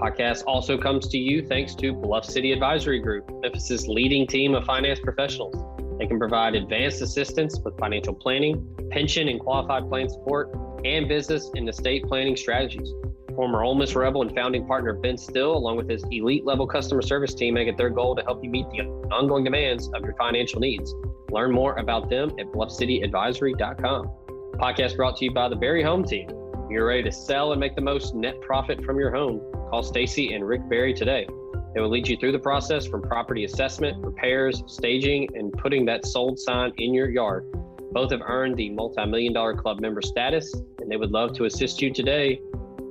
Podcast 0.00 0.44
also 0.46 0.78
comes 0.78 1.08
to 1.08 1.18
you 1.18 1.46
thanks 1.46 1.74
to 1.74 1.92
Bluff 1.92 2.24
City 2.24 2.52
Advisory 2.52 3.00
Group, 3.00 3.30
Memphis's 3.42 3.86
leading 3.86 4.26
team 4.26 4.54
of 4.54 4.64
finance 4.64 4.98
professionals. 4.98 5.54
They 5.98 6.06
can 6.06 6.18
provide 6.18 6.54
advanced 6.54 7.02
assistance 7.02 7.60
with 7.62 7.76
financial 7.78 8.14
planning, 8.14 8.66
pension 8.90 9.28
and 9.28 9.38
qualified 9.38 9.88
plan 9.90 10.08
support, 10.08 10.48
and 10.86 11.06
business 11.06 11.50
and 11.54 11.68
estate 11.68 12.04
planning 12.04 12.34
strategies. 12.34 12.90
Former 13.36 13.62
Ole 13.62 13.74
Miss 13.74 13.94
Rebel 13.94 14.22
and 14.22 14.34
founding 14.34 14.66
partner 14.66 14.94
Ben 14.94 15.18
Still, 15.18 15.54
along 15.54 15.76
with 15.76 15.88
his 15.88 16.02
elite 16.10 16.46
level 16.46 16.66
customer 16.66 17.02
service 17.02 17.34
team, 17.34 17.54
make 17.54 17.68
it 17.68 17.76
their 17.76 17.90
goal 17.90 18.16
to 18.16 18.22
help 18.22 18.42
you 18.42 18.50
meet 18.50 18.66
the 18.70 18.80
ongoing 19.12 19.44
demands 19.44 19.88
of 19.94 20.02
your 20.02 20.14
financial 20.14 20.60
needs. 20.60 20.94
Learn 21.30 21.52
more 21.52 21.76
about 21.76 22.10
them 22.10 22.30
at 22.38 22.46
bluffcityadvisory.com. 22.46 24.10
Podcast 24.54 24.96
brought 24.96 25.16
to 25.18 25.24
you 25.24 25.32
by 25.32 25.48
the 25.48 25.56
Berry 25.56 25.82
Home 25.82 26.04
Team. 26.04 26.28
You're 26.68 26.86
ready 26.86 27.02
to 27.04 27.12
sell 27.12 27.52
and 27.52 27.60
make 27.60 27.74
the 27.74 27.80
most 27.80 28.14
net 28.14 28.40
profit 28.40 28.84
from 28.84 28.98
your 28.98 29.10
home. 29.10 29.40
Call 29.70 29.82
Stacy 29.82 30.34
and 30.34 30.46
Rick 30.46 30.68
Berry 30.68 30.92
today. 30.92 31.26
They 31.74 31.80
will 31.80 31.88
lead 31.88 32.08
you 32.08 32.16
through 32.16 32.32
the 32.32 32.38
process 32.38 32.86
from 32.86 33.02
property 33.02 33.44
assessment, 33.44 34.04
repairs, 34.04 34.62
staging, 34.66 35.28
and 35.34 35.52
putting 35.52 35.84
that 35.86 36.04
sold 36.04 36.38
sign 36.38 36.72
in 36.78 36.92
your 36.92 37.08
yard. 37.08 37.46
Both 37.92 38.10
have 38.10 38.22
earned 38.22 38.56
the 38.56 38.70
multi 38.70 39.04
million 39.06 39.32
dollar 39.32 39.54
club 39.54 39.80
member 39.80 40.02
status, 40.02 40.52
and 40.80 40.90
they 40.90 40.96
would 40.96 41.10
love 41.12 41.32
to 41.34 41.44
assist 41.44 41.80
you 41.80 41.92
today 41.92 42.40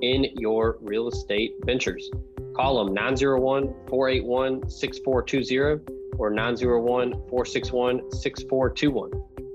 in 0.01 0.27
your 0.37 0.77
real 0.81 1.09
estate 1.09 1.55
ventures. 1.65 2.09
Call 2.55 2.83
them 2.83 2.93
901 2.93 3.73
481 3.89 4.69
6420 4.69 5.98
or 6.17 6.29
901 6.29 7.11
461 7.29 8.11
6421. 8.11 9.11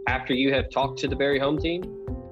After 0.09 0.34
you 0.34 0.52
have 0.52 0.70
talked 0.70 0.98
to 1.00 1.09
the 1.09 1.16
Berry 1.16 1.38
Home 1.38 1.59
Team, 1.59 1.82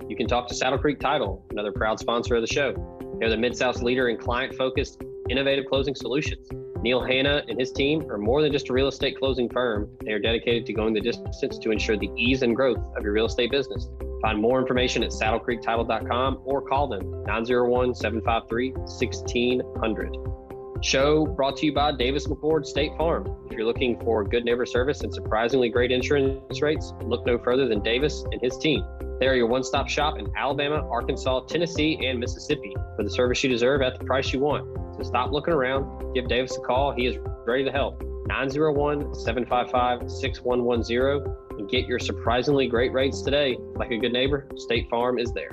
you 0.08 0.16
can 0.16 0.26
talk 0.26 0.46
to 0.48 0.54
Saddle 0.54 0.78
Creek 0.78 1.00
Title, 1.00 1.44
another 1.50 1.72
proud 1.72 1.98
sponsor 1.98 2.34
of 2.36 2.42
the 2.42 2.52
show. 2.52 2.74
They're 3.18 3.30
the 3.30 3.36
Mid 3.36 3.56
South's 3.56 3.82
leader 3.82 4.08
in 4.08 4.18
client 4.18 4.54
focused, 4.54 5.02
innovative 5.30 5.66
closing 5.66 5.94
solutions. 5.94 6.48
Neil 6.82 7.02
Hanna 7.02 7.44
and 7.48 7.58
his 7.58 7.70
team 7.70 8.10
are 8.10 8.18
more 8.18 8.42
than 8.42 8.52
just 8.52 8.68
a 8.68 8.72
real 8.72 8.88
estate 8.88 9.16
closing 9.16 9.48
firm. 9.48 9.88
They 10.04 10.12
are 10.12 10.18
dedicated 10.18 10.66
to 10.66 10.72
going 10.72 10.94
the 10.94 11.00
distance 11.00 11.58
to 11.58 11.70
ensure 11.70 11.96
the 11.96 12.10
ease 12.16 12.42
and 12.42 12.56
growth 12.56 12.80
of 12.96 13.04
your 13.04 13.12
real 13.12 13.26
estate 13.26 13.52
business. 13.52 13.88
Find 14.20 14.40
more 14.40 14.60
information 14.60 15.02
at 15.02 15.10
saddlecreektitle.com 15.10 16.42
or 16.44 16.62
call 16.62 16.88
them 16.88 17.22
901 17.24 17.94
753 17.94 18.72
1600. 18.72 20.16
Show 20.82 21.26
brought 21.26 21.56
to 21.58 21.66
you 21.66 21.72
by 21.72 21.92
Davis 21.92 22.26
McCord 22.26 22.66
State 22.66 22.90
Farm. 22.98 23.36
If 23.46 23.52
you're 23.56 23.64
looking 23.64 24.00
for 24.00 24.24
good 24.24 24.44
neighbor 24.44 24.66
service 24.66 25.02
and 25.02 25.14
surprisingly 25.14 25.68
great 25.68 25.92
insurance 25.92 26.60
rates, 26.60 26.92
look 27.04 27.24
no 27.24 27.38
further 27.38 27.68
than 27.68 27.84
Davis 27.84 28.24
and 28.32 28.42
his 28.42 28.58
team. 28.58 28.84
They 29.20 29.28
are 29.28 29.36
your 29.36 29.46
one 29.46 29.62
stop 29.62 29.88
shop 29.88 30.18
in 30.18 30.26
Alabama, 30.36 30.84
Arkansas, 30.90 31.46
Tennessee, 31.46 32.04
and 32.04 32.18
Mississippi 32.18 32.74
for 32.96 33.04
the 33.04 33.10
service 33.10 33.44
you 33.44 33.48
deserve 33.48 33.80
at 33.80 33.96
the 33.96 34.04
price 34.04 34.32
you 34.32 34.40
want. 34.40 34.66
So 34.96 35.04
stop 35.04 35.30
looking 35.30 35.54
around. 35.54 36.14
Give 36.14 36.26
Davis 36.26 36.56
a 36.56 36.60
call. 36.60 36.92
He 36.92 37.06
is 37.06 37.16
ready 37.46 37.62
to 37.62 37.70
help. 37.70 38.02
901 38.26 39.14
755 39.14 40.10
6110 40.10 41.32
and 41.60 41.70
get 41.70 41.86
your 41.86 42.00
surprisingly 42.00 42.66
great 42.66 42.92
rates 42.92 43.22
today. 43.22 43.56
Like 43.76 43.92
a 43.92 43.98
good 43.98 44.12
neighbor, 44.12 44.48
State 44.56 44.90
Farm 44.90 45.20
is 45.20 45.32
there. 45.32 45.52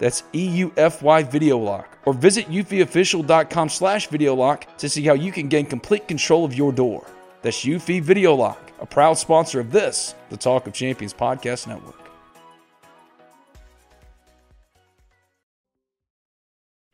That's 0.00 0.22
E-U-F-Y 0.34 1.22
Video 1.24 1.58
Lock. 1.58 1.98
Or 2.06 2.14
visit 2.14 2.48
eufyofficial.com 2.48 3.68
slash 3.68 4.08
video 4.08 4.34
lock 4.34 4.78
to 4.78 4.88
see 4.88 5.04
how 5.04 5.12
you 5.12 5.30
can 5.30 5.48
gain 5.48 5.66
complete 5.66 6.08
control 6.08 6.44
of 6.46 6.54
your 6.54 6.72
door. 6.72 7.06
That's 7.42 7.64
Eufy 7.64 8.00
Video 8.00 8.34
Lock, 8.34 8.72
a 8.80 8.86
proud 8.86 9.14
sponsor 9.14 9.60
of 9.60 9.70
this, 9.70 10.14
the 10.30 10.38
Talk 10.38 10.66
of 10.66 10.72
Champions 10.72 11.12
Podcast 11.12 11.66
Network. 11.66 11.96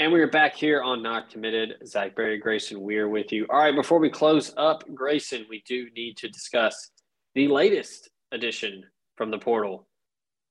And 0.00 0.12
we 0.12 0.20
are 0.20 0.30
back 0.30 0.54
here 0.54 0.82
on 0.82 1.00
Not 1.02 1.30
Committed. 1.30 1.76
Zach 1.86 2.14
Berry, 2.16 2.38
Grayson 2.38 2.80
Weir 2.80 3.08
with 3.08 3.32
you. 3.32 3.46
All 3.48 3.60
right, 3.60 3.74
before 3.74 4.00
we 4.00 4.10
close 4.10 4.52
up, 4.56 4.84
Grayson, 4.94 5.46
we 5.48 5.62
do 5.66 5.88
need 5.96 6.16
to 6.18 6.28
discuss 6.28 6.90
the 7.34 7.46
latest 7.46 8.10
addition 8.32 8.84
from 9.16 9.30
the 9.30 9.38
portal 9.38 9.86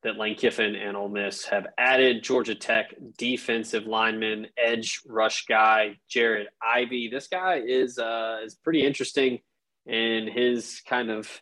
that 0.06 0.18
Lane 0.18 0.36
Kiffin 0.36 0.76
and 0.76 0.96
Ole 0.96 1.10
Miss 1.10 1.46
have 1.46 1.66
added. 1.80 2.24
Georgia 2.24 2.54
Tech 2.54 2.94
defensive 3.18 3.88
lineman, 3.88 4.48
edge 4.56 5.02
rush 5.08 5.46
guy, 5.48 5.98
Jared 6.08 6.48
Ivey. 6.64 7.10
This 7.12 7.28
guy 7.28 7.62
is 7.66 7.98
uh, 7.98 8.40
is 8.46 8.54
pretty 8.54 8.86
interesting 8.86 9.40
in 9.88 10.28
his 10.32 10.82
kind 10.88 11.10
of, 11.10 11.42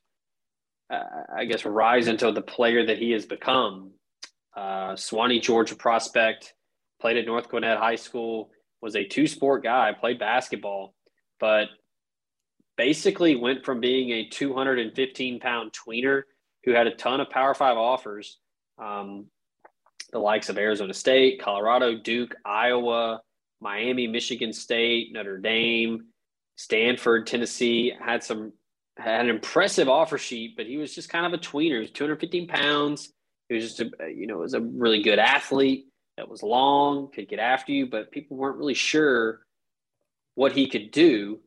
uh, 0.90 1.04
I 1.38 1.44
guess, 1.44 1.66
rise 1.66 2.08
into 2.08 2.32
the 2.32 2.42
player 2.42 2.86
that 2.86 2.98
he 2.98 3.12
has 3.12 3.26
become. 3.26 3.92
Uh, 4.56 4.94
Suwanee, 4.94 5.42
Georgia 5.42 5.76
prospect 5.76 6.54
played 7.02 7.18
at 7.18 7.26
North 7.26 7.50
Gwinnett 7.50 7.78
High 7.78 7.96
School, 7.96 8.50
was 8.82 8.96
a 8.96 9.04
two 9.04 9.28
sport 9.28 9.64
guy, 9.64 9.92
played 9.92 10.20
basketball, 10.20 10.96
but 11.38 11.66
basically 12.78 13.36
went 13.36 13.66
from 13.66 13.82
being 13.82 14.12
a 14.12 14.30
215 14.30 15.42
pound 15.42 15.74
tweener 15.74 16.22
who 16.64 16.72
had 16.72 16.88
a 16.88 16.96
ton 16.96 17.20
of 17.20 17.30
Power 17.30 17.54
Five 17.54 17.78
offers, 17.78 18.40
um, 18.78 19.28
the 20.12 20.20
likes 20.20 20.50
of 20.50 20.58
Arizona 20.58 20.94
State, 20.94 21.42
Colorado, 21.42 21.96
Duke, 21.98 22.36
Iowa, 22.46 23.22
Miami, 23.62 24.08
Michigan 24.08 24.54
State, 24.54 25.12
Notre 25.12 25.38
Dame, 25.38 26.06
Stanford, 26.56 27.28
Tennessee, 27.28 27.94
had 28.00 28.24
some 28.24 28.54
had 28.98 29.22
an 29.22 29.30
impressive 29.30 29.90
offer 29.90 30.20
sheet, 30.20 30.56
but 30.56 30.68
he 30.68 30.78
was 30.78 30.94
just 30.94 31.10
kind 31.10 31.26
of 31.26 31.34
a 31.34 31.42
tweener. 31.42 31.76
He 31.76 31.80
was 31.80 31.92
215 31.92 32.48
pounds. 32.48 33.12
He 33.50 33.56
was 33.56 33.76
just 33.76 33.80
a 33.80 34.10
you 34.10 34.28
know 34.28 34.38
was 34.38 34.54
a 34.54 34.62
really 34.62 35.02
good 35.02 35.20
athlete 35.20 35.88
that 36.18 36.30
was 36.30 36.44
long, 36.44 37.10
could 37.12 37.28
get 37.28 37.40
after 37.40 37.72
you, 37.72 37.88
but 37.88 38.12
people 38.12 38.38
weren't 38.38 38.58
really 38.58 38.76
sure 38.76 39.42
what 40.36 40.52
he 40.52 40.68
could 40.68 40.92
do. 40.92 41.40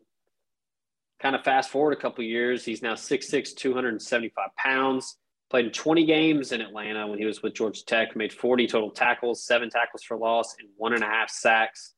Kind 1.20 1.36
of 1.36 1.44
fast 1.44 1.70
forward 1.70 1.92
a 1.92 2.00
couple 2.00 2.24
years, 2.24 2.64
he's 2.64 2.82
now 2.82 2.94
6'6, 2.94 3.54
275 3.54 4.48
pounds. 4.56 5.16
Played 5.48 5.66
in 5.66 5.72
20 5.72 6.04
games 6.04 6.52
in 6.52 6.60
Atlanta 6.60 7.06
when 7.06 7.18
he 7.18 7.24
was 7.24 7.42
with 7.42 7.54
Georgia 7.54 7.84
Tech, 7.84 8.16
made 8.16 8.32
40 8.32 8.66
total 8.66 8.90
tackles, 8.90 9.44
seven 9.44 9.70
tackles 9.70 10.02
for 10.02 10.16
loss, 10.16 10.56
and 10.58 10.68
one 10.76 10.92
and 10.92 11.04
a 11.04 11.06
half 11.06 11.30
sacks. 11.30 11.94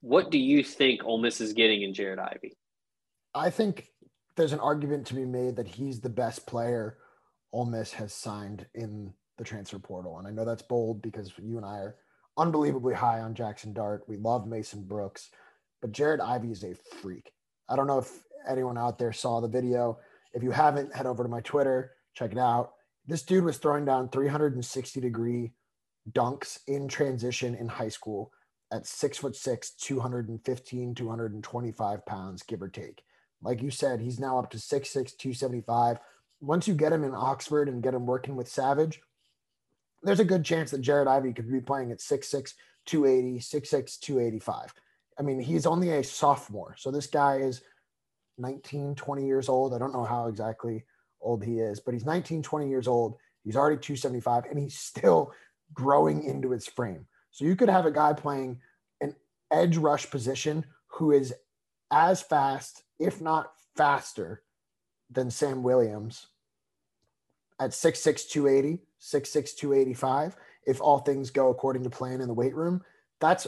What 0.00 0.30
do 0.30 0.38
you 0.38 0.64
think 0.64 1.04
Ole 1.04 1.18
Miss 1.18 1.40
is 1.40 1.52
getting 1.52 1.82
in 1.82 1.94
Jared 1.94 2.18
Ivey? 2.18 2.56
I 3.34 3.50
think 3.50 3.88
there's 4.36 4.52
an 4.52 4.60
argument 4.60 5.06
to 5.08 5.14
be 5.14 5.24
made 5.24 5.56
that 5.56 5.68
he's 5.68 6.00
the 6.00 6.08
best 6.08 6.46
player 6.46 6.98
Ole 7.52 7.66
Miss 7.66 7.92
has 7.92 8.12
signed 8.12 8.66
in 8.74 9.12
the 9.38 9.44
transfer 9.44 9.78
portal. 9.78 10.18
And 10.18 10.26
I 10.26 10.30
know 10.30 10.44
that's 10.44 10.62
bold 10.62 11.02
because 11.02 11.32
you 11.38 11.56
and 11.56 11.66
I 11.66 11.78
are 11.78 11.96
unbelievably 12.36 12.94
high 12.94 13.20
on 13.20 13.34
Jackson 13.34 13.72
Dart. 13.72 14.02
We 14.08 14.16
love 14.16 14.46
Mason 14.46 14.82
Brooks, 14.82 15.30
but 15.80 15.92
Jared 15.92 16.20
Ivey 16.20 16.50
is 16.50 16.64
a 16.64 16.74
freak. 16.74 17.32
I 17.68 17.76
don't 17.76 17.86
know 17.86 17.98
if 17.98 18.10
anyone 18.48 18.78
out 18.78 18.98
there 18.98 19.12
saw 19.12 19.40
the 19.40 19.48
video. 19.48 19.98
If 20.32 20.42
you 20.42 20.50
haven't, 20.50 20.94
head 20.94 21.06
over 21.06 21.22
to 21.22 21.28
my 21.28 21.40
Twitter, 21.40 21.92
check 22.14 22.32
it 22.32 22.38
out. 22.38 22.72
This 23.06 23.22
dude 23.22 23.44
was 23.44 23.58
throwing 23.58 23.84
down 23.84 24.08
360 24.08 25.00
degree 25.00 25.52
dunks 26.10 26.58
in 26.66 26.88
transition 26.88 27.54
in 27.54 27.68
high 27.68 27.88
school 27.88 28.32
at 28.72 28.86
six 28.86 29.18
foot 29.18 29.34
six, 29.34 29.70
215, 29.70 30.94
225 30.94 32.06
pounds, 32.06 32.42
give 32.42 32.62
or 32.62 32.68
take. 32.68 33.02
Like 33.42 33.62
you 33.62 33.70
said, 33.70 34.00
he's 34.00 34.20
now 34.20 34.38
up 34.38 34.50
to 34.50 34.58
six 34.58 34.90
six, 34.90 35.12
275. 35.12 35.98
Once 36.40 36.68
you 36.68 36.74
get 36.74 36.92
him 36.92 37.04
in 37.04 37.14
Oxford 37.14 37.68
and 37.68 37.82
get 37.82 37.94
him 37.94 38.06
working 38.06 38.36
with 38.36 38.48
Savage, 38.48 39.00
there's 40.02 40.20
a 40.20 40.24
good 40.24 40.44
chance 40.44 40.70
that 40.70 40.80
Jared 40.80 41.08
Ivey 41.08 41.32
could 41.32 41.50
be 41.50 41.60
playing 41.60 41.90
at 41.90 42.00
six 42.00 42.28
six, 42.28 42.54
280, 42.86 43.38
6'6, 43.40 44.00
285. 44.00 44.74
I 45.18 45.22
mean, 45.22 45.40
he's 45.40 45.66
only 45.66 45.90
a 45.90 46.02
sophomore. 46.02 46.74
So 46.78 46.90
this 46.90 47.06
guy 47.06 47.36
is 47.36 47.62
19, 48.38 48.94
20 48.94 49.26
years 49.26 49.48
old. 49.48 49.74
I 49.74 49.78
don't 49.78 49.92
know 49.92 50.04
how 50.04 50.28
exactly 50.28 50.84
old 51.20 51.44
he 51.44 51.58
is, 51.58 51.80
but 51.80 51.94
he's 51.94 52.04
19, 52.04 52.42
20 52.42 52.68
years 52.68 52.88
old. 52.88 53.16
He's 53.44 53.56
already 53.56 53.76
275 53.76 54.44
and 54.46 54.58
he's 54.58 54.78
still 54.78 55.32
growing 55.72 56.24
into 56.24 56.50
his 56.50 56.66
frame. 56.66 57.06
So 57.30 57.44
you 57.44 57.56
could 57.56 57.68
have 57.68 57.86
a 57.86 57.90
guy 57.90 58.12
playing 58.12 58.60
an 59.00 59.14
edge 59.50 59.76
rush 59.76 60.10
position 60.10 60.64
who 60.88 61.12
is 61.12 61.32
as 61.90 62.22
fast, 62.22 62.82
if 62.98 63.20
not 63.20 63.52
faster, 63.76 64.42
than 65.10 65.30
Sam 65.30 65.62
Williams 65.62 66.26
at 67.58 67.70
6'6, 67.70 68.28
280, 68.28 68.82
6'6, 69.00 69.56
285. 69.56 70.36
If 70.66 70.80
all 70.80 70.98
things 70.98 71.30
go 71.30 71.48
according 71.48 71.84
to 71.84 71.90
plan 71.90 72.20
in 72.20 72.28
the 72.28 72.34
weight 72.34 72.54
room, 72.54 72.82
that's 73.20 73.46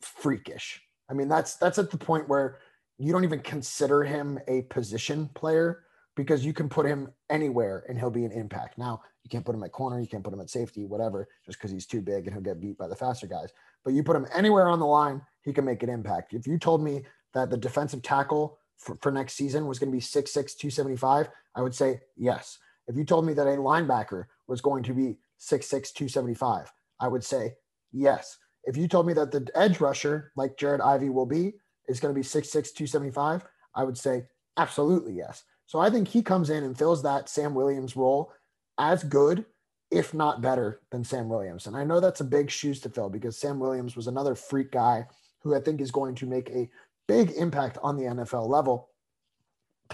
freakish. 0.00 0.82
I 1.08 1.14
mean, 1.14 1.28
that's 1.28 1.56
that's 1.56 1.78
at 1.78 1.90
the 1.90 1.98
point 1.98 2.28
where 2.28 2.58
you 2.98 3.12
don't 3.12 3.24
even 3.24 3.40
consider 3.40 4.02
him 4.02 4.38
a 4.48 4.62
position 4.62 5.28
player 5.34 5.84
because 6.16 6.44
you 6.44 6.52
can 6.52 6.68
put 6.68 6.86
him 6.86 7.12
anywhere 7.30 7.84
and 7.88 7.98
he'll 7.98 8.10
be 8.10 8.24
an 8.24 8.32
impact. 8.32 8.78
Now, 8.78 9.02
you 9.22 9.30
can't 9.30 9.44
put 9.44 9.54
him 9.54 9.62
at 9.64 9.72
corner, 9.72 10.00
you 10.00 10.06
can't 10.06 10.22
put 10.22 10.32
him 10.32 10.40
at 10.40 10.50
safety, 10.50 10.84
whatever, 10.84 11.26
just 11.44 11.58
because 11.58 11.70
he's 11.70 11.86
too 11.86 12.00
big 12.00 12.26
and 12.26 12.34
he'll 12.34 12.42
get 12.42 12.60
beat 12.60 12.78
by 12.78 12.88
the 12.88 12.96
faster 12.96 13.26
guys. 13.26 13.50
But 13.84 13.94
you 13.94 14.02
put 14.02 14.16
him 14.16 14.26
anywhere 14.34 14.68
on 14.68 14.78
the 14.78 14.86
line, 14.86 15.22
he 15.42 15.52
can 15.52 15.64
make 15.64 15.82
an 15.82 15.90
impact. 15.90 16.34
If 16.34 16.46
you 16.46 16.58
told 16.58 16.82
me 16.82 17.02
that 17.32 17.50
the 17.50 17.56
defensive 17.56 18.02
tackle 18.02 18.58
for, 18.78 18.96
for 19.00 19.10
next 19.10 19.34
season 19.34 19.66
was 19.66 19.78
going 19.78 19.90
to 19.90 19.96
be 19.96 20.02
6'6, 20.02 20.32
275, 20.32 21.28
I 21.54 21.62
would 21.62 21.74
say 21.74 22.00
yes. 22.16 22.58
If 22.86 22.96
you 22.96 23.04
told 23.04 23.26
me 23.26 23.32
that 23.34 23.46
a 23.46 23.56
linebacker 23.56 24.24
was 24.46 24.60
going 24.60 24.82
to 24.84 24.94
be 24.94 25.18
6'6, 25.40 25.68
275, 25.70 26.72
I 27.00 27.08
would 27.08 27.24
say 27.24 27.54
yes. 27.92 28.36
If 28.64 28.76
you 28.76 28.88
told 28.88 29.06
me 29.06 29.12
that 29.14 29.30
the 29.30 29.46
edge 29.54 29.80
rusher, 29.80 30.32
like 30.36 30.56
Jared 30.56 30.80
Ivey 30.80 31.10
will 31.10 31.26
be, 31.26 31.54
is 31.88 32.00
going 32.00 32.14
to 32.14 32.18
be 32.18 32.24
6'6, 32.24 32.50
275, 32.50 33.44
I 33.74 33.84
would 33.84 33.98
say 33.98 34.24
absolutely 34.56 35.14
yes. 35.14 35.44
So 35.66 35.78
I 35.78 35.90
think 35.90 36.08
he 36.08 36.22
comes 36.22 36.50
in 36.50 36.64
and 36.64 36.76
fills 36.76 37.02
that 37.02 37.28
Sam 37.28 37.54
Williams 37.54 37.96
role 37.96 38.32
as 38.78 39.02
good, 39.04 39.44
if 39.90 40.14
not 40.14 40.42
better, 40.42 40.80
than 40.90 41.04
Sam 41.04 41.28
Williams. 41.28 41.66
And 41.66 41.76
I 41.76 41.84
know 41.84 42.00
that's 42.00 42.20
a 42.20 42.24
big 42.24 42.50
shoes 42.50 42.80
to 42.80 42.90
fill 42.90 43.08
because 43.08 43.38
Sam 43.38 43.58
Williams 43.58 43.96
was 43.96 44.06
another 44.06 44.34
freak 44.34 44.72
guy 44.72 45.06
who 45.40 45.54
I 45.54 45.60
think 45.60 45.80
is 45.80 45.90
going 45.90 46.14
to 46.16 46.26
make 46.26 46.50
a 46.50 46.70
big 47.06 47.30
impact 47.32 47.78
on 47.82 47.96
the 47.96 48.04
NFL 48.04 48.48
level. 48.48 48.90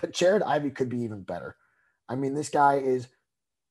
But 0.00 0.12
Jared 0.12 0.42
Ivey 0.42 0.70
could 0.70 0.88
be 0.88 1.00
even 1.00 1.22
better. 1.22 1.56
I 2.08 2.14
mean, 2.14 2.34
this 2.34 2.48
guy 2.48 2.76
is 2.76 3.08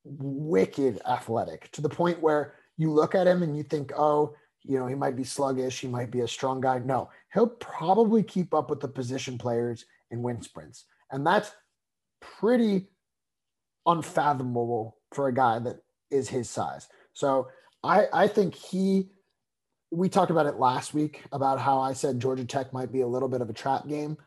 wicked 0.03 1.01
athletic 1.07 1.71
to 1.71 1.81
the 1.81 1.89
point 1.89 2.21
where 2.21 2.55
you 2.77 2.91
look 2.91 3.15
at 3.15 3.27
him 3.27 3.43
and 3.43 3.55
you 3.55 3.63
think, 3.63 3.91
oh, 3.97 4.33
you 4.63 4.77
know, 4.77 4.87
he 4.87 4.95
might 4.95 5.15
be 5.15 5.23
sluggish, 5.23 5.79
he 5.79 5.87
might 5.87 6.11
be 6.11 6.21
a 6.21 6.27
strong 6.27 6.61
guy. 6.61 6.79
No, 6.79 7.09
he'll 7.33 7.47
probably 7.47 8.23
keep 8.23 8.53
up 8.53 8.69
with 8.69 8.79
the 8.79 8.87
position 8.87 9.37
players 9.37 9.85
and 10.11 10.23
win 10.23 10.41
sprints. 10.41 10.85
And 11.11 11.25
that's 11.25 11.51
pretty 12.21 12.87
unfathomable 13.85 14.97
for 15.11 15.27
a 15.27 15.33
guy 15.33 15.59
that 15.59 15.77
is 16.11 16.29
his 16.29 16.49
size. 16.49 16.87
So 17.13 17.49
I, 17.83 18.05
I 18.13 18.27
think 18.27 18.55
he, 18.55 19.09
we 19.91 20.09
talked 20.09 20.31
about 20.31 20.45
it 20.45 20.55
last 20.55 20.93
week 20.93 21.23
about 21.31 21.59
how 21.59 21.79
I 21.79 21.93
said 21.93 22.19
Georgia 22.19 22.45
Tech 22.45 22.73
might 22.73 22.91
be 22.91 23.01
a 23.01 23.07
little 23.07 23.29
bit 23.29 23.41
of 23.41 23.49
a 23.49 23.53
trap 23.53 23.87
game. 23.87 24.17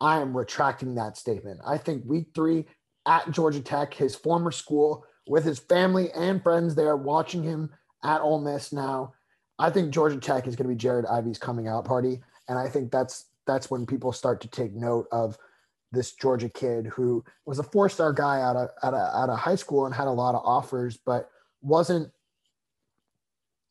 I 0.00 0.20
am 0.20 0.36
retracting 0.36 0.94
that 0.94 1.16
statement. 1.16 1.60
I 1.66 1.76
think 1.76 2.04
week 2.06 2.28
three 2.34 2.64
at 3.06 3.30
Georgia 3.30 3.60
Tech, 3.60 3.92
his 3.92 4.14
former 4.14 4.50
school, 4.50 5.04
with 5.26 5.44
his 5.44 5.58
family 5.58 6.10
and 6.12 6.42
friends 6.42 6.74
there 6.74 6.96
watching 6.96 7.42
him 7.42 7.70
at 8.02 8.20
Ole 8.20 8.40
Miss 8.40 8.72
now. 8.72 9.12
I 9.58 9.70
think 9.70 9.92
Georgia 9.92 10.18
Tech 10.18 10.46
is 10.46 10.56
going 10.56 10.68
to 10.68 10.74
be 10.74 10.78
Jared 10.78 11.04
Ivey's 11.04 11.38
coming 11.38 11.68
out 11.68 11.84
party, 11.84 12.20
and 12.48 12.58
I 12.58 12.68
think 12.68 12.90
that's 12.90 13.26
that's 13.46 13.70
when 13.70 13.84
people 13.84 14.12
start 14.12 14.40
to 14.40 14.48
take 14.48 14.72
note 14.72 15.06
of 15.12 15.36
this 15.92 16.12
Georgia 16.12 16.48
kid 16.48 16.86
who 16.86 17.24
was 17.46 17.58
a 17.58 17.64
four 17.64 17.88
star 17.88 18.12
guy 18.12 18.40
out 18.40 18.56
of, 18.56 18.68
out, 18.82 18.94
of, 18.94 19.14
out 19.14 19.28
of 19.28 19.38
high 19.38 19.56
school 19.56 19.86
and 19.86 19.94
had 19.94 20.06
a 20.06 20.12
lot 20.12 20.34
of 20.34 20.42
offers, 20.44 20.96
but 20.96 21.30
wasn't 21.62 22.10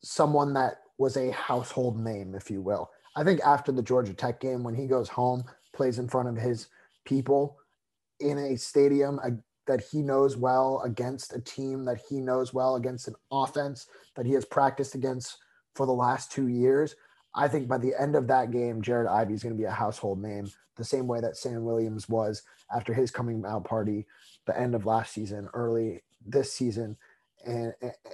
someone 0.02 0.52
that 0.54 0.80
was 0.98 1.16
a 1.16 1.30
household 1.30 1.98
name, 1.98 2.34
if 2.34 2.50
you 2.50 2.60
will. 2.60 2.90
I 3.16 3.24
think 3.24 3.40
after 3.40 3.72
the 3.72 3.82
Georgia 3.82 4.14
Tech 4.14 4.40
game, 4.40 4.62
when 4.62 4.74
he 4.74 4.86
goes 4.86 5.08
home, 5.08 5.44
plays 5.74 5.98
in 5.98 6.08
front 6.08 6.28
of 6.28 6.36
his 6.36 6.68
people 7.04 7.56
in 8.20 8.38
a 8.38 8.56
stadium 8.56 9.18
uh, 9.24 9.30
that 9.66 9.82
he 9.90 10.02
knows 10.02 10.36
well 10.36 10.82
against 10.84 11.34
a 11.34 11.40
team 11.40 11.84
that 11.84 12.00
he 12.08 12.20
knows 12.20 12.52
well 12.52 12.76
against 12.76 13.08
an 13.08 13.14
offense 13.30 13.86
that 14.16 14.26
he 14.26 14.32
has 14.32 14.44
practiced 14.44 14.94
against 14.94 15.38
for 15.74 15.86
the 15.86 15.92
last 15.92 16.30
two 16.30 16.48
years. 16.48 16.96
I 17.34 17.48
think 17.48 17.68
by 17.68 17.78
the 17.78 17.94
end 17.98 18.16
of 18.16 18.26
that 18.28 18.50
game, 18.50 18.82
Jared 18.82 19.06
Ivey 19.06 19.34
is 19.34 19.42
going 19.42 19.54
to 19.54 19.60
be 19.60 19.66
a 19.66 19.70
household 19.70 20.20
name, 20.20 20.50
the 20.76 20.84
same 20.84 21.06
way 21.06 21.20
that 21.20 21.36
Sam 21.36 21.64
Williams 21.64 22.08
was 22.08 22.42
after 22.74 22.92
his 22.92 23.10
coming 23.10 23.44
out 23.46 23.64
party, 23.64 24.06
the 24.46 24.58
end 24.58 24.74
of 24.74 24.86
last 24.86 25.12
season, 25.12 25.48
early 25.54 26.02
this 26.26 26.52
season. 26.52 26.96
And, 27.46 27.72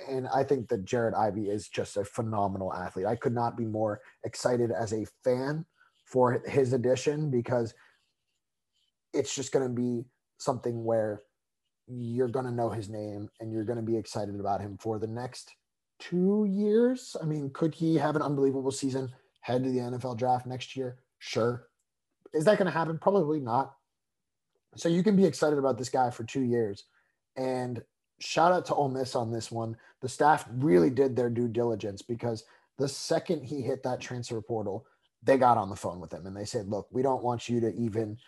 and 0.09 0.29
I 0.29 0.45
think 0.45 0.69
that 0.69 0.85
Jared 0.85 1.15
Ivey 1.15 1.49
is 1.49 1.69
just 1.69 1.97
a 1.97 2.05
phenomenal 2.05 2.73
athlete. 2.73 3.07
I 3.07 3.17
could 3.17 3.35
not 3.35 3.57
be 3.57 3.65
more 3.65 4.01
excited 4.25 4.71
as 4.71 4.93
a 4.93 5.07
fan 5.25 5.65
for 6.05 6.43
his 6.47 6.73
addition 6.73 7.31
because 7.31 7.75
it's 9.13 9.35
just 9.35 9.51
going 9.51 9.67
to 9.67 9.75
be 9.75 10.05
something 10.39 10.85
where 10.85 11.23
you're 11.89 12.29
going 12.29 12.45
to 12.45 12.53
know 12.53 12.71
his 12.71 12.89
name 12.89 13.29
and 13.41 13.51
you're 13.51 13.65
going 13.65 13.79
to 13.79 13.83
be 13.83 13.97
excited 13.97 14.39
about 14.39 14.61
him 14.61 14.77
for 14.79 14.99
the 14.99 15.07
next 15.07 15.55
two 15.99 16.47
years. 16.49 17.17
I 17.21 17.25
mean, 17.25 17.51
could 17.51 17.75
he 17.75 17.97
have 17.97 18.17
an 18.17 18.23
unbelievable 18.23 18.71
season, 18.71 19.13
head 19.41 19.65
to 19.65 19.71
the 19.71 19.79
NFL 19.79 20.19
draft 20.19 20.47
next 20.47 20.77
year? 20.77 20.99
Sure. 21.19 21.69
Is 22.33 22.45
that 22.45 22.59
going 22.59 22.67
to 22.67 22.77
happen? 22.77 22.99
Probably 22.99 23.41
not. 23.41 23.75
So 24.77 24.89
you 24.89 25.03
can 25.03 25.17
be 25.17 25.25
excited 25.25 25.59
about 25.59 25.79
this 25.79 25.89
guy 25.89 26.11
for 26.11 26.25
two 26.25 26.43
years. 26.43 26.85
And 27.37 27.83
shout 28.19 28.53
out 28.53 28.67
to 28.67 28.75
Ole 28.75 28.89
Miss 28.89 29.15
on 29.15 29.33
this 29.33 29.51
one. 29.51 29.77
The 30.03 30.09
staff 30.09 30.47
really 30.53 30.91
did 30.91 31.17
their 31.17 31.31
due 31.31 31.49
diligence 31.49 32.03
because 32.03 32.45
the 32.79 32.89
second 32.89 33.45
he 33.45 33.63
hit 33.63 33.83
that 33.85 34.01
transfer 34.01 34.41
portal, 34.41 34.87
they 35.23 35.39
got 35.39 35.59
on 35.59 35.71
the 35.71 35.77
phone 35.77 36.01
with 36.01 36.13
him 36.13 36.27
and 36.27 36.37
they 36.37 36.45
said, 36.45 36.69
look, 36.69 36.89
we 36.91 37.03
don't 37.03 37.23
want 37.23 37.49
you 37.49 37.61
to 37.61 37.75
even 37.75 38.19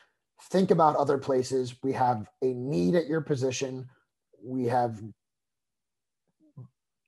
think 0.45 0.71
about 0.71 0.97
other 0.97 1.19
places. 1.19 1.75
We 1.83 1.93
have 1.93 2.29
a 2.43 2.55
need 2.55 2.95
at 2.95 3.07
your 3.07 3.21
position. 3.21 3.89
We 4.43 4.67
have 4.67 5.03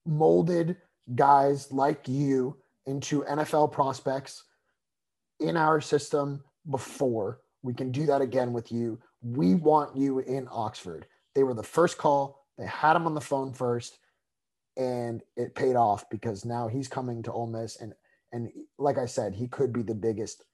molded 0.07 0.77
guys 1.15 1.71
like 1.73 2.09
you 2.09 2.57
into 2.87 3.23
NFL 3.23 3.73
prospects 3.73 4.45
in 5.39 5.57
our 5.57 5.81
system 5.81 6.43
before. 6.71 7.41
We 7.63 7.75
can 7.75 7.91
do 7.91 8.07
that 8.07 8.21
again 8.21 8.53
with 8.53 8.73
you. 8.73 8.99
We 9.23 9.55
want 9.55 9.97
you 9.97 10.21
in 10.21 10.49
Oxford. 10.51 11.07
They 11.35 11.43
were 11.43 11.55
the 11.55 11.63
first 11.63 11.99
call. 11.99 12.47
They 12.59 12.67
had 12.67 12.97
him 12.97 13.07
on 13.07 13.15
the 13.15 13.21
phone 13.21 13.53
first, 13.53 13.99
and 14.77 15.23
it 15.37 15.55
paid 15.55 15.77
off 15.77 16.09
because 16.11 16.45
now 16.45 16.69
he's 16.69 16.89
coming 16.89 17.23
to 17.23 17.33
Ole 17.33 17.47
Miss, 17.47 17.81
and 17.81 17.95
and 18.33 18.51
like 18.79 18.99
I 18.99 19.07
said, 19.07 19.35
he 19.35 19.49
could 19.49 19.73
be 19.73 19.83
the 19.83 19.95
biggest, 19.95 20.45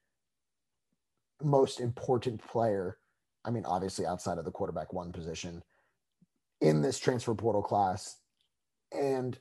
most 1.43 1.81
important 1.81 2.41
player. 2.47 2.99
I 3.45 3.51
mean, 3.51 3.65
obviously 3.67 4.07
outside 4.07 4.39
of 4.39 4.45
the 4.45 4.51
quarterback 4.51 4.93
one 4.93 5.13
position 5.13 5.63
in 6.61 6.81
this 6.81 6.99
transfer 6.99 7.35
portal 7.35 7.63
class 7.63 8.17
and 8.93 9.39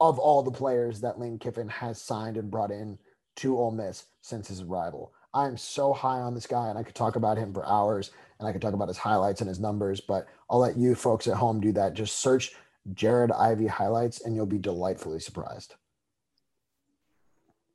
of 0.00 0.18
all 0.18 0.42
the 0.42 0.50
players 0.50 1.00
that 1.00 1.18
Lane 1.18 1.38
Kiffin 1.38 1.68
has 1.68 2.00
signed 2.00 2.36
and 2.36 2.50
brought 2.50 2.70
in 2.70 2.98
to 3.36 3.56
Ole 3.56 3.70
Miss 3.70 4.04
since 4.20 4.48
his 4.48 4.60
arrival. 4.60 5.12
I 5.34 5.46
am 5.46 5.56
so 5.56 5.92
high 5.92 6.18
on 6.18 6.34
this 6.34 6.46
guy, 6.46 6.68
and 6.68 6.78
I 6.78 6.82
could 6.82 6.94
talk 6.94 7.16
about 7.16 7.38
him 7.38 7.54
for 7.54 7.66
hours, 7.66 8.10
and 8.38 8.46
I 8.46 8.52
could 8.52 8.60
talk 8.60 8.74
about 8.74 8.88
his 8.88 8.98
highlights 8.98 9.40
and 9.40 9.48
his 9.48 9.60
numbers, 9.60 10.00
but 10.00 10.26
I'll 10.50 10.58
let 10.58 10.76
you 10.76 10.94
folks 10.94 11.26
at 11.26 11.36
home 11.36 11.60
do 11.60 11.72
that. 11.72 11.94
Just 11.94 12.18
search 12.18 12.52
Jared 12.92 13.32
Ivey 13.32 13.66
highlights, 13.66 14.20
and 14.22 14.34
you'll 14.34 14.46
be 14.46 14.58
delightfully 14.58 15.20
surprised. 15.20 15.74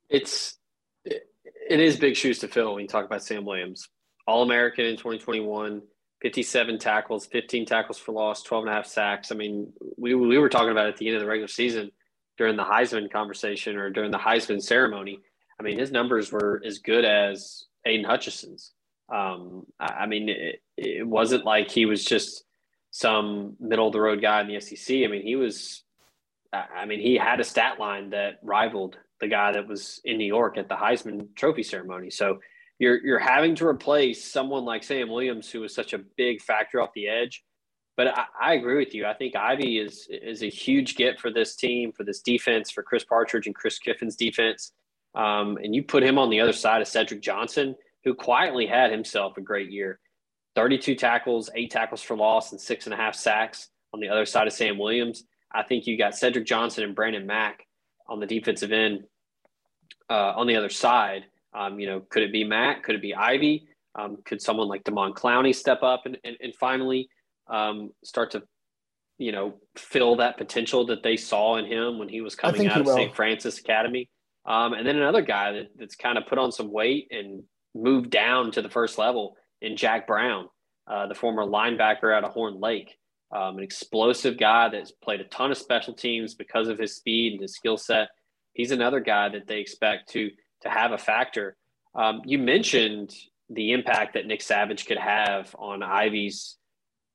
It's 0.08 0.58
it 1.04 1.80
is 1.80 1.96
big 1.96 2.16
shoes 2.16 2.38
to 2.40 2.48
fill 2.48 2.74
when 2.74 2.82
you 2.82 2.88
talk 2.88 3.04
about 3.04 3.22
Sam 3.22 3.44
Williams, 3.44 3.88
All 4.26 4.42
American 4.42 4.86
in 4.86 4.96
2021, 4.96 5.82
57 6.22 6.78
tackles, 6.78 7.26
15 7.26 7.66
tackles 7.66 7.98
for 7.98 8.12
loss, 8.12 8.42
12 8.42 8.64
and 8.64 8.72
a 8.72 8.74
half 8.74 8.86
sacks. 8.86 9.30
I 9.30 9.36
mean, 9.36 9.72
we, 9.96 10.14
we 10.14 10.38
were 10.38 10.48
talking 10.48 10.70
about 10.70 10.88
at 10.88 10.96
the 10.96 11.06
end 11.06 11.16
of 11.16 11.22
the 11.22 11.28
regular 11.28 11.48
season 11.48 11.92
during 12.36 12.56
the 12.56 12.64
Heisman 12.64 13.10
conversation 13.10 13.76
or 13.76 13.90
during 13.90 14.10
the 14.10 14.18
Heisman 14.18 14.62
ceremony. 14.62 15.20
I 15.58 15.62
mean, 15.62 15.78
his 15.78 15.92
numbers 15.92 16.32
were 16.32 16.60
as 16.64 16.78
good 16.78 17.04
as 17.04 17.64
Aidan 17.84 18.04
Hutchinson's. 18.04 18.72
Um, 19.12 19.66
I, 19.78 19.86
I 19.86 20.06
mean, 20.06 20.28
it, 20.28 20.62
it 20.76 21.06
wasn't 21.06 21.44
like 21.44 21.70
he 21.70 21.86
was 21.86 22.04
just 22.04 22.44
some 22.90 23.56
middle 23.60 23.86
of 23.86 23.92
the 23.92 24.00
road 24.00 24.20
guy 24.20 24.40
in 24.40 24.48
the 24.48 24.60
SEC. 24.60 24.96
I 24.96 25.06
mean, 25.06 25.22
he 25.22 25.36
was, 25.36 25.82
I 26.52 26.86
mean, 26.86 27.00
he 27.00 27.16
had 27.16 27.40
a 27.40 27.44
stat 27.44 27.78
line 27.78 28.10
that 28.10 28.38
rivaled 28.42 28.96
the 29.20 29.28
guy 29.28 29.52
that 29.52 29.68
was 29.68 30.00
in 30.04 30.18
New 30.18 30.26
York 30.26 30.58
at 30.58 30.68
the 30.68 30.76
Heisman 30.76 31.34
Trophy 31.36 31.62
ceremony. 31.62 32.10
So 32.10 32.38
you're 32.78 33.04
you're 33.04 33.18
having 33.18 33.54
to 33.56 33.66
replace 33.66 34.24
someone 34.24 34.64
like 34.64 34.82
Sam 34.82 35.08
Williams, 35.08 35.50
who 35.50 35.60
was 35.60 35.74
such 35.74 35.92
a 35.92 35.98
big 35.98 36.40
factor 36.40 36.80
off 36.80 36.92
the 36.94 37.08
edge. 37.08 37.44
But 37.96 38.16
I, 38.16 38.24
I, 38.40 38.54
agree 38.54 38.78
with 38.78 38.94
you. 38.94 39.06
I 39.06 39.14
think 39.14 39.34
Ivey 39.34 39.78
is 39.78 40.06
is 40.08 40.42
a 40.42 40.48
huge 40.48 40.94
get 40.94 41.18
for 41.18 41.32
this 41.32 41.56
team, 41.56 41.92
for 41.92 42.04
this 42.04 42.20
defense, 42.20 42.70
for 42.70 42.82
Chris 42.82 43.04
Partridge 43.04 43.46
and 43.46 43.54
Chris 43.54 43.78
Kiffin's 43.78 44.14
defense. 44.14 44.72
Um, 45.14 45.58
and 45.62 45.74
you 45.74 45.82
put 45.82 46.04
him 46.04 46.18
on 46.18 46.30
the 46.30 46.40
other 46.40 46.52
side 46.52 46.80
of 46.80 46.86
Cedric 46.86 47.20
Johnson, 47.20 47.74
who 48.04 48.14
quietly 48.14 48.66
had 48.66 48.92
himself 48.92 49.36
a 49.36 49.40
great 49.40 49.70
year. 49.70 49.98
32 50.54 50.94
tackles, 50.94 51.50
eight 51.54 51.70
tackles 51.70 52.02
for 52.02 52.16
loss, 52.16 52.52
and 52.52 52.60
six 52.60 52.86
and 52.86 52.94
a 52.94 52.96
half 52.96 53.14
sacks 53.14 53.68
on 53.92 54.00
the 54.00 54.08
other 54.08 54.26
side 54.26 54.46
of 54.46 54.52
Sam 54.52 54.78
Williams. 54.78 55.24
I 55.52 55.62
think 55.64 55.86
you 55.86 55.98
got 55.98 56.16
Cedric 56.16 56.46
Johnson 56.46 56.84
and 56.84 56.94
Brandon 56.94 57.26
Mack 57.26 57.66
on 58.08 58.20
the 58.20 58.26
defensive 58.26 58.70
end 58.70 59.04
uh, 60.08 60.34
on 60.36 60.46
the 60.46 60.56
other 60.56 60.68
side 60.68 61.24
um, 61.54 61.80
you 61.80 61.86
know, 61.86 62.00
could 62.08 62.22
it 62.22 62.32
be 62.32 62.44
Matt? 62.44 62.82
Could 62.82 62.96
it 62.96 63.02
be 63.02 63.14
Ivey? 63.14 63.68
Um, 63.94 64.18
could 64.24 64.40
someone 64.40 64.68
like 64.68 64.84
Damon 64.84 65.12
Clowney 65.12 65.54
step 65.54 65.82
up 65.82 66.02
and, 66.06 66.18
and, 66.24 66.36
and 66.40 66.54
finally 66.54 67.08
um, 67.48 67.90
start 68.04 68.32
to, 68.32 68.42
you 69.18 69.32
know, 69.32 69.54
fill 69.76 70.16
that 70.16 70.38
potential 70.38 70.86
that 70.86 71.02
they 71.02 71.16
saw 71.16 71.56
in 71.56 71.64
him 71.64 71.98
when 71.98 72.08
he 72.08 72.20
was 72.20 72.34
coming 72.34 72.68
out 72.68 72.80
of 72.80 72.86
St. 72.88 73.14
Frances 73.14 73.58
Academy? 73.58 74.08
Um, 74.46 74.72
and 74.72 74.86
then 74.86 74.96
another 74.96 75.22
guy 75.22 75.52
that, 75.52 75.66
that's 75.76 75.96
kind 75.96 76.16
of 76.16 76.26
put 76.26 76.38
on 76.38 76.52
some 76.52 76.72
weight 76.72 77.08
and 77.10 77.42
moved 77.74 78.10
down 78.10 78.50
to 78.52 78.62
the 78.62 78.70
first 78.70 78.98
level 78.98 79.36
in 79.60 79.76
Jack 79.76 80.06
Brown, 80.06 80.48
uh, 80.86 81.06
the 81.06 81.14
former 81.14 81.44
linebacker 81.44 82.14
out 82.14 82.24
of 82.24 82.32
Horn 82.32 82.60
Lake. 82.60 82.96
Um, 83.30 83.58
an 83.58 83.62
explosive 83.62 84.38
guy 84.38 84.70
that's 84.70 84.90
played 84.90 85.20
a 85.20 85.24
ton 85.24 85.50
of 85.50 85.58
special 85.58 85.92
teams 85.92 86.34
because 86.34 86.68
of 86.68 86.78
his 86.78 86.96
speed 86.96 87.34
and 87.34 87.42
his 87.42 87.54
skill 87.54 87.76
set. 87.76 88.08
He's 88.54 88.70
another 88.70 89.00
guy 89.00 89.28
that 89.28 89.46
they 89.46 89.60
expect 89.60 90.08
to 90.10 90.30
to 90.62 90.68
have 90.68 90.92
a 90.92 90.98
factor. 90.98 91.56
Um, 91.94 92.22
you 92.24 92.38
mentioned 92.38 93.14
the 93.50 93.72
impact 93.72 94.14
that 94.14 94.26
Nick 94.26 94.42
Savage 94.42 94.86
could 94.86 94.98
have 94.98 95.54
on 95.58 95.82
Ivey's 95.82 96.56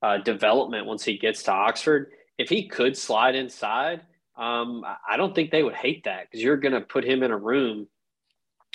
uh, 0.02 0.18
development 0.18 0.86
once 0.86 1.04
he 1.04 1.18
gets 1.18 1.44
to 1.44 1.52
Oxford. 1.52 2.12
If 2.38 2.50
he 2.50 2.68
could 2.68 2.98
slide 2.98 3.36
inside, 3.36 4.02
um, 4.36 4.84
I 5.08 5.18
don't 5.18 5.36
think 5.36 5.52
they 5.52 5.64
would 5.64 5.76
hate 5.76 6.06
that 6.06 6.24
because 6.24 6.44
you're 6.44 6.58
going 6.58 6.74
to 6.74 6.82
put 6.82 7.06
him 7.06 7.22
in 7.24 7.32
a 7.32 7.38
room 7.38 7.88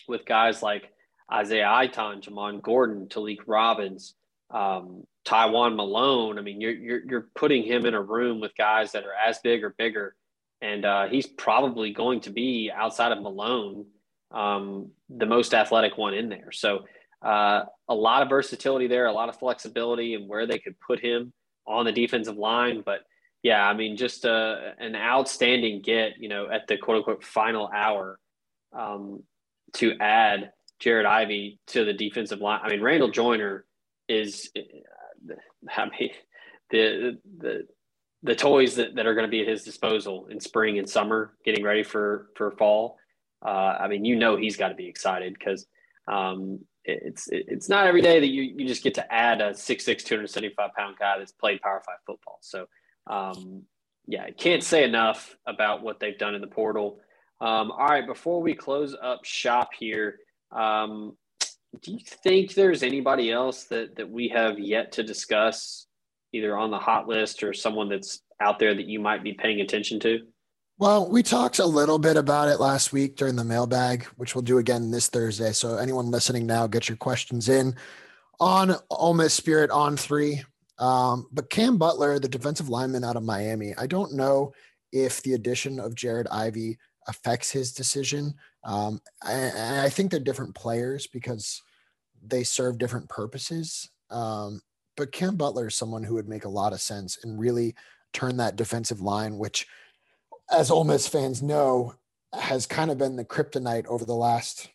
with 0.06 0.24
guys 0.24 0.62
like 0.62 0.90
Isaiah 1.30 1.68
Iton, 1.68 2.20
Jamon 2.20 2.62
Gordon, 2.62 3.08
Talik 3.08 3.40
Robbins, 3.46 4.14
um, 4.50 5.04
Tywone 5.26 5.76
Malone. 5.76 6.38
I 6.38 6.42
mean, 6.42 6.60
you're, 6.60 6.72
you're, 6.72 7.00
you're 7.04 7.28
putting 7.34 7.64
him 7.64 7.84
in 7.84 7.94
a 7.94 8.00
room 8.00 8.40
with 8.40 8.56
guys 8.56 8.92
that 8.92 9.04
are 9.04 9.12
as 9.12 9.38
big 9.40 9.62
or 9.64 9.74
bigger, 9.76 10.14
and 10.62 10.84
uh, 10.84 11.08
he's 11.08 11.26
probably 11.26 11.92
going 11.92 12.20
to 12.20 12.30
be 12.30 12.70
outside 12.74 13.12
of 13.12 13.20
Malone 13.20 13.86
um, 14.30 14.90
the 15.08 15.26
most 15.26 15.54
athletic 15.54 15.96
one 15.96 16.14
in 16.14 16.28
there. 16.28 16.52
So 16.52 16.84
uh, 17.22 17.62
a 17.88 17.94
lot 17.94 18.22
of 18.22 18.28
versatility 18.28 18.86
there, 18.86 19.06
a 19.06 19.12
lot 19.12 19.28
of 19.28 19.38
flexibility 19.38 20.14
and 20.14 20.28
where 20.28 20.46
they 20.46 20.58
could 20.58 20.78
put 20.80 21.00
him 21.00 21.32
on 21.66 21.84
the 21.84 21.92
defensive 21.92 22.36
line. 22.36 22.82
But 22.84 23.00
yeah, 23.42 23.66
I 23.66 23.74
mean, 23.74 23.96
just 23.96 24.24
uh, 24.24 24.56
an 24.78 24.94
outstanding 24.94 25.82
get, 25.82 26.12
you 26.18 26.28
know, 26.28 26.48
at 26.50 26.66
the 26.66 26.76
quote 26.76 26.98
unquote 26.98 27.24
final 27.24 27.70
hour 27.74 28.18
um, 28.72 29.22
to 29.74 29.94
add 30.00 30.52
Jared 30.78 31.06
Ivey 31.06 31.58
to 31.68 31.84
the 31.84 31.92
defensive 31.92 32.40
line. 32.40 32.60
I 32.62 32.68
mean, 32.68 32.82
Randall 32.82 33.10
Joyner 33.10 33.64
is, 34.08 34.50
I 35.70 35.88
mean, 35.98 36.10
the, 36.70 37.18
the, 37.38 37.66
the 38.22 38.34
toys 38.34 38.76
that, 38.76 38.94
that 38.96 39.06
are 39.06 39.14
going 39.14 39.26
to 39.26 39.30
be 39.30 39.40
at 39.40 39.48
his 39.48 39.64
disposal 39.64 40.26
in 40.30 40.40
spring 40.40 40.78
and 40.78 40.88
summer, 40.88 41.34
getting 41.44 41.64
ready 41.64 41.82
for, 41.82 42.28
for 42.36 42.52
fall 42.52 42.96
uh, 43.44 43.76
I 43.80 43.88
mean, 43.88 44.04
you 44.04 44.16
know, 44.16 44.36
he's 44.36 44.56
got 44.56 44.68
to 44.68 44.74
be 44.74 44.88
excited 44.88 45.34
because 45.38 45.66
um, 46.06 46.60
it's 46.84 47.28
it's 47.30 47.68
not 47.68 47.86
every 47.86 48.00
day 48.00 48.20
that 48.20 48.28
you, 48.28 48.42
you 48.42 48.66
just 48.66 48.82
get 48.82 48.94
to 48.94 49.12
add 49.12 49.40
a 49.40 49.50
6'6", 49.50 49.84
275 50.04 50.70
pound 50.74 50.96
guy 50.98 51.18
that's 51.18 51.32
played 51.32 51.60
Power 51.60 51.82
Five 51.84 51.98
football. 52.06 52.38
So, 52.40 52.66
um, 53.06 53.62
yeah, 54.06 54.24
I 54.24 54.30
can't 54.30 54.64
say 54.64 54.84
enough 54.84 55.36
about 55.46 55.82
what 55.82 56.00
they've 56.00 56.18
done 56.18 56.34
in 56.34 56.40
the 56.40 56.46
portal. 56.46 57.00
Um, 57.40 57.70
all 57.70 57.86
right, 57.86 58.06
before 58.06 58.40
we 58.40 58.54
close 58.54 58.96
up 59.00 59.24
shop 59.24 59.70
here, 59.78 60.18
um, 60.50 61.16
do 61.82 61.92
you 61.92 62.00
think 62.00 62.54
there's 62.54 62.82
anybody 62.82 63.30
else 63.30 63.64
that 63.64 63.96
that 63.96 64.10
we 64.10 64.28
have 64.28 64.58
yet 64.58 64.92
to 64.92 65.02
discuss, 65.02 65.86
either 66.32 66.56
on 66.56 66.70
the 66.70 66.78
hot 66.78 67.06
list 67.06 67.42
or 67.42 67.52
someone 67.52 67.88
that's 67.88 68.22
out 68.40 68.58
there 68.58 68.74
that 68.74 68.86
you 68.86 68.98
might 68.98 69.22
be 69.22 69.34
paying 69.34 69.60
attention 69.60 70.00
to? 70.00 70.20
Well, 70.80 71.10
we 71.10 71.24
talked 71.24 71.58
a 71.58 71.66
little 71.66 71.98
bit 71.98 72.16
about 72.16 72.46
it 72.46 72.60
last 72.60 72.92
week 72.92 73.16
during 73.16 73.34
the 73.34 73.42
mailbag, 73.42 74.04
which 74.16 74.36
we'll 74.36 74.42
do 74.42 74.58
again 74.58 74.92
this 74.92 75.08
Thursday. 75.08 75.50
So 75.50 75.76
anyone 75.76 76.12
listening 76.12 76.46
now, 76.46 76.68
get 76.68 76.88
your 76.88 76.96
questions 76.96 77.48
in 77.48 77.74
on 78.38 78.76
Ole 78.88 79.14
Miss 79.14 79.34
Spirit 79.34 79.72
on 79.72 79.96
three. 79.96 80.40
Um, 80.78 81.26
but 81.32 81.50
Cam 81.50 81.78
Butler, 81.78 82.20
the 82.20 82.28
defensive 82.28 82.68
lineman 82.68 83.02
out 83.02 83.16
of 83.16 83.24
Miami, 83.24 83.74
I 83.76 83.88
don't 83.88 84.14
know 84.14 84.52
if 84.92 85.20
the 85.24 85.34
addition 85.34 85.80
of 85.80 85.96
Jared 85.96 86.28
Ivey 86.28 86.78
affects 87.08 87.50
his 87.50 87.72
decision. 87.72 88.34
Um, 88.62 89.00
I, 89.20 89.86
I 89.86 89.88
think 89.88 90.12
they're 90.12 90.20
different 90.20 90.54
players 90.54 91.08
because 91.08 91.60
they 92.24 92.44
serve 92.44 92.78
different 92.78 93.08
purposes. 93.08 93.90
Um, 94.10 94.60
but 94.96 95.10
Cam 95.10 95.34
Butler 95.34 95.66
is 95.66 95.74
someone 95.74 96.04
who 96.04 96.14
would 96.14 96.28
make 96.28 96.44
a 96.44 96.48
lot 96.48 96.72
of 96.72 96.80
sense 96.80 97.18
and 97.24 97.36
really 97.40 97.74
turn 98.12 98.36
that 98.36 98.54
defensive 98.54 99.00
line, 99.00 99.38
which– 99.38 99.66
as 100.50 100.70
Ole 100.70 100.84
Miss 100.84 101.06
fans 101.06 101.42
know, 101.42 101.94
has 102.32 102.66
kind 102.66 102.90
of 102.90 102.98
been 102.98 103.16
the 103.16 103.24
kryptonite 103.24 103.86
over 103.86 104.04
the 104.04 104.14
last, 104.14 104.68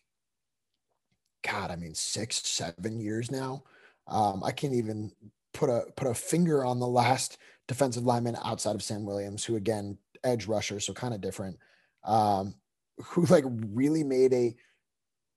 God, 1.42 1.70
I 1.70 1.76
mean, 1.76 1.94
six, 1.94 2.36
seven 2.46 3.00
years 3.00 3.30
now. 3.30 3.64
Um, 4.06 4.42
I 4.44 4.50
can't 4.50 4.74
even 4.74 5.12
put 5.52 5.70
a 5.70 5.84
put 5.96 6.08
a 6.08 6.14
finger 6.14 6.64
on 6.64 6.80
the 6.80 6.86
last 6.86 7.38
defensive 7.68 8.04
lineman 8.04 8.36
outside 8.44 8.74
of 8.74 8.82
Sam 8.82 9.06
Williams, 9.06 9.44
who 9.44 9.56
again 9.56 9.98
edge 10.22 10.46
rusher, 10.46 10.80
so 10.80 10.92
kind 10.92 11.14
of 11.14 11.20
different. 11.20 11.58
Um, 12.04 12.54
who 13.02 13.24
like 13.26 13.44
really 13.46 14.04
made 14.04 14.32
a 14.32 14.54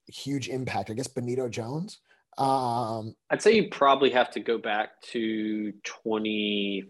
huge 0.08 0.50
impact. 0.50 0.90
I 0.90 0.94
guess 0.94 1.08
Benito 1.08 1.48
Jones. 1.48 2.00
Um, 2.38 3.16
I'd 3.30 3.42
say 3.42 3.56
you 3.56 3.70
probably 3.70 4.12
have 4.12 4.30
to 4.32 4.40
go 4.40 4.58
back 4.58 5.02
to 5.14 5.72
20 5.84 6.86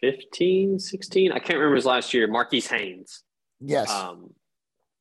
15, 0.00 0.78
16. 0.78 1.32
I 1.32 1.38
can't 1.38 1.58
remember 1.58 1.76
his 1.76 1.86
last 1.86 2.12
year. 2.14 2.26
Marquis 2.26 2.60
Haynes. 2.60 3.22
Yes. 3.60 3.90
Um, 3.90 4.30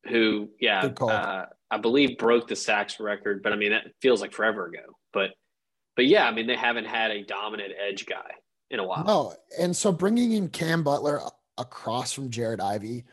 who, 0.08 0.50
yeah, 0.60 0.86
uh, 1.02 1.46
I 1.72 1.78
believe 1.78 2.18
broke 2.18 2.48
the 2.48 2.56
sacks 2.56 3.00
record, 3.00 3.42
but 3.42 3.54
I 3.54 3.56
mean, 3.56 3.72
that 3.72 3.86
feels 4.02 4.22
like 4.22 4.34
forever 4.34 4.68
ago. 4.68 4.98
But, 5.14 5.32
but 5.96 6.06
yeah, 6.06 6.28
I 6.28 6.32
mean, 6.32 6.48
they 6.48 6.56
haven't 6.56 6.86
had 6.86 7.12
a 7.12 7.24
dominant 7.24 7.74
edge 7.80 8.06
guy 8.06 8.32
in 8.70 8.80
a 8.80 8.86
while. 8.86 9.04
No. 9.04 9.34
And 9.60 9.76
so 9.76 9.92
bringing 9.92 10.34
in 10.34 10.50
Cam 10.50 10.84
Butler 10.84 11.22
across 11.58 12.14
from 12.14 12.30
Jared 12.30 12.62
Ivey, 12.62 13.06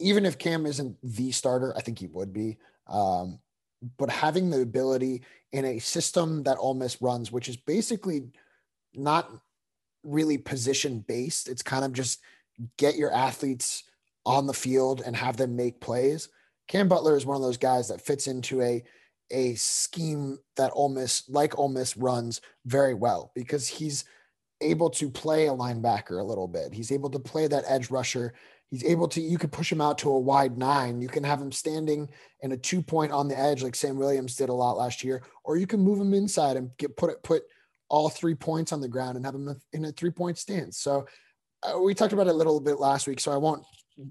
even 0.00 0.24
if 0.24 0.38
Cam 0.38 0.66
isn't 0.66 0.96
the 1.02 1.32
starter, 1.32 1.74
I 1.76 1.80
think 1.80 1.98
he 1.98 2.06
would 2.06 2.32
be. 2.32 2.56
Um, 2.86 3.40
but 3.96 4.10
having 4.10 4.50
the 4.50 4.62
ability 4.62 5.22
in 5.52 5.64
a 5.64 5.78
system 5.78 6.42
that 6.44 6.58
Ole 6.58 6.74
Miss 6.74 7.00
runs, 7.00 7.30
which 7.30 7.48
is 7.48 7.56
basically 7.56 8.30
not 8.94 9.30
really 10.02 10.38
position 10.38 11.04
based. 11.06 11.48
It's 11.48 11.62
kind 11.62 11.84
of 11.84 11.92
just 11.92 12.20
get 12.76 12.96
your 12.96 13.12
athletes 13.12 13.84
on 14.26 14.46
the 14.46 14.54
field 14.54 15.02
and 15.04 15.16
have 15.16 15.36
them 15.36 15.56
make 15.56 15.80
plays. 15.80 16.28
Cam 16.66 16.88
Butler 16.88 17.16
is 17.16 17.24
one 17.24 17.36
of 17.36 17.42
those 17.42 17.56
guys 17.56 17.88
that 17.88 18.00
fits 18.00 18.26
into 18.26 18.62
a 18.62 18.84
a 19.30 19.54
scheme 19.56 20.38
that 20.56 20.72
Ole 20.74 20.88
Miss, 20.88 21.28
like 21.28 21.58
Ole 21.58 21.68
Miss, 21.68 21.96
runs 21.96 22.40
very 22.64 22.94
well 22.94 23.30
because 23.34 23.68
he's 23.68 24.04
able 24.60 24.90
to 24.90 25.10
play 25.10 25.46
a 25.46 25.52
linebacker 25.52 26.20
a 26.20 26.24
little 26.24 26.48
bit. 26.48 26.72
He's 26.72 26.92
able 26.92 27.10
to 27.10 27.18
play 27.18 27.46
that 27.46 27.64
edge 27.68 27.90
rusher. 27.90 28.34
He's 28.70 28.84
able 28.84 29.08
to, 29.08 29.20
you 29.20 29.38
could 29.38 29.52
push 29.52 29.70
him 29.70 29.80
out 29.80 29.98
to 29.98 30.10
a 30.10 30.18
wide 30.18 30.58
nine. 30.58 31.00
You 31.00 31.08
can 31.08 31.24
have 31.24 31.40
him 31.40 31.52
standing 31.52 32.08
in 32.42 32.52
a 32.52 32.56
two 32.56 32.82
point 32.82 33.12
on 33.12 33.28
the 33.28 33.38
edge, 33.38 33.62
like 33.62 33.74
Sam 33.74 33.96
Williams 33.96 34.36
did 34.36 34.48
a 34.48 34.54
lot 34.54 34.76
last 34.76 35.04
year, 35.04 35.22
or 35.44 35.56
you 35.56 35.66
can 35.66 35.80
move 35.80 36.00
him 36.00 36.14
inside 36.14 36.56
and 36.56 36.70
get 36.76 36.96
put 36.96 37.10
it, 37.10 37.22
put 37.22 37.44
all 37.88 38.08
three 38.08 38.34
points 38.34 38.72
on 38.72 38.80
the 38.80 38.88
ground 38.88 39.16
and 39.16 39.24
have 39.24 39.34
them 39.34 39.60
in 39.72 39.84
a 39.86 39.92
three 39.92 40.10
point 40.10 40.38
stance. 40.38 40.78
So 40.78 41.06
uh, 41.62 41.78
we 41.78 41.94
talked 41.94 42.12
about 42.12 42.26
it 42.26 42.34
a 42.34 42.36
little 42.36 42.60
bit 42.60 42.78
last 42.78 43.06
week, 43.06 43.20
so 43.20 43.32
I 43.32 43.36
won't 43.36 43.64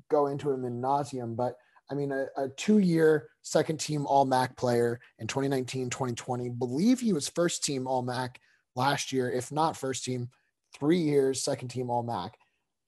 go 0.09 0.27
into 0.27 0.51
him 0.51 0.65
in 0.65 0.81
nauseum, 0.81 1.35
but 1.35 1.55
I 1.89 1.93
mean, 1.93 2.11
a, 2.11 2.25
a 2.35 2.49
two 2.49 2.79
year 2.79 3.29
second 3.41 3.79
team 3.79 4.05
All 4.05 4.25
MAC 4.25 4.57
player 4.57 4.99
in 5.19 5.27
2019, 5.27 5.89
2020, 5.89 6.49
believe 6.49 6.99
he 6.99 7.13
was 7.13 7.29
first 7.29 7.63
team 7.63 7.87
All 7.87 8.01
MAC 8.01 8.39
last 8.75 9.11
year, 9.13 9.31
if 9.31 9.51
not 9.51 9.77
first 9.77 10.03
team, 10.03 10.29
three 10.77 10.99
years, 10.99 11.41
second 11.41 11.69
team 11.69 11.89
All 11.89 12.03
MAC. 12.03 12.37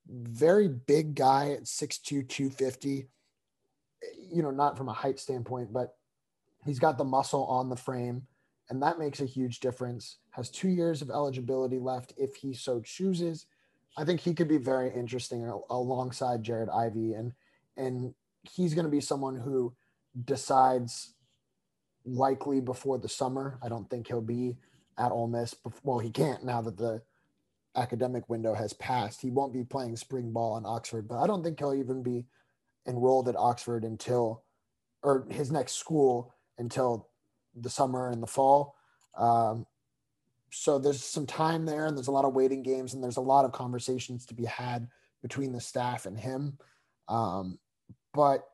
Very 0.08 0.68
big 0.68 1.16
guy 1.16 1.52
at 1.52 1.64
6'2, 1.64 2.28
250. 2.28 3.08
You 4.32 4.44
know, 4.44 4.52
not 4.52 4.78
from 4.78 4.90
a 4.90 4.94
height 4.94 5.20
standpoint, 5.20 5.72
but 5.72 5.96
he's 6.66 6.80
got 6.80 6.98
the 6.98 7.04
muscle 7.04 7.46
on 7.46 7.70
the 7.70 7.76
frame, 7.76 8.24
and 8.70 8.82
that 8.82 9.00
makes 9.00 9.20
a 9.20 9.26
huge 9.26 9.60
difference. 9.60 10.18
Has 10.32 10.50
two 10.50 10.70
years 10.70 11.02
of 11.02 11.10
eligibility 11.10 11.80
left 11.80 12.14
if 12.18 12.36
he 12.36 12.54
so 12.54 12.80
chooses. 12.82 13.46
I 13.98 14.06
think 14.06 14.22
he 14.22 14.34
could 14.34 14.48
be 14.48 14.58
very 14.58 14.94
interesting 14.94 15.44
alongside 15.70 16.44
Jared 16.44 16.70
Ivey, 16.70 17.14
and 17.14 17.34
and 17.76 18.14
he's 18.44 18.74
going 18.74 18.86
to 18.86 18.92
be 18.92 19.02
someone 19.02 19.36
who 19.36 19.74
decides 20.26 21.14
likely 22.06 22.62
before 22.62 22.98
the 22.98 23.10
summer. 23.10 23.60
I 23.62 23.70
don't 23.70 23.90
think 23.90 24.08
he'll 24.08 24.22
be 24.22 24.58
at 24.98 25.12
Ole 25.12 25.28
Miss. 25.28 25.54
Before, 25.54 25.82
well, 25.84 26.00
he 26.00 26.12
can't 26.12 26.44
now 26.46 26.62
that 26.62 26.78
the 26.78 27.02
academic 27.76 28.30
window 28.30 28.54
has 28.54 28.74
passed. 28.74 29.22
He 29.22 29.32
won't 29.32 29.54
be 29.54 29.64
playing 29.64 29.96
spring 29.96 30.32
ball 30.32 30.58
in 30.58 30.66
Oxford, 30.66 31.08
but 31.08 31.22
I 31.22 31.28
don't 31.28 31.44
think 31.44 31.60
he'll 31.60 31.74
even 31.74 32.04
be 32.04 32.26
enrolled 32.88 33.30
at 33.30 33.36
Oxford 33.36 33.84
until, 33.84 34.44
or 35.04 35.26
his 35.30 35.52
next 35.52 35.74
school 35.74 36.34
until 36.58 37.09
the 37.64 37.70
summer 37.70 38.10
and 38.10 38.22
the 38.22 38.28
fall. 38.28 38.76
Um, 39.18 39.66
so 40.52 40.80
there's 40.80 41.04
some 41.04 41.26
time 41.26 41.66
there, 41.66 41.86
and 41.86 41.96
there's 41.96 42.08
a 42.08 42.12
lot 42.12 42.26
of 42.26 42.34
waiting 42.34 42.64
games, 42.64 42.94
and 42.94 43.04
there's 43.04 43.18
a 43.18 43.22
lot 43.22 43.46
of 43.46 43.52
conversations 43.52 44.26
to 44.28 44.34
be 44.34 44.46
had 44.46 44.88
between 45.22 45.52
the 45.52 45.62
staff 45.62 46.06
and 46.06 46.20
him. 46.20 46.58
Um, 47.08 47.60
but 48.14 48.46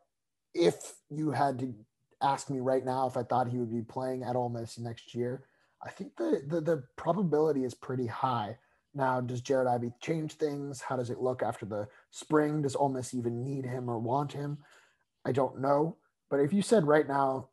if 0.53 0.75
you 1.09 1.31
had 1.31 1.59
to 1.59 1.73
ask 2.21 2.49
me 2.49 2.59
right 2.59 2.83
now 2.83 3.07
if 3.07 3.17
I 3.17 3.23
thought 3.23 3.49
he 3.49 3.57
would 3.57 3.71
be 3.71 3.81
playing 3.81 4.23
at 4.23 4.35
Ole 4.35 4.49
Miss 4.49 4.79
next 4.79 5.13
year, 5.13 5.43
I 5.83 5.89
think 5.89 6.15
the, 6.17 6.41
the, 6.47 6.61
the 6.61 6.83
probability 6.95 7.63
is 7.63 7.73
pretty 7.73 8.07
high. 8.07 8.57
Now, 8.93 9.19
does 9.19 9.41
Jared 9.41 9.67
Ivey 9.67 9.91
change 10.01 10.33
things? 10.33 10.81
How 10.81 10.95
does 10.95 11.09
it 11.09 11.19
look 11.19 11.43
after 11.43 11.65
the 11.65 11.87
spring? 12.11 12.61
Does 12.61 12.75
Ole 12.75 12.89
Miss 12.89 13.13
even 13.13 13.43
need 13.43 13.65
him 13.65 13.89
or 13.89 13.99
want 13.99 14.31
him? 14.31 14.57
I 15.25 15.33
don't 15.33 15.59
know. 15.59 15.97
But 16.29 16.39
if 16.39 16.53
you 16.53 16.61
said 16.61 16.87
right 16.87 17.07
now, 17.07 17.49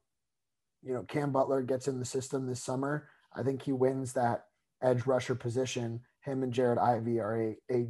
you 0.82 0.92
know, 0.92 1.02
Cam 1.02 1.32
Butler 1.32 1.62
gets 1.62 1.88
in 1.88 1.98
the 1.98 2.04
system 2.04 2.46
this 2.46 2.62
summer, 2.62 3.08
I 3.34 3.42
think 3.42 3.62
he 3.62 3.72
wins 3.72 4.12
that 4.12 4.44
edge 4.82 5.06
rusher 5.06 5.34
position. 5.34 6.00
Him 6.20 6.42
and 6.42 6.52
Jared 6.52 6.78
Ivey 6.78 7.20
are 7.20 7.40
a, 7.40 7.56
a 7.70 7.86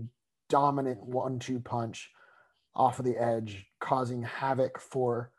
dominant 0.49 1.03
one 1.03 1.39
two 1.39 1.61
punch 1.61 2.11
off 2.75 2.99
of 2.99 3.05
the 3.05 3.17
edge, 3.17 3.67
causing 3.81 4.23
havoc 4.23 4.79
for 4.81 5.31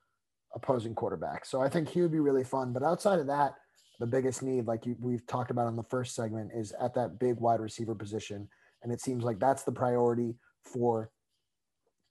opposing 0.55 0.93
quarterbacks. 0.93 1.47
So 1.47 1.61
I 1.61 1.69
think 1.69 1.89
he 1.89 2.01
would 2.01 2.11
be 2.11 2.19
really 2.19 2.43
fun. 2.43 2.73
But 2.73 2.83
outside 2.83 3.19
of 3.19 3.27
that, 3.27 3.55
the 3.99 4.05
biggest 4.05 4.43
need, 4.43 4.65
like 4.65 4.85
you, 4.85 4.95
we've 4.99 5.25
talked 5.25 5.51
about 5.51 5.67
in 5.67 5.75
the 5.75 5.83
first 5.83 6.15
segment, 6.15 6.51
is 6.53 6.73
at 6.79 6.93
that 6.95 7.19
big 7.19 7.39
wide 7.39 7.59
receiver 7.59 7.95
position. 7.95 8.47
And 8.83 8.91
it 8.91 9.01
seems 9.01 9.23
like 9.23 9.39
that's 9.39 9.63
the 9.63 9.71
priority 9.71 10.35
for 10.63 11.09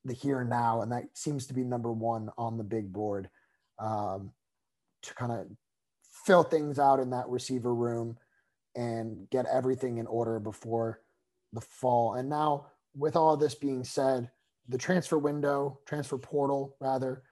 the 0.05 0.15
here 0.15 0.41
and 0.41 0.51
now. 0.51 0.83
And 0.83 0.91
that 0.91 1.05
seems 1.15 1.47
to 1.47 1.55
be 1.55 1.65
number 1.65 1.93
one 1.93 2.31
on 2.39 2.57
the 2.57 2.65
big 2.65 2.93
board 2.93 3.29
um, 3.79 4.33
to 5.03 5.15
kind 5.15 5.33
of 5.33 5.47
fill 6.25 6.43
things 6.43 6.79
out 6.79 7.01
in 7.01 7.11
that 7.11 7.29
receiver 7.29 7.75
room 7.75 8.17
and 8.75 9.29
get 9.31 9.47
everything 9.47 9.99
in 9.99 10.07
order 10.07 10.39
before 10.39 11.01
the 11.53 11.61
fall. 11.61 12.15
And 12.15 12.29
now, 12.29 12.67
with 12.95 13.17
all 13.17 13.37
this 13.37 13.55
being 13.55 13.85
said, 13.85 14.31
the 14.69 14.79
transfer 14.79 15.19
window, 15.19 15.79
transfer 15.87 16.19
portal 16.19 16.77
rather, 16.81 17.23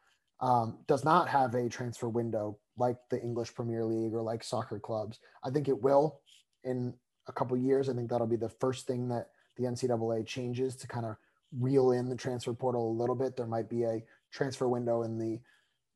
um, 0.40 0.78
does 0.86 1.04
not 1.04 1.28
have 1.28 1.54
a 1.54 1.68
transfer 1.68 2.08
window 2.08 2.58
like 2.76 2.96
the 3.10 3.20
English 3.20 3.54
Premier 3.54 3.84
League 3.84 4.14
or 4.14 4.22
like 4.22 4.42
soccer 4.42 4.78
clubs. 4.78 5.20
I 5.44 5.50
think 5.50 5.68
it 5.68 5.82
will 5.82 6.20
in 6.64 6.94
a 7.28 7.32
couple 7.32 7.56
years. 7.56 7.88
I 7.88 7.94
think 7.94 8.10
that'll 8.10 8.26
be 8.26 8.36
the 8.36 8.48
first 8.48 8.86
thing 8.86 9.08
that 9.08 9.28
the 9.56 9.64
NCAA 9.64 10.26
changes 10.26 10.76
to 10.76 10.86
kind 10.86 11.06
of 11.06 11.16
reel 11.58 11.92
in 11.92 12.08
the 12.08 12.16
transfer 12.16 12.54
portal 12.54 12.90
a 12.90 12.98
little 12.98 13.14
bit. 13.14 13.36
There 13.36 13.46
might 13.46 13.68
be 13.68 13.84
a 13.84 14.02
transfer 14.32 14.68
window 14.68 15.02
in 15.02 15.18
the 15.18 15.40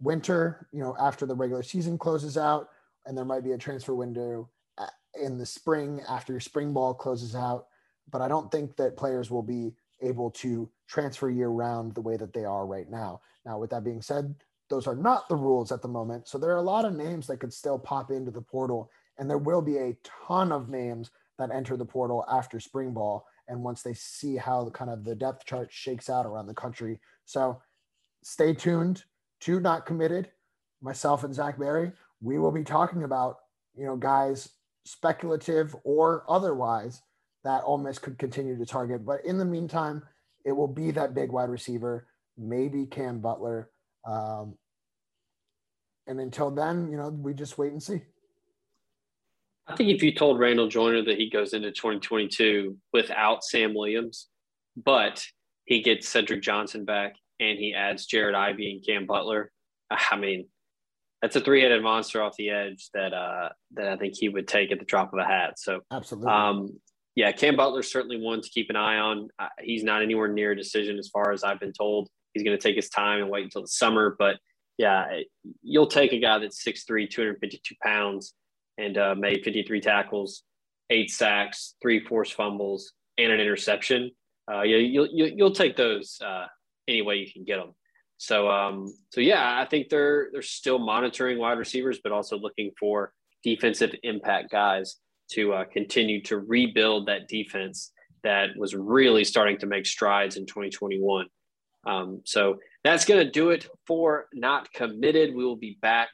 winter, 0.04 0.68
you 0.72 0.80
know, 0.80 0.94
after 1.00 1.26
the 1.26 1.34
regular 1.34 1.62
season 1.62 1.98
closes 1.98 2.36
out, 2.36 2.68
and 3.06 3.16
there 3.16 3.24
might 3.24 3.42
be 3.42 3.52
a 3.52 3.58
transfer 3.58 3.94
window 3.94 4.48
uh, 4.78 4.86
in 5.20 5.38
the 5.38 5.46
spring 5.46 6.00
after 6.08 6.32
your 6.32 6.40
spring 6.40 6.72
ball 6.72 6.94
closes 6.94 7.34
out. 7.34 7.66
But 8.10 8.20
I 8.20 8.28
don't 8.28 8.52
think 8.52 8.76
that 8.76 8.96
players 8.96 9.30
will 9.30 9.42
be 9.42 9.74
able 10.02 10.30
to 10.30 10.70
transfer 10.86 11.30
year 11.30 11.48
round 11.48 11.94
the 11.94 12.02
way 12.02 12.16
that 12.16 12.34
they 12.34 12.44
are 12.44 12.66
right 12.66 12.88
now. 12.90 13.22
Now, 13.46 13.58
with 13.58 13.70
that 13.70 13.84
being 13.84 14.02
said, 14.02 14.34
those 14.68 14.86
are 14.86 14.94
not 14.94 15.28
the 15.28 15.36
rules 15.36 15.72
at 15.72 15.82
the 15.82 15.88
moment. 15.88 16.28
So 16.28 16.38
there 16.38 16.50
are 16.50 16.56
a 16.56 16.62
lot 16.62 16.84
of 16.84 16.94
names 16.94 17.26
that 17.26 17.40
could 17.40 17.52
still 17.52 17.78
pop 17.78 18.10
into 18.10 18.30
the 18.30 18.42
portal, 18.42 18.90
and 19.18 19.28
there 19.28 19.38
will 19.38 19.62
be 19.62 19.78
a 19.78 19.96
ton 20.28 20.52
of 20.52 20.68
names 20.68 21.10
that 21.38 21.50
enter 21.50 21.76
the 21.76 21.84
portal 21.84 22.24
after 22.30 22.60
spring 22.60 22.92
ball. 22.92 23.26
And 23.48 23.62
once 23.62 23.82
they 23.82 23.94
see 23.94 24.36
how 24.36 24.64
the 24.64 24.70
kind 24.70 24.90
of 24.90 25.04
the 25.04 25.14
depth 25.14 25.44
chart 25.44 25.68
shakes 25.70 26.08
out 26.08 26.26
around 26.26 26.46
the 26.46 26.54
country. 26.54 27.00
So 27.24 27.60
stay 28.22 28.54
tuned 28.54 29.04
to 29.44 29.60
not 29.60 29.86
committed. 29.86 30.28
Myself 30.80 31.24
and 31.24 31.34
Zach 31.34 31.58
Berry, 31.58 31.92
we 32.20 32.38
will 32.38 32.50
be 32.50 32.64
talking 32.64 33.04
about, 33.04 33.36
you 33.76 33.86
know, 33.86 33.96
guys 33.96 34.50
speculative 34.84 35.74
or 35.84 36.24
otherwise 36.28 37.02
that 37.42 37.62
Ole 37.64 37.78
Miss 37.78 37.98
could 37.98 38.18
continue 38.18 38.56
to 38.58 38.66
target. 38.66 39.04
But 39.04 39.24
in 39.24 39.38
the 39.38 39.44
meantime, 39.44 40.02
it 40.44 40.52
will 40.52 40.68
be 40.68 40.90
that 40.90 41.14
big 41.14 41.30
wide 41.30 41.48
receiver, 41.48 42.06
maybe 42.36 42.86
Cam 42.86 43.20
Butler. 43.20 43.70
Um, 44.06 44.56
and 46.06 46.20
until 46.20 46.50
then, 46.50 46.90
you 46.90 46.96
know, 46.96 47.08
we 47.08 47.32
just 47.32 47.56
wait 47.56 47.72
and 47.72 47.82
see. 47.82 48.02
I 49.66 49.76
think 49.76 49.88
if 49.88 50.02
you 50.02 50.14
told 50.14 50.38
Randall 50.38 50.68
Joyner 50.68 51.02
that 51.04 51.16
he 51.16 51.30
goes 51.30 51.54
into 51.54 51.70
2022 51.70 52.76
without 52.92 53.42
Sam 53.42 53.72
Williams, 53.74 54.28
but 54.76 55.24
he 55.64 55.80
gets 55.80 56.08
Cedric 56.08 56.42
Johnson 56.42 56.84
back 56.84 57.14
and 57.40 57.58
he 57.58 57.74
adds 57.74 58.06
Jared 58.06 58.34
Ivey 58.34 58.72
and 58.72 58.86
Cam 58.86 59.06
Butler, 59.06 59.50
I 59.90 60.16
mean, 60.16 60.46
that's 61.22 61.36
a 61.36 61.40
three-headed 61.40 61.82
monster 61.82 62.22
off 62.22 62.36
the 62.36 62.50
edge 62.50 62.90
that 62.92 63.14
uh, 63.14 63.48
that 63.72 63.88
I 63.88 63.96
think 63.96 64.14
he 64.14 64.28
would 64.28 64.46
take 64.46 64.70
at 64.70 64.78
the 64.78 64.84
drop 64.84 65.12
of 65.12 65.18
a 65.18 65.24
hat. 65.24 65.58
So 65.58 65.80
absolutely, 65.90 66.30
um, 66.30 66.68
yeah, 67.16 67.32
Cam 67.32 67.56
Butler's 67.56 67.90
certainly 67.90 68.20
one 68.20 68.40
to 68.40 68.48
keep 68.50 68.70
an 68.70 68.76
eye 68.76 68.98
on. 68.98 69.28
Uh, 69.38 69.48
he's 69.60 69.84
not 69.84 70.02
anywhere 70.02 70.28
near 70.28 70.52
a 70.52 70.56
decision 70.56 70.98
as 70.98 71.08
far 71.08 71.32
as 71.32 71.44
I've 71.44 71.60
been 71.60 71.72
told. 71.72 72.08
He's 72.32 72.42
going 72.42 72.56
to 72.56 72.62
take 72.62 72.76
his 72.76 72.88
time 72.88 73.20
and 73.22 73.30
wait 73.30 73.44
until 73.44 73.62
the 73.62 73.68
summer. 73.68 74.16
But 74.18 74.36
yeah, 74.78 75.20
you'll 75.62 75.86
take 75.86 76.12
a 76.12 76.18
guy 76.18 76.38
that's 76.40 76.64
6'3, 76.64 77.08
252 77.08 77.74
pounds 77.82 78.34
and 78.78 78.98
uh, 78.98 79.14
made 79.16 79.44
53 79.44 79.80
tackles, 79.80 80.42
eight 80.90 81.10
sacks, 81.10 81.76
three 81.80 82.04
forced 82.04 82.34
fumbles, 82.34 82.92
and 83.16 83.30
an 83.30 83.40
interception. 83.40 84.10
Uh, 84.52 84.62
yeah, 84.62 84.78
you'll, 84.78 85.08
you'll 85.08 85.52
take 85.52 85.76
those 85.76 86.18
uh, 86.24 86.46
any 86.88 87.02
way 87.02 87.16
you 87.16 87.32
can 87.32 87.44
get 87.44 87.58
them. 87.58 87.74
So, 88.16 88.48
um, 88.50 88.86
so 89.10 89.20
yeah, 89.20 89.60
I 89.60 89.66
think 89.66 89.88
they're 89.88 90.28
they're 90.32 90.42
still 90.42 90.78
monitoring 90.78 91.38
wide 91.38 91.58
receivers, 91.58 91.98
but 92.02 92.12
also 92.12 92.38
looking 92.38 92.70
for 92.78 93.12
defensive 93.42 93.94
impact 94.02 94.50
guys 94.50 94.96
to 95.32 95.52
uh, 95.52 95.64
continue 95.64 96.22
to 96.22 96.38
rebuild 96.38 97.06
that 97.06 97.28
defense 97.28 97.92
that 98.22 98.50
was 98.56 98.74
really 98.74 99.24
starting 99.24 99.58
to 99.58 99.66
make 99.66 99.86
strides 99.86 100.36
in 100.36 100.46
2021. 100.46 101.26
Um, 101.86 102.22
so 102.24 102.58
that's 102.82 103.04
going 103.04 103.24
to 103.24 103.30
do 103.30 103.50
it 103.50 103.68
for 103.86 104.26
Not 104.32 104.72
Committed. 104.72 105.34
We 105.34 105.44
will 105.44 105.56
be 105.56 105.78
back 105.82 106.08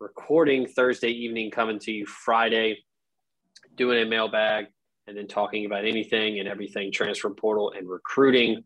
recording 0.00 0.66
Thursday 0.66 1.10
evening, 1.10 1.50
coming 1.50 1.78
to 1.80 1.92
you 1.92 2.06
Friday, 2.06 2.78
doing 3.76 4.02
a 4.02 4.06
mailbag, 4.06 4.66
and 5.06 5.16
then 5.16 5.28
talking 5.28 5.64
about 5.64 5.84
anything 5.84 6.40
and 6.40 6.48
everything 6.48 6.92
transfer 6.92 7.30
portal 7.30 7.72
and 7.76 7.88
recruiting. 7.88 8.64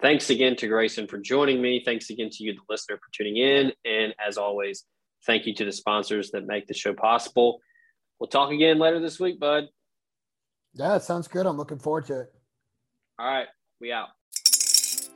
Thanks 0.00 0.28
again 0.30 0.56
to 0.56 0.66
Grayson 0.66 1.06
for 1.06 1.18
joining 1.18 1.62
me. 1.62 1.82
Thanks 1.84 2.10
again 2.10 2.28
to 2.30 2.44
you, 2.44 2.52
the 2.52 2.60
listener, 2.68 2.96
for 2.96 3.10
tuning 3.12 3.36
in. 3.36 3.72
And 3.84 4.14
as 4.24 4.36
always, 4.36 4.84
thank 5.24 5.46
you 5.46 5.54
to 5.54 5.64
the 5.64 5.72
sponsors 5.72 6.30
that 6.32 6.46
make 6.46 6.66
the 6.66 6.74
show 6.74 6.92
possible. 6.94 7.60
We'll 8.18 8.28
talk 8.28 8.50
again 8.50 8.78
later 8.78 9.00
this 9.00 9.18
week, 9.18 9.38
bud. 9.38 9.64
Yeah, 10.74 10.96
it 10.96 11.02
sounds 11.02 11.28
good. 11.28 11.46
I'm 11.46 11.56
looking 11.56 11.78
forward 11.78 12.06
to 12.06 12.20
it. 12.20 12.34
All 13.18 13.26
right, 13.26 13.46
we 13.80 13.92
out. 13.92 14.08